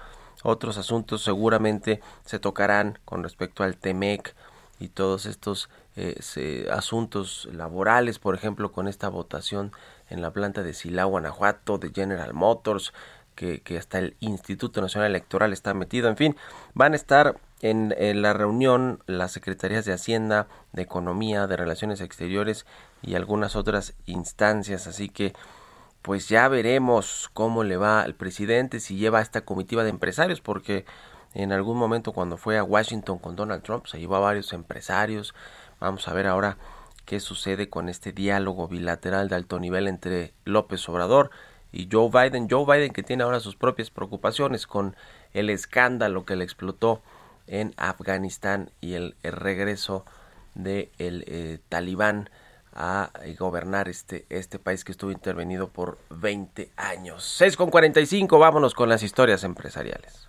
Otros 0.42 0.78
asuntos 0.78 1.22
seguramente 1.22 2.00
se 2.24 2.38
tocarán 2.38 2.98
con 3.04 3.22
respecto 3.22 3.62
al 3.62 3.76
TEMEC 3.76 4.34
y 4.78 4.88
todos 4.88 5.26
estos 5.26 5.70
eh, 5.96 6.68
asuntos 6.70 7.48
laborales, 7.52 8.18
por 8.18 8.34
ejemplo, 8.34 8.72
con 8.72 8.88
esta 8.88 9.08
votación 9.08 9.72
en 10.10 10.20
la 10.20 10.32
planta 10.32 10.62
de 10.62 10.74
Silao, 10.74 11.08
Guanajuato, 11.08 11.78
de 11.78 11.90
General 11.90 12.34
Motors, 12.34 12.92
que, 13.34 13.62
que, 13.62 13.78
hasta 13.78 13.98
el 13.98 14.16
Instituto 14.20 14.80
Nacional 14.80 15.10
Electoral 15.10 15.52
está 15.52 15.74
metido. 15.74 16.08
En 16.08 16.16
fin, 16.16 16.36
van 16.74 16.92
a 16.92 16.96
estar 16.96 17.36
en, 17.64 18.22
la 18.22 18.34
reunión 18.34 19.02
las 19.06 19.32
secretarías 19.32 19.86
de 19.86 19.94
Hacienda, 19.94 20.48
de 20.72 20.82
Economía, 20.82 21.46
de 21.46 21.56
Relaciones 21.56 22.02
Exteriores 22.02 22.66
y 23.00 23.14
algunas 23.14 23.56
otras 23.56 23.94
instancias. 24.04 24.86
Así 24.86 25.08
que, 25.08 25.32
pues 26.04 26.28
ya 26.28 26.46
veremos 26.48 27.30
cómo 27.32 27.64
le 27.64 27.78
va 27.78 28.02
al 28.02 28.14
presidente, 28.14 28.78
si 28.78 28.96
lleva 28.96 29.22
esta 29.22 29.46
comitiva 29.46 29.84
de 29.84 29.88
empresarios, 29.88 30.42
porque 30.42 30.84
en 31.32 31.50
algún 31.50 31.78
momento 31.78 32.12
cuando 32.12 32.36
fue 32.36 32.58
a 32.58 32.62
Washington 32.62 33.18
con 33.18 33.36
Donald 33.36 33.62
Trump 33.62 33.86
se 33.86 33.98
llevó 33.98 34.16
a 34.16 34.20
varios 34.20 34.52
empresarios. 34.52 35.34
Vamos 35.80 36.06
a 36.06 36.12
ver 36.12 36.26
ahora 36.26 36.58
qué 37.06 37.20
sucede 37.20 37.70
con 37.70 37.88
este 37.88 38.12
diálogo 38.12 38.68
bilateral 38.68 39.30
de 39.30 39.36
alto 39.36 39.58
nivel 39.58 39.88
entre 39.88 40.34
López 40.44 40.86
Obrador 40.90 41.30
y 41.72 41.88
Joe 41.90 42.10
Biden. 42.10 42.48
Joe 42.50 42.66
Biden 42.66 42.92
que 42.92 43.02
tiene 43.02 43.22
ahora 43.22 43.40
sus 43.40 43.56
propias 43.56 43.88
preocupaciones 43.88 44.66
con 44.66 44.96
el 45.32 45.48
escándalo 45.48 46.26
que 46.26 46.36
le 46.36 46.44
explotó 46.44 47.00
en 47.46 47.72
Afganistán 47.78 48.68
y 48.82 48.92
el, 48.92 49.16
el 49.22 49.32
regreso 49.32 50.04
de 50.54 50.92
el 50.98 51.24
eh, 51.28 51.60
talibán 51.70 52.28
a 52.74 53.10
gobernar 53.38 53.88
este, 53.88 54.26
este 54.28 54.58
país 54.58 54.84
que 54.84 54.92
estuvo 54.92 55.10
intervenido 55.10 55.68
por 55.68 55.98
20 56.10 56.70
años. 56.76 57.24
6 57.38 57.56
con 57.56 57.70
45, 57.70 58.38
vámonos 58.38 58.74
con 58.74 58.88
las 58.88 59.02
historias 59.02 59.44
empresariales. 59.44 60.28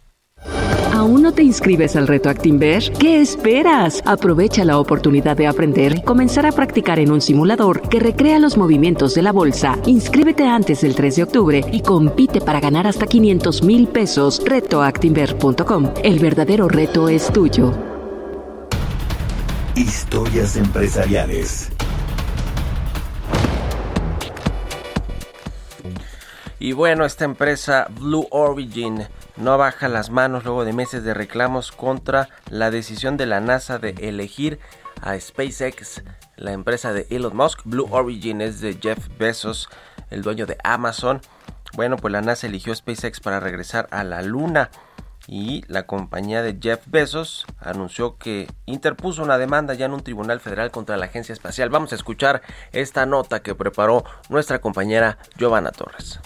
¿Aún 0.93 1.23
no 1.23 1.33
te 1.33 1.43
inscribes 1.43 1.97
al 1.97 2.07
reto 2.07 2.29
Actinver? 2.29 2.81
¿Qué 2.93 3.19
esperas? 3.19 4.01
Aprovecha 4.05 4.63
la 4.63 4.79
oportunidad 4.79 5.35
de 5.35 5.45
aprender 5.45 5.97
y 5.97 6.01
comenzar 6.01 6.45
a 6.45 6.53
practicar 6.53 6.99
en 6.99 7.11
un 7.11 7.19
simulador 7.19 7.81
que 7.89 7.99
recrea 7.99 8.39
los 8.39 8.55
movimientos 8.55 9.13
de 9.13 9.21
la 9.21 9.33
bolsa. 9.33 9.77
Inscríbete 9.85 10.47
antes 10.47 10.81
del 10.81 10.95
3 10.95 11.17
de 11.17 11.23
octubre 11.23 11.65
y 11.69 11.81
compite 11.81 12.39
para 12.39 12.61
ganar 12.61 12.87
hasta 12.87 13.07
500 13.07 13.63
mil 13.63 13.89
pesos. 13.89 14.41
Retoactinver.com. 14.45 15.93
El 16.01 16.19
verdadero 16.19 16.69
reto 16.69 17.09
es 17.09 17.31
tuyo. 17.31 17.73
Historias 19.75 20.55
empresariales. 20.55 21.71
Y 26.57 26.71
bueno, 26.71 27.03
esta 27.03 27.25
empresa 27.25 27.87
Blue 27.99 28.27
Origin 28.31 29.07
no 29.35 29.57
baja 29.57 29.89
las 29.89 30.09
manos 30.09 30.45
luego 30.45 30.63
de 30.63 30.71
meses 30.71 31.03
de 31.03 31.13
reclamos 31.13 31.73
contra 31.73 32.29
la 32.49 32.71
decisión 32.71 33.17
de 33.17 33.25
la 33.25 33.41
NASA 33.41 33.77
de 33.77 33.89
elegir 33.99 34.59
a 35.01 35.19
SpaceX, 35.19 36.01
la 36.37 36.53
empresa 36.53 36.93
de 36.93 37.07
Elon 37.09 37.35
Musk. 37.35 37.59
Blue 37.65 37.89
Origin 37.91 38.39
es 38.39 38.61
de 38.61 38.77
Jeff 38.81 39.09
Bezos, 39.17 39.67
el 40.09 40.21
dueño 40.21 40.45
de 40.45 40.57
Amazon. 40.63 41.19
Bueno, 41.73 41.97
pues 41.97 42.13
la 42.13 42.21
NASA 42.21 42.47
eligió 42.47 42.71
a 42.71 42.77
SpaceX 42.77 43.19
para 43.19 43.41
regresar 43.41 43.87
a 43.91 44.05
la 44.05 44.21
Luna 44.21 44.69
y 45.27 45.63
la 45.67 45.85
compañía 45.85 46.41
de 46.41 46.57
Jeff 46.61 46.83
Bezos 46.85 47.45
anunció 47.59 48.17
que 48.17 48.47
interpuso 48.65 49.23
una 49.23 49.37
demanda 49.37 49.73
ya 49.73 49.87
en 49.87 49.93
un 49.93 50.03
tribunal 50.03 50.39
federal 50.39 50.71
contra 50.71 50.95
la 50.95 51.07
agencia 51.07 51.33
espacial. 51.33 51.69
Vamos 51.69 51.91
a 51.91 51.95
escuchar 51.95 52.41
esta 52.71 53.05
nota 53.05 53.41
que 53.41 53.55
preparó 53.55 54.05
nuestra 54.29 54.59
compañera 54.59 55.17
Giovanna 55.37 55.71
Torres. 55.71 56.21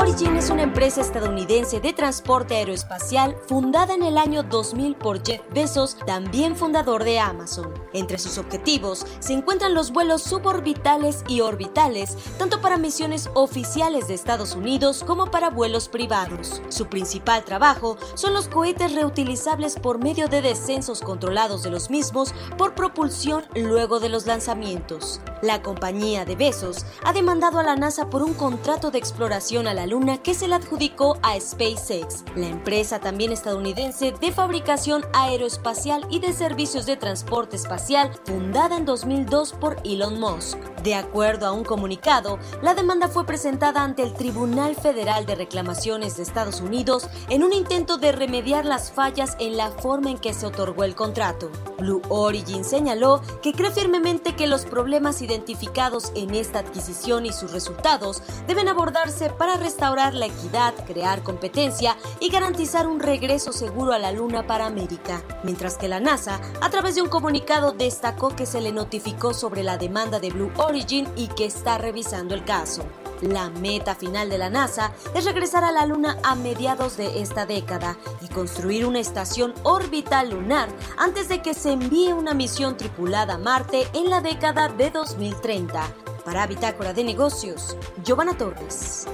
Origin 0.00 0.34
es 0.36 0.48
una 0.48 0.62
empresa 0.62 1.02
estadounidense 1.02 1.78
de 1.78 1.92
transporte 1.92 2.56
aeroespacial 2.56 3.36
fundada 3.46 3.92
en 3.92 4.02
el 4.02 4.16
año 4.16 4.42
2000 4.42 4.96
por 4.96 5.22
Jeff 5.22 5.42
Bezos, 5.52 5.98
también 6.06 6.56
fundador 6.56 7.04
de 7.04 7.20
Amazon. 7.20 7.74
Entre 7.92 8.18
sus 8.18 8.38
objetivos 8.38 9.04
se 9.18 9.34
encuentran 9.34 9.74
los 9.74 9.92
vuelos 9.92 10.22
suborbitales 10.22 11.22
y 11.28 11.42
orbitales, 11.42 12.16
tanto 12.38 12.62
para 12.62 12.78
misiones 12.78 13.28
oficiales 13.34 14.08
de 14.08 14.14
Estados 14.14 14.54
Unidos 14.54 15.04
como 15.06 15.30
para 15.30 15.50
vuelos 15.50 15.90
privados. 15.90 16.62
Su 16.70 16.86
principal 16.86 17.44
trabajo 17.44 17.98
son 18.14 18.32
los 18.32 18.48
cohetes 18.48 18.94
reutilizables 18.94 19.78
por 19.78 20.02
medio 20.02 20.28
de 20.28 20.40
descensos 20.40 21.02
controlados 21.02 21.62
de 21.62 21.70
los 21.70 21.90
mismos 21.90 22.32
por 22.56 22.74
propulsión 22.74 23.44
luego 23.54 24.00
de 24.00 24.08
los 24.08 24.24
lanzamientos. 24.24 25.20
La 25.42 25.62
compañía 25.62 26.24
de 26.24 26.36
Bezos 26.36 26.86
ha 27.02 27.12
demandado 27.12 27.58
a 27.58 27.62
la 27.62 27.76
NASA 27.76 28.08
por 28.08 28.22
un 28.22 28.32
contrato 28.32 28.90
de 28.90 28.98
exploración 28.98 29.66
a 29.68 29.74
la 29.74 29.86
Luna 29.86 29.99
que 30.00 30.34
se 30.34 30.48
le 30.48 30.54
adjudicó 30.54 31.18
a 31.22 31.38
SpaceX, 31.38 32.24
la 32.34 32.46
empresa 32.46 33.00
también 33.00 33.32
estadounidense 33.32 34.12
de 34.12 34.32
fabricación 34.32 35.04
aeroespacial 35.12 36.06
y 36.10 36.20
de 36.20 36.32
servicios 36.32 36.86
de 36.86 36.96
transporte 36.96 37.56
espacial 37.56 38.10
fundada 38.24 38.78
en 38.78 38.86
2002 38.86 39.52
por 39.52 39.76
Elon 39.84 40.18
Musk. 40.18 40.56
De 40.82 40.94
acuerdo 40.94 41.46
a 41.46 41.52
un 41.52 41.64
comunicado, 41.64 42.38
la 42.62 42.74
demanda 42.74 43.08
fue 43.08 43.26
presentada 43.26 43.82
ante 43.82 44.02
el 44.02 44.14
Tribunal 44.14 44.74
Federal 44.74 45.26
de 45.26 45.34
Reclamaciones 45.34 46.16
de 46.16 46.22
Estados 46.22 46.62
Unidos 46.62 47.06
en 47.28 47.44
un 47.44 47.52
intento 47.52 47.98
de 47.98 48.12
remediar 48.12 48.64
las 48.64 48.90
fallas 48.90 49.36
en 49.38 49.58
la 49.58 49.70
forma 49.70 50.10
en 50.10 50.18
que 50.18 50.32
se 50.32 50.46
otorgó 50.46 50.84
el 50.84 50.94
contrato. 50.94 51.50
Blue 51.78 52.00
Origin 52.08 52.64
señaló 52.64 53.20
que 53.42 53.52
cree 53.52 53.70
firmemente 53.70 54.34
que 54.34 54.46
los 54.46 54.64
problemas 54.64 55.20
identificados 55.20 56.12
en 56.14 56.34
esta 56.34 56.60
adquisición 56.60 57.26
y 57.26 57.32
sus 57.32 57.52
resultados 57.52 58.22
deben 58.46 58.68
abordarse 58.68 59.28
para 59.28 59.58
restaurar 59.80 60.12
la 60.12 60.26
equidad, 60.26 60.74
crear 60.86 61.22
competencia 61.22 61.96
y 62.20 62.28
garantizar 62.28 62.86
un 62.86 63.00
regreso 63.00 63.50
seguro 63.50 63.94
a 63.94 63.98
la 63.98 64.12
Luna 64.12 64.46
para 64.46 64.66
América. 64.66 65.22
Mientras 65.42 65.78
que 65.78 65.88
la 65.88 66.00
NASA, 66.00 66.38
a 66.60 66.68
través 66.68 66.96
de 66.96 67.00
un 67.00 67.08
comunicado, 67.08 67.72
destacó 67.72 68.36
que 68.36 68.44
se 68.44 68.60
le 68.60 68.72
notificó 68.72 69.32
sobre 69.32 69.62
la 69.62 69.78
demanda 69.78 70.20
de 70.20 70.28
Blue 70.28 70.52
Origin 70.58 71.08
y 71.16 71.28
que 71.28 71.46
está 71.46 71.78
revisando 71.78 72.34
el 72.34 72.44
caso. 72.44 72.82
La 73.22 73.48
meta 73.48 73.94
final 73.94 74.28
de 74.28 74.36
la 74.36 74.50
NASA 74.50 74.92
es 75.14 75.24
regresar 75.24 75.64
a 75.64 75.72
la 75.72 75.86
Luna 75.86 76.18
a 76.24 76.34
mediados 76.34 76.98
de 76.98 77.22
esta 77.22 77.46
década 77.46 77.96
y 78.20 78.28
construir 78.28 78.84
una 78.84 79.00
estación 79.00 79.54
orbital 79.62 80.28
lunar 80.28 80.68
antes 80.98 81.30
de 81.30 81.40
que 81.40 81.54
se 81.54 81.72
envíe 81.72 82.12
una 82.12 82.34
misión 82.34 82.76
tripulada 82.76 83.34
a 83.34 83.38
Marte 83.38 83.88
en 83.94 84.10
la 84.10 84.20
década 84.20 84.68
de 84.68 84.90
2030. 84.90 85.82
Para 86.22 86.46
Bitácora 86.46 86.92
de 86.92 87.02
Negocios, 87.02 87.78
Giovanna 88.04 88.36
Torres. 88.36 89.06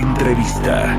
Entrevista. 0.00 0.96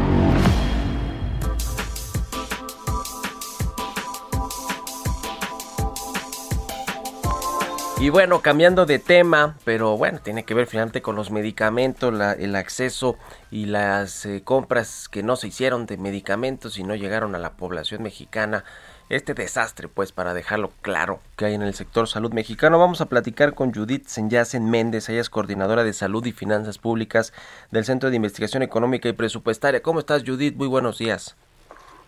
Y 8.02 8.10
bueno, 8.10 8.41
cambiando 8.41 8.86
de 8.86 9.00
tema, 9.00 9.58
pero 9.64 9.95
bueno, 9.95 10.20
tiene 10.20 10.43
que 10.43 10.54
ver 10.54 10.68
finalmente 10.68 11.02
con 11.02 11.16
los 11.16 11.32
medicamentos, 11.32 12.14
el 12.39 12.56
acceso 12.58 13.18
y 13.52 13.68
las 13.68 14.26
eh, 14.26 14.41
compras 14.43 15.08
que 15.08 15.24
no 15.24 15.38
se 15.38 15.47
hicieron 15.47 15.86
de 15.86 15.97
medicamentos 15.97 16.78
y 16.78 16.84
no 16.84 16.95
llegaron 16.95 17.36
a 17.36 17.39
la 17.39 17.54
población 17.54 18.04
mexicana. 18.04 18.66
Este 19.10 19.34
desastre, 19.34 19.88
pues, 19.88 20.12
para 20.12 20.36
dejarlo 20.36 20.70
claro 20.84 21.20
que 21.36 21.45
hay 21.45 21.55
en 21.55 21.64
el 21.64 21.74
sector 21.74 22.07
salud 22.07 22.32
mexicano. 22.32 22.78
Vamos 22.78 23.01
a 23.01 23.07
platicar 23.07 23.55
con 23.55 23.74
Judith 23.74 24.05
Senyacen 24.05 24.70
Méndez, 24.70 25.10
ella 25.10 25.22
es 25.22 25.32
coordinadora 25.32 25.84
de 25.84 25.93
salud 25.93 26.24
y 26.28 26.32
finanzas 26.32 26.78
públicas 26.78 27.34
del 27.72 27.86
Centro 27.86 28.12
de 28.12 28.18
Investigación 28.18 28.62
Económica 28.62 29.10
y 29.10 29.14
Presupuestaria. 29.14 29.82
¿Cómo 29.82 29.97
estás, 29.99 30.22
Judith? 30.24 30.55
Muy 30.55 30.68
buenos 30.68 30.99
días. 30.99 31.36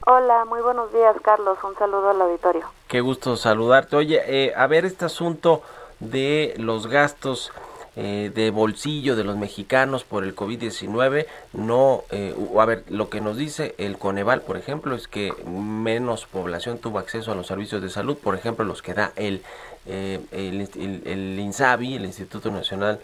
Hola, 0.05 0.45
muy 0.45 0.61
buenos 0.61 0.93
días, 0.93 1.15
Carlos. 1.23 1.57
Un 1.63 1.75
saludo 1.75 2.11
al 2.11 2.21
auditorio. 2.21 2.67
Qué 2.87 3.01
gusto 3.01 3.35
saludarte. 3.35 3.95
Oye, 3.95 4.21
eh, 4.27 4.53
a 4.55 4.67
ver 4.67 4.85
este 4.85 5.05
asunto 5.05 5.63
de 5.99 6.53
los 6.57 6.85
gastos 6.85 7.51
eh, 7.95 8.31
de 8.33 8.51
bolsillo 8.51 9.15
de 9.15 9.23
los 9.23 9.37
mexicanos 9.37 10.03
por 10.03 10.23
el 10.23 10.35
COVID-19, 10.35 11.25
no, 11.53 12.03
eh, 12.11 12.35
a 12.57 12.65
ver, 12.65 12.83
lo 12.89 13.09
que 13.09 13.21
nos 13.21 13.37
dice 13.37 13.75
el 13.77 13.97
Coneval, 13.97 14.41
por 14.41 14.57
ejemplo, 14.57 14.95
es 14.95 15.07
que 15.07 15.33
menos 15.45 16.25
población 16.25 16.77
tuvo 16.77 16.99
acceso 16.99 17.31
a 17.31 17.35
los 17.35 17.47
servicios 17.47 17.81
de 17.81 17.89
salud, 17.89 18.17
por 18.17 18.35
ejemplo, 18.35 18.65
los 18.65 18.81
que 18.81 18.93
da 18.93 19.11
el, 19.15 19.41
eh, 19.85 20.19
el 20.31 21.39
INSABI, 21.39 21.95
el 21.95 22.05
Instituto 22.05 22.49
Nacional 22.51 22.99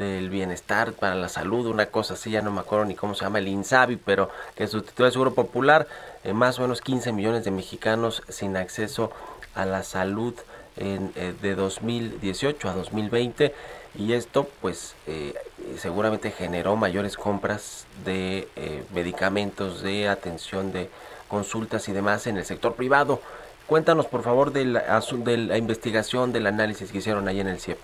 del 0.00 0.30
Bienestar 0.30 0.92
para 0.94 1.14
la 1.14 1.28
Salud, 1.28 1.66
una 1.66 1.86
cosa 1.86 2.14
así, 2.14 2.30
ya 2.30 2.40
no 2.40 2.50
me 2.50 2.60
acuerdo 2.60 2.86
ni 2.86 2.94
cómo 2.94 3.14
se 3.14 3.24
llama, 3.24 3.38
el 3.38 3.48
INSABI, 3.48 3.96
pero 3.96 4.30
que 4.56 4.66
sustituye 4.66 5.06
al 5.06 5.12
Seguro 5.12 5.34
Popular, 5.34 5.86
eh, 6.24 6.32
más 6.32 6.58
o 6.58 6.62
menos 6.62 6.80
15 6.80 7.12
millones 7.12 7.44
de 7.44 7.50
mexicanos 7.50 8.22
sin 8.28 8.56
acceso 8.56 9.12
a 9.54 9.66
la 9.66 9.82
salud 9.82 10.34
en, 10.76 11.12
eh, 11.16 11.34
de 11.42 11.54
2018 11.54 12.68
a 12.68 12.72
2020 12.72 13.54
y 13.94 14.12
esto 14.12 14.46
pues 14.60 14.94
eh, 15.06 15.34
seguramente 15.78 16.30
generó 16.30 16.76
mayores 16.76 17.16
compras 17.16 17.86
de 18.04 18.48
eh, 18.56 18.84
medicamentos, 18.94 19.82
de 19.82 20.08
atención, 20.08 20.72
de 20.72 20.88
consultas 21.28 21.88
y 21.88 21.92
demás 21.92 22.26
en 22.26 22.36
el 22.36 22.44
sector 22.44 22.74
privado. 22.74 23.20
Cuéntanos 23.66 24.06
por 24.06 24.22
favor 24.22 24.52
del 24.52 24.76
asu- 24.76 25.22
de 25.22 25.36
la 25.36 25.56
investigación, 25.56 26.32
del 26.32 26.46
análisis 26.46 26.90
que 26.90 26.98
hicieron 26.98 27.28
ahí 27.28 27.40
en 27.40 27.48
el 27.48 27.60
CIEP. 27.60 27.78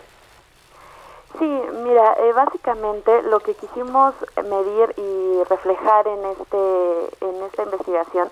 Sí, 1.38 1.44
mira, 1.84 2.14
eh, 2.18 2.32
básicamente 2.32 3.22
lo 3.22 3.40
que 3.40 3.54
quisimos 3.54 4.14
medir 4.48 4.94
y 4.96 5.42
reflejar 5.48 6.06
en 6.08 6.24
este 6.24 7.26
en 7.26 7.42
esta 7.44 7.62
investigación 7.64 8.30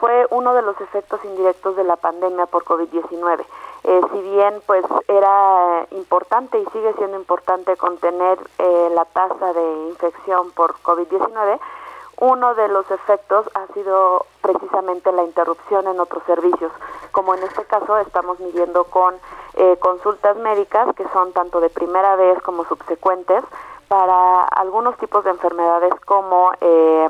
fue 0.00 0.26
uno 0.30 0.54
de 0.54 0.62
los 0.62 0.80
efectos 0.80 1.20
indirectos 1.24 1.76
de 1.76 1.84
la 1.84 1.96
pandemia 1.96 2.46
por 2.46 2.64
COVID-19. 2.64 3.44
Eh, 3.84 4.00
si 4.12 4.20
bien 4.20 4.62
pues 4.66 4.84
era 5.08 5.86
importante 5.90 6.58
y 6.58 6.64
sigue 6.66 6.92
siendo 6.94 7.16
importante 7.16 7.76
contener 7.76 8.38
eh, 8.58 8.88
la 8.94 9.04
tasa 9.06 9.52
de 9.52 9.88
infección 9.88 10.52
por 10.52 10.74
COVID-19, 10.82 11.58
uno 12.20 12.54
de 12.54 12.68
los 12.68 12.88
efectos 12.92 13.50
ha 13.54 13.66
sido 13.74 14.26
precisamente 14.40 15.10
la 15.10 15.24
interrupción 15.24 15.88
en 15.88 15.98
otros 15.98 16.22
servicios, 16.24 16.70
como 17.10 17.34
en 17.34 17.42
este 17.42 17.64
caso 17.64 17.98
estamos 17.98 18.38
midiendo 18.38 18.84
con 18.84 19.16
eh, 19.54 19.76
consultas 19.80 20.36
médicas 20.36 20.94
que 20.94 21.06
son 21.12 21.32
tanto 21.32 21.60
de 21.60 21.68
primera 21.68 22.14
vez 22.14 22.40
como 22.42 22.64
subsecuentes 22.64 23.42
para 23.88 24.44
algunos 24.44 24.96
tipos 24.98 25.24
de 25.24 25.30
enfermedades 25.30 25.92
como 26.04 26.52
eh, 26.60 27.08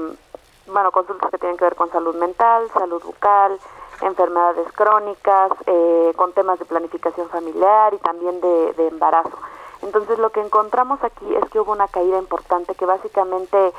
bueno 0.66 0.90
consultas 0.90 1.30
que 1.30 1.38
tienen 1.38 1.58
que 1.58 1.66
ver 1.66 1.76
con 1.76 1.90
salud 1.90 2.16
mental, 2.16 2.70
salud 2.72 3.02
bucal, 3.04 3.60
enfermedades 4.02 4.70
crónicas, 4.72 5.52
eh, 5.66 6.12
con 6.16 6.32
temas 6.32 6.58
de 6.58 6.64
planificación 6.64 7.28
familiar 7.28 7.94
y 7.94 7.98
también 7.98 8.40
de, 8.40 8.88
embarazo. 8.88 9.36
Entonces 9.82 10.18
lo 10.18 10.30
que 10.30 10.40
encontramos 10.40 11.02
aquí 11.02 11.34
es 11.34 11.50
que 11.50 11.60
hubo 11.60 11.72
una 11.72 11.88
caída 11.88 12.18
importante 12.18 12.74
que 12.74 12.86
básicamente 12.86 13.72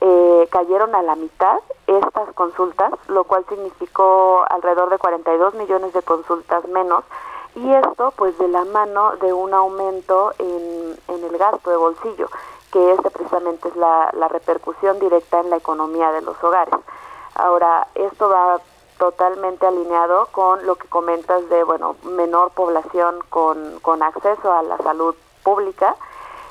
eh, 0.00 0.48
cayeron 0.50 0.94
a 0.94 1.02
la 1.02 1.16
mitad 1.16 1.58
estas 1.86 2.32
consultas, 2.34 2.92
lo 3.08 3.24
cual 3.24 3.44
significó 3.48 4.44
alrededor 4.48 4.90
de 4.90 4.98
42 4.98 5.54
millones 5.54 5.92
de 5.92 6.02
consultas 6.02 6.66
menos 6.68 7.04
y 7.56 7.72
esto 7.72 8.12
pues 8.16 8.38
de 8.38 8.48
la 8.48 8.64
mano 8.64 9.16
de 9.16 9.32
un 9.32 9.52
aumento 9.52 10.32
en, 10.38 10.96
en 11.08 11.24
el 11.24 11.36
gasto 11.36 11.70
de 11.70 11.76
bolsillo, 11.76 12.28
que 12.72 12.92
este 12.92 13.10
precisamente 13.10 13.68
es 13.68 13.76
la, 13.76 14.10
la 14.12 14.28
repercusión 14.28 15.00
directa 15.00 15.40
en 15.40 15.50
la 15.50 15.56
economía 15.56 16.12
de 16.12 16.22
los 16.22 16.42
hogares. 16.44 16.74
Ahora, 17.34 17.86
esto 17.94 18.28
va 18.28 18.60
totalmente 19.00 19.66
alineado 19.66 20.26
con 20.26 20.64
lo 20.66 20.76
que 20.76 20.86
comentas 20.86 21.48
de, 21.48 21.64
bueno, 21.64 21.96
menor 22.04 22.50
población 22.50 23.16
con, 23.30 23.80
con 23.80 24.02
acceso 24.02 24.52
a 24.52 24.62
la 24.62 24.76
salud 24.76 25.14
pública 25.42 25.96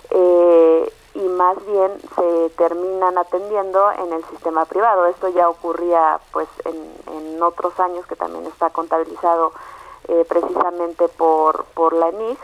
eh, 0.09 0.91
y 1.13 1.27
más 1.29 1.63
bien 1.67 1.91
se 2.15 2.49
terminan 2.57 3.19
atendiendo 3.19 3.91
en 3.91 4.13
el 4.13 4.25
sistema 4.25 4.65
privado. 4.65 5.05
Esto 5.05 5.29
ya 5.29 5.47
ocurría 5.47 6.19
pues 6.31 6.47
en, 6.65 6.75
en 7.15 7.43
otros 7.43 7.79
años 7.79 8.05
que 8.07 8.15
también 8.15 8.47
está 8.47 8.71
contabilizado 8.71 9.51
eh, 10.07 10.25
precisamente 10.27 11.07
por, 11.07 11.65
por 11.75 11.93
la 11.93 12.09
ENIG. 12.09 12.39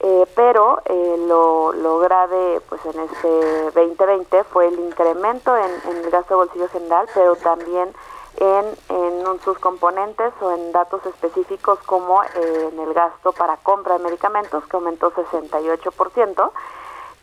Eh, 0.00 0.26
pero 0.36 0.80
eh, 0.84 1.16
lo, 1.26 1.72
lo 1.72 1.98
grave 1.98 2.60
pues 2.68 2.80
en 2.84 3.00
este 3.00 3.70
2020 3.72 4.44
fue 4.44 4.68
el 4.68 4.78
incremento 4.78 5.56
en, 5.56 5.70
en 5.90 6.04
el 6.04 6.10
gasto 6.10 6.34
de 6.34 6.44
bolsillo 6.44 6.68
general, 6.68 7.08
pero 7.14 7.34
también 7.34 7.92
en, 8.40 8.66
en 8.88 9.40
sus 9.44 9.58
componentes 9.58 10.32
o 10.40 10.52
en 10.52 10.72
datos 10.72 11.04
específicos 11.06 11.78
como 11.86 12.22
eh, 12.22 12.70
en 12.72 12.80
el 12.80 12.94
gasto 12.94 13.32
para 13.32 13.56
compra 13.58 13.98
de 13.98 14.04
medicamentos, 14.04 14.64
que 14.66 14.76
aumentó 14.76 15.12
68%, 15.12 16.50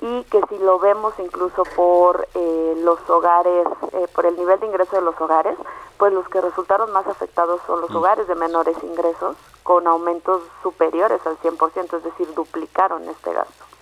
y 0.01 0.23
que 0.25 0.41
si 0.49 0.57
lo 0.59 0.77
vemos 0.79 1.13
incluso 1.19 1.63
por 1.75 2.27
eh, 2.33 2.73
los 2.83 2.99
hogares, 3.09 3.67
eh, 3.93 4.07
por 4.13 4.25
el 4.25 4.35
nivel 4.37 4.59
de 4.59 4.67
ingreso 4.67 4.95
de 4.97 5.01
los 5.01 5.19
hogares, 5.19 5.57
pues 5.97 6.11
los 6.13 6.27
que 6.27 6.41
resultaron 6.41 6.91
más 6.91 7.07
afectados 7.07 7.61
son 7.65 7.81
los 7.81 7.91
hogares 7.91 8.27
de 8.27 8.35
menores 8.35 8.75
ingresos, 8.83 9.37
con 9.63 9.87
aumentos 9.87 10.41
superiores 10.61 11.25
al 11.25 11.37
100%, 11.39 11.97
es 11.97 12.03
decir, 12.03 12.33
duplicaron 12.35 13.07
este 13.09 13.33
gasto. 13.33 13.74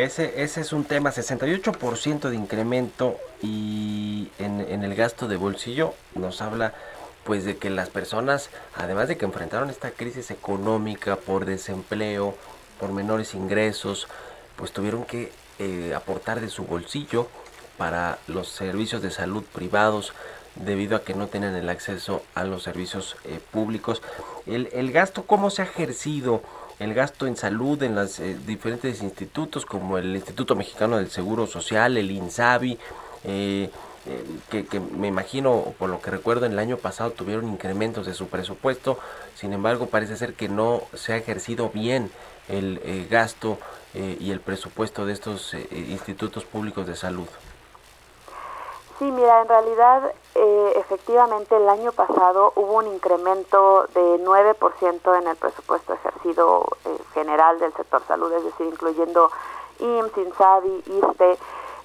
Ese, 0.00 0.42
ese 0.42 0.62
es 0.62 0.72
un 0.72 0.84
tema, 0.84 1.12
68% 1.12 2.30
de 2.30 2.34
incremento 2.34 3.18
y 3.42 4.30
en, 4.38 4.82
el 4.82 4.94
gasto 4.94 5.28
de 5.28 5.36
bolsillo 5.36 5.92
nos 6.14 6.40
habla 6.40 6.72
pues 7.22 7.44
de 7.44 7.58
que 7.58 7.68
las 7.68 7.90
personas, 7.90 8.48
además 8.74 9.08
de 9.08 9.18
que 9.18 9.26
enfrentaron 9.26 9.68
esta 9.68 9.90
crisis 9.90 10.30
económica 10.30 11.16
por 11.16 11.44
desempleo, 11.44 12.34
por 12.78 12.92
menores 12.92 13.34
ingresos, 13.34 14.08
pues 14.56 14.72
tuvieron 14.72 15.04
que 15.04 15.32
eh, 15.58 15.92
aportar 15.94 16.40
de 16.40 16.48
su 16.48 16.64
bolsillo 16.64 17.28
para 17.76 18.16
los 18.26 18.48
servicios 18.48 19.02
de 19.02 19.10
salud 19.10 19.44
privados 19.52 20.14
debido 20.54 20.96
a 20.96 21.04
que 21.04 21.12
no 21.12 21.26
tienen 21.26 21.54
el 21.56 21.68
acceso 21.68 22.22
a 22.34 22.44
los 22.44 22.62
servicios 22.62 23.16
eh, 23.24 23.38
públicos. 23.50 24.00
El, 24.46 24.70
el 24.72 24.92
gasto, 24.92 25.24
¿cómo 25.26 25.50
se 25.50 25.60
ha 25.60 25.66
ejercido? 25.66 26.42
El 26.80 26.94
gasto 26.94 27.26
en 27.26 27.36
salud 27.36 27.80
en 27.82 27.94
los 27.94 28.20
diferentes 28.46 29.02
institutos 29.02 29.64
como 29.64 29.98
el 29.98 30.16
Instituto 30.16 30.56
Mexicano 30.56 30.96
del 30.96 31.10
Seguro 31.10 31.46
Social, 31.46 31.96
el 31.96 32.10
INSABI, 32.10 32.78
eh, 33.24 33.70
eh, 34.06 34.24
que, 34.50 34.64
que 34.64 34.80
me 34.80 35.08
imagino, 35.08 35.74
por 35.78 35.90
lo 35.90 36.00
que 36.00 36.10
recuerdo, 36.10 36.46
en 36.46 36.52
el 36.52 36.58
año 36.58 36.78
pasado 36.78 37.10
tuvieron 37.10 37.48
incrementos 37.50 38.06
de 38.06 38.14
su 38.14 38.28
presupuesto, 38.28 38.98
sin 39.34 39.52
embargo 39.52 39.86
parece 39.86 40.16
ser 40.16 40.32
que 40.32 40.48
no 40.48 40.82
se 40.94 41.12
ha 41.12 41.16
ejercido 41.18 41.68
bien 41.68 42.10
el 42.50 42.80
eh, 42.84 43.06
gasto 43.10 43.58
eh, 43.94 44.16
y 44.20 44.30
el 44.30 44.40
presupuesto 44.40 45.06
de 45.06 45.12
estos 45.12 45.54
eh, 45.54 45.66
institutos 45.90 46.44
públicos 46.44 46.86
de 46.86 46.96
salud. 46.96 47.26
Sí, 49.00 49.10
mira, 49.10 49.40
en 49.40 49.48
realidad 49.48 50.12
eh, 50.34 50.72
efectivamente 50.76 51.56
el 51.56 51.66
año 51.70 51.90
pasado 51.90 52.52
hubo 52.54 52.74
un 52.74 52.86
incremento 52.86 53.86
de 53.94 54.22
9% 54.22 55.18
en 55.18 55.26
el 55.26 55.36
presupuesto 55.36 55.94
ejercido 55.94 56.66
eh, 56.84 56.98
general 57.14 57.58
del 57.60 57.72
sector 57.72 58.02
salud, 58.06 58.30
es 58.30 58.44
decir, 58.44 58.66
incluyendo 58.66 59.30
IMSS, 59.78 60.18
INSABI, 60.18 60.84
ISTE. 60.84 61.38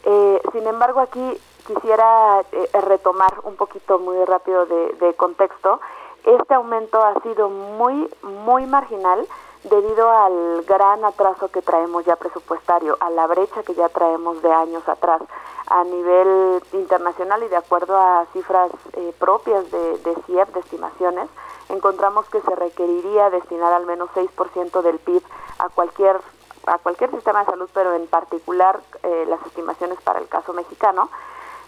Eh, 0.03 0.41
sin 0.51 0.67
embargo, 0.67 0.99
aquí 0.99 1.41
quisiera 1.65 2.41
eh, 2.51 2.69
retomar 2.81 3.33
un 3.43 3.55
poquito 3.55 3.97
muy 3.97 4.21
rápido 4.25 4.65
de, 4.65 4.91
de 4.99 5.13
contexto. 5.13 5.79
Este 6.25 6.53
aumento 6.53 7.01
ha 7.01 7.17
sido 7.21 7.47
muy, 7.47 8.09
muy 8.23 8.65
marginal 8.65 9.25
debido 9.69 10.09
al 10.09 10.63
gran 10.63 11.05
atraso 11.05 11.49
que 11.49 11.61
traemos 11.61 12.03
ya 12.05 12.15
presupuestario, 12.15 12.97
a 12.99 13.09
la 13.09 13.27
brecha 13.27 13.63
que 13.63 13.73
ya 13.73 13.89
traemos 13.89 14.41
de 14.41 14.51
años 14.51 14.87
atrás 14.87 15.21
a 15.67 15.83
nivel 15.83 16.63
internacional 16.73 17.41
y 17.43 17.47
de 17.47 17.55
acuerdo 17.55 17.97
a 17.97 18.25
cifras 18.33 18.71
eh, 18.93 19.13
propias 19.17 19.69
de, 19.71 20.15
CIEP, 20.25 20.53
de 20.53 20.59
estimaciones, 20.59 21.27
encontramos 21.69 22.29
que 22.29 22.41
se 22.41 22.55
requeriría 22.55 23.31
destinar 23.31 23.73
al 23.73 23.85
menos 23.85 24.09
6% 24.13 24.81
del 24.81 24.99
PIB 24.99 25.23
a 25.59 25.69
cualquier 25.69 26.19
a 26.67 26.79
cualquier 26.79 27.11
sistema 27.11 27.41
de 27.41 27.45
salud, 27.45 27.69
pero 27.75 27.93
en 27.93 28.07
particular 28.07 28.79
eh, 29.03 29.25
las 29.27 29.39
estimaciones 29.45 30.01
para 30.01 30.17
el 30.17 30.27
caso 30.27 30.51
mexicano. 30.51 31.11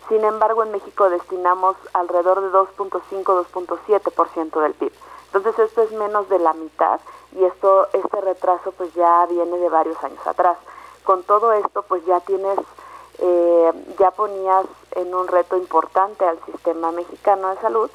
Sin 0.10 0.24
embargo, 0.24 0.64
en 0.64 0.72
México 0.72 1.08
destinamos 1.12 1.76
alrededor 1.94 2.42
de 2.42 2.50
2.5-2.7% 2.50 4.60
del 4.60 4.74
PIB. 4.74 4.92
Entonces 5.28 5.60
esto 5.60 5.84
es 5.84 5.92
menos 5.92 6.28
de 6.30 6.40
la 6.40 6.54
mitad 6.54 7.00
y 7.34 7.44
esto 7.44 7.88
este 7.94 8.22
retraso 8.22 8.72
pues 8.72 8.94
ya 8.94 9.26
viene 9.28 9.58
de 9.58 9.70
varios 9.70 10.02
años 10.04 10.26
atrás. 10.26 10.58
Con 11.04 11.24
todo 11.24 11.52
esto 11.54 11.84
pues 11.84 12.06
ya 12.06 12.20
tienes 12.22 12.58
eh, 13.20 13.72
ya 13.98 14.12
ponías 14.12 14.66
en 14.92 15.14
un 15.14 15.28
reto 15.28 15.58
importante 15.58 16.26
al 16.26 16.40
sistema 16.46 16.92
mexicano 16.92 17.50
de 17.50 17.58
salud 17.62 17.90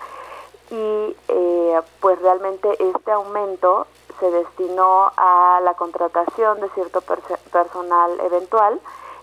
y 0.70 1.16
eh, 1.28 1.80
pues 2.00 2.20
realmente 2.22 2.68
este 2.82 3.12
aumento 3.12 3.86
se 4.20 4.30
destinó 4.30 5.12
a 5.16 5.60
la 5.62 5.74
contratación 5.74 6.60
de 6.60 6.68
cierto 6.70 7.00
perso- 7.00 7.38
personal 7.50 8.18
eventual 8.20 8.80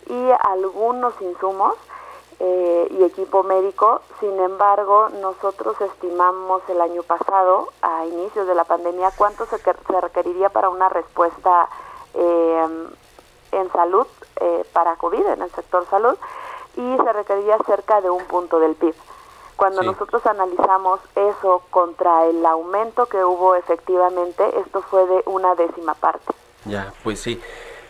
y 0.07 0.30
algunos 0.41 1.14
insumos 1.22 1.76
eh, 2.40 2.88
y 2.92 3.04
equipo 3.04 3.44
médico. 3.44 4.02
Sin 4.20 4.40
embargo, 4.40 5.10
nosotros 5.22 5.80
estimamos 5.82 6.62
el 6.70 6.80
año 6.82 7.04
pasado, 7.04 7.70
a 7.82 8.06
inicios 8.06 8.48
de 8.48 8.56
la 8.56 8.64
pandemia, 8.64 9.12
cuánto 9.16 9.46
se, 9.48 9.60
que- 9.62 9.74
se 9.88 10.02
requeriría 10.02 10.50
para 10.50 10.70
una 10.70 10.90
respuesta 10.90 11.68
eh, 12.14 12.88
en 13.52 13.72
salud 13.72 14.08
eh, 14.42 14.66
para 14.74 14.96
COVID, 14.96 15.26
en 15.28 15.42
el 15.42 15.52
sector 15.52 15.86
salud, 15.90 16.18
y 16.78 16.98
se 17.04 17.14
requeriría 17.14 17.58
cerca 17.66 18.00
de 18.02 18.10
un 18.10 18.24
punto 18.26 18.60
del 18.60 18.76
PIB. 18.76 18.96
Cuando 19.58 19.82
Sí. 19.82 19.88
nosotros 19.88 20.26
analizamos 20.26 21.02
eso 21.16 21.62
contra 21.70 22.26
el 22.28 22.46
aumento 22.46 23.08
que 23.08 23.24
hubo 23.26 23.56
efectivamente, 23.56 24.58
esto 24.60 24.82
fue 24.84 25.06
de 25.08 25.24
una 25.26 25.56
décima 25.56 25.94
parte. 25.96 26.34
Ya, 26.66 26.94
pues 27.04 27.20
sí. 27.20 27.42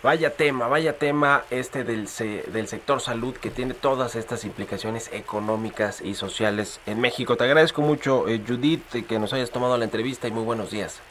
Vaya 0.02 0.30
tema, 0.30 0.70
vaya 0.70 0.97
tema 0.97 1.43
este 1.50 1.84
del, 1.84 2.08
del 2.54 2.68
sector 2.70 3.02
salud 3.02 3.36
que 3.36 3.50
tiene 3.50 3.74
todas 3.74 4.16
estas 4.16 4.45
implicaciones 4.45 5.10
económicas 5.12 6.00
y 6.00 6.16
sociales 6.16 6.80
en 6.86 7.02
México. 7.02 7.36
Te 7.36 7.43
agradezco 7.43 7.82
mucho, 7.82 8.30
eh, 8.30 8.41
Judith, 8.47 9.06
que 9.08 9.20
nos 9.20 9.34
hayas 9.34 9.52
tomado 9.52 9.78
la 9.78 9.84
entrevista 9.84 10.30
y 10.30 10.32
muy 10.32 10.43
buenos 10.43 10.72
días. 10.72 11.02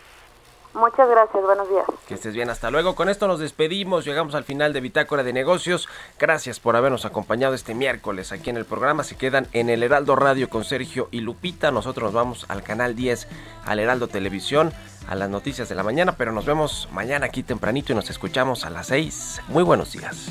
Muchas 0.74 1.08
gracias, 1.08 1.42
buenos 1.42 1.68
días. 1.68 1.84
Que 2.06 2.14
estés 2.14 2.34
bien, 2.34 2.50
hasta 2.50 2.70
luego. 2.70 2.94
Con 2.94 3.08
esto 3.08 3.26
nos 3.26 3.40
despedimos, 3.40 4.04
llegamos 4.04 4.34
al 4.34 4.44
final 4.44 4.72
de 4.72 4.80
Bitácora 4.80 5.22
de 5.22 5.32
Negocios. 5.32 5.88
Gracias 6.18 6.60
por 6.60 6.76
habernos 6.76 7.04
acompañado 7.04 7.54
este 7.54 7.74
miércoles 7.74 8.32
aquí 8.32 8.50
en 8.50 8.56
el 8.56 8.64
programa. 8.64 9.02
Se 9.02 9.16
quedan 9.16 9.48
en 9.52 9.70
el 9.70 9.82
Heraldo 9.82 10.14
Radio 10.14 10.48
con 10.48 10.64
Sergio 10.64 11.08
y 11.10 11.20
Lupita. 11.20 11.70
Nosotros 11.70 12.04
nos 12.04 12.14
vamos 12.14 12.46
al 12.48 12.62
canal 12.62 12.94
10, 12.94 13.28
al 13.64 13.78
Heraldo 13.80 14.08
Televisión, 14.08 14.72
a 15.08 15.14
las 15.14 15.30
noticias 15.30 15.68
de 15.68 15.74
la 15.74 15.82
mañana, 15.82 16.16
pero 16.16 16.32
nos 16.32 16.44
vemos 16.44 16.88
mañana 16.92 17.26
aquí 17.26 17.42
tempranito 17.42 17.92
y 17.92 17.96
nos 17.96 18.10
escuchamos 18.10 18.64
a 18.64 18.70
las 18.70 18.88
6. 18.88 19.42
Muy 19.48 19.62
buenos 19.62 19.92
días. 19.92 20.30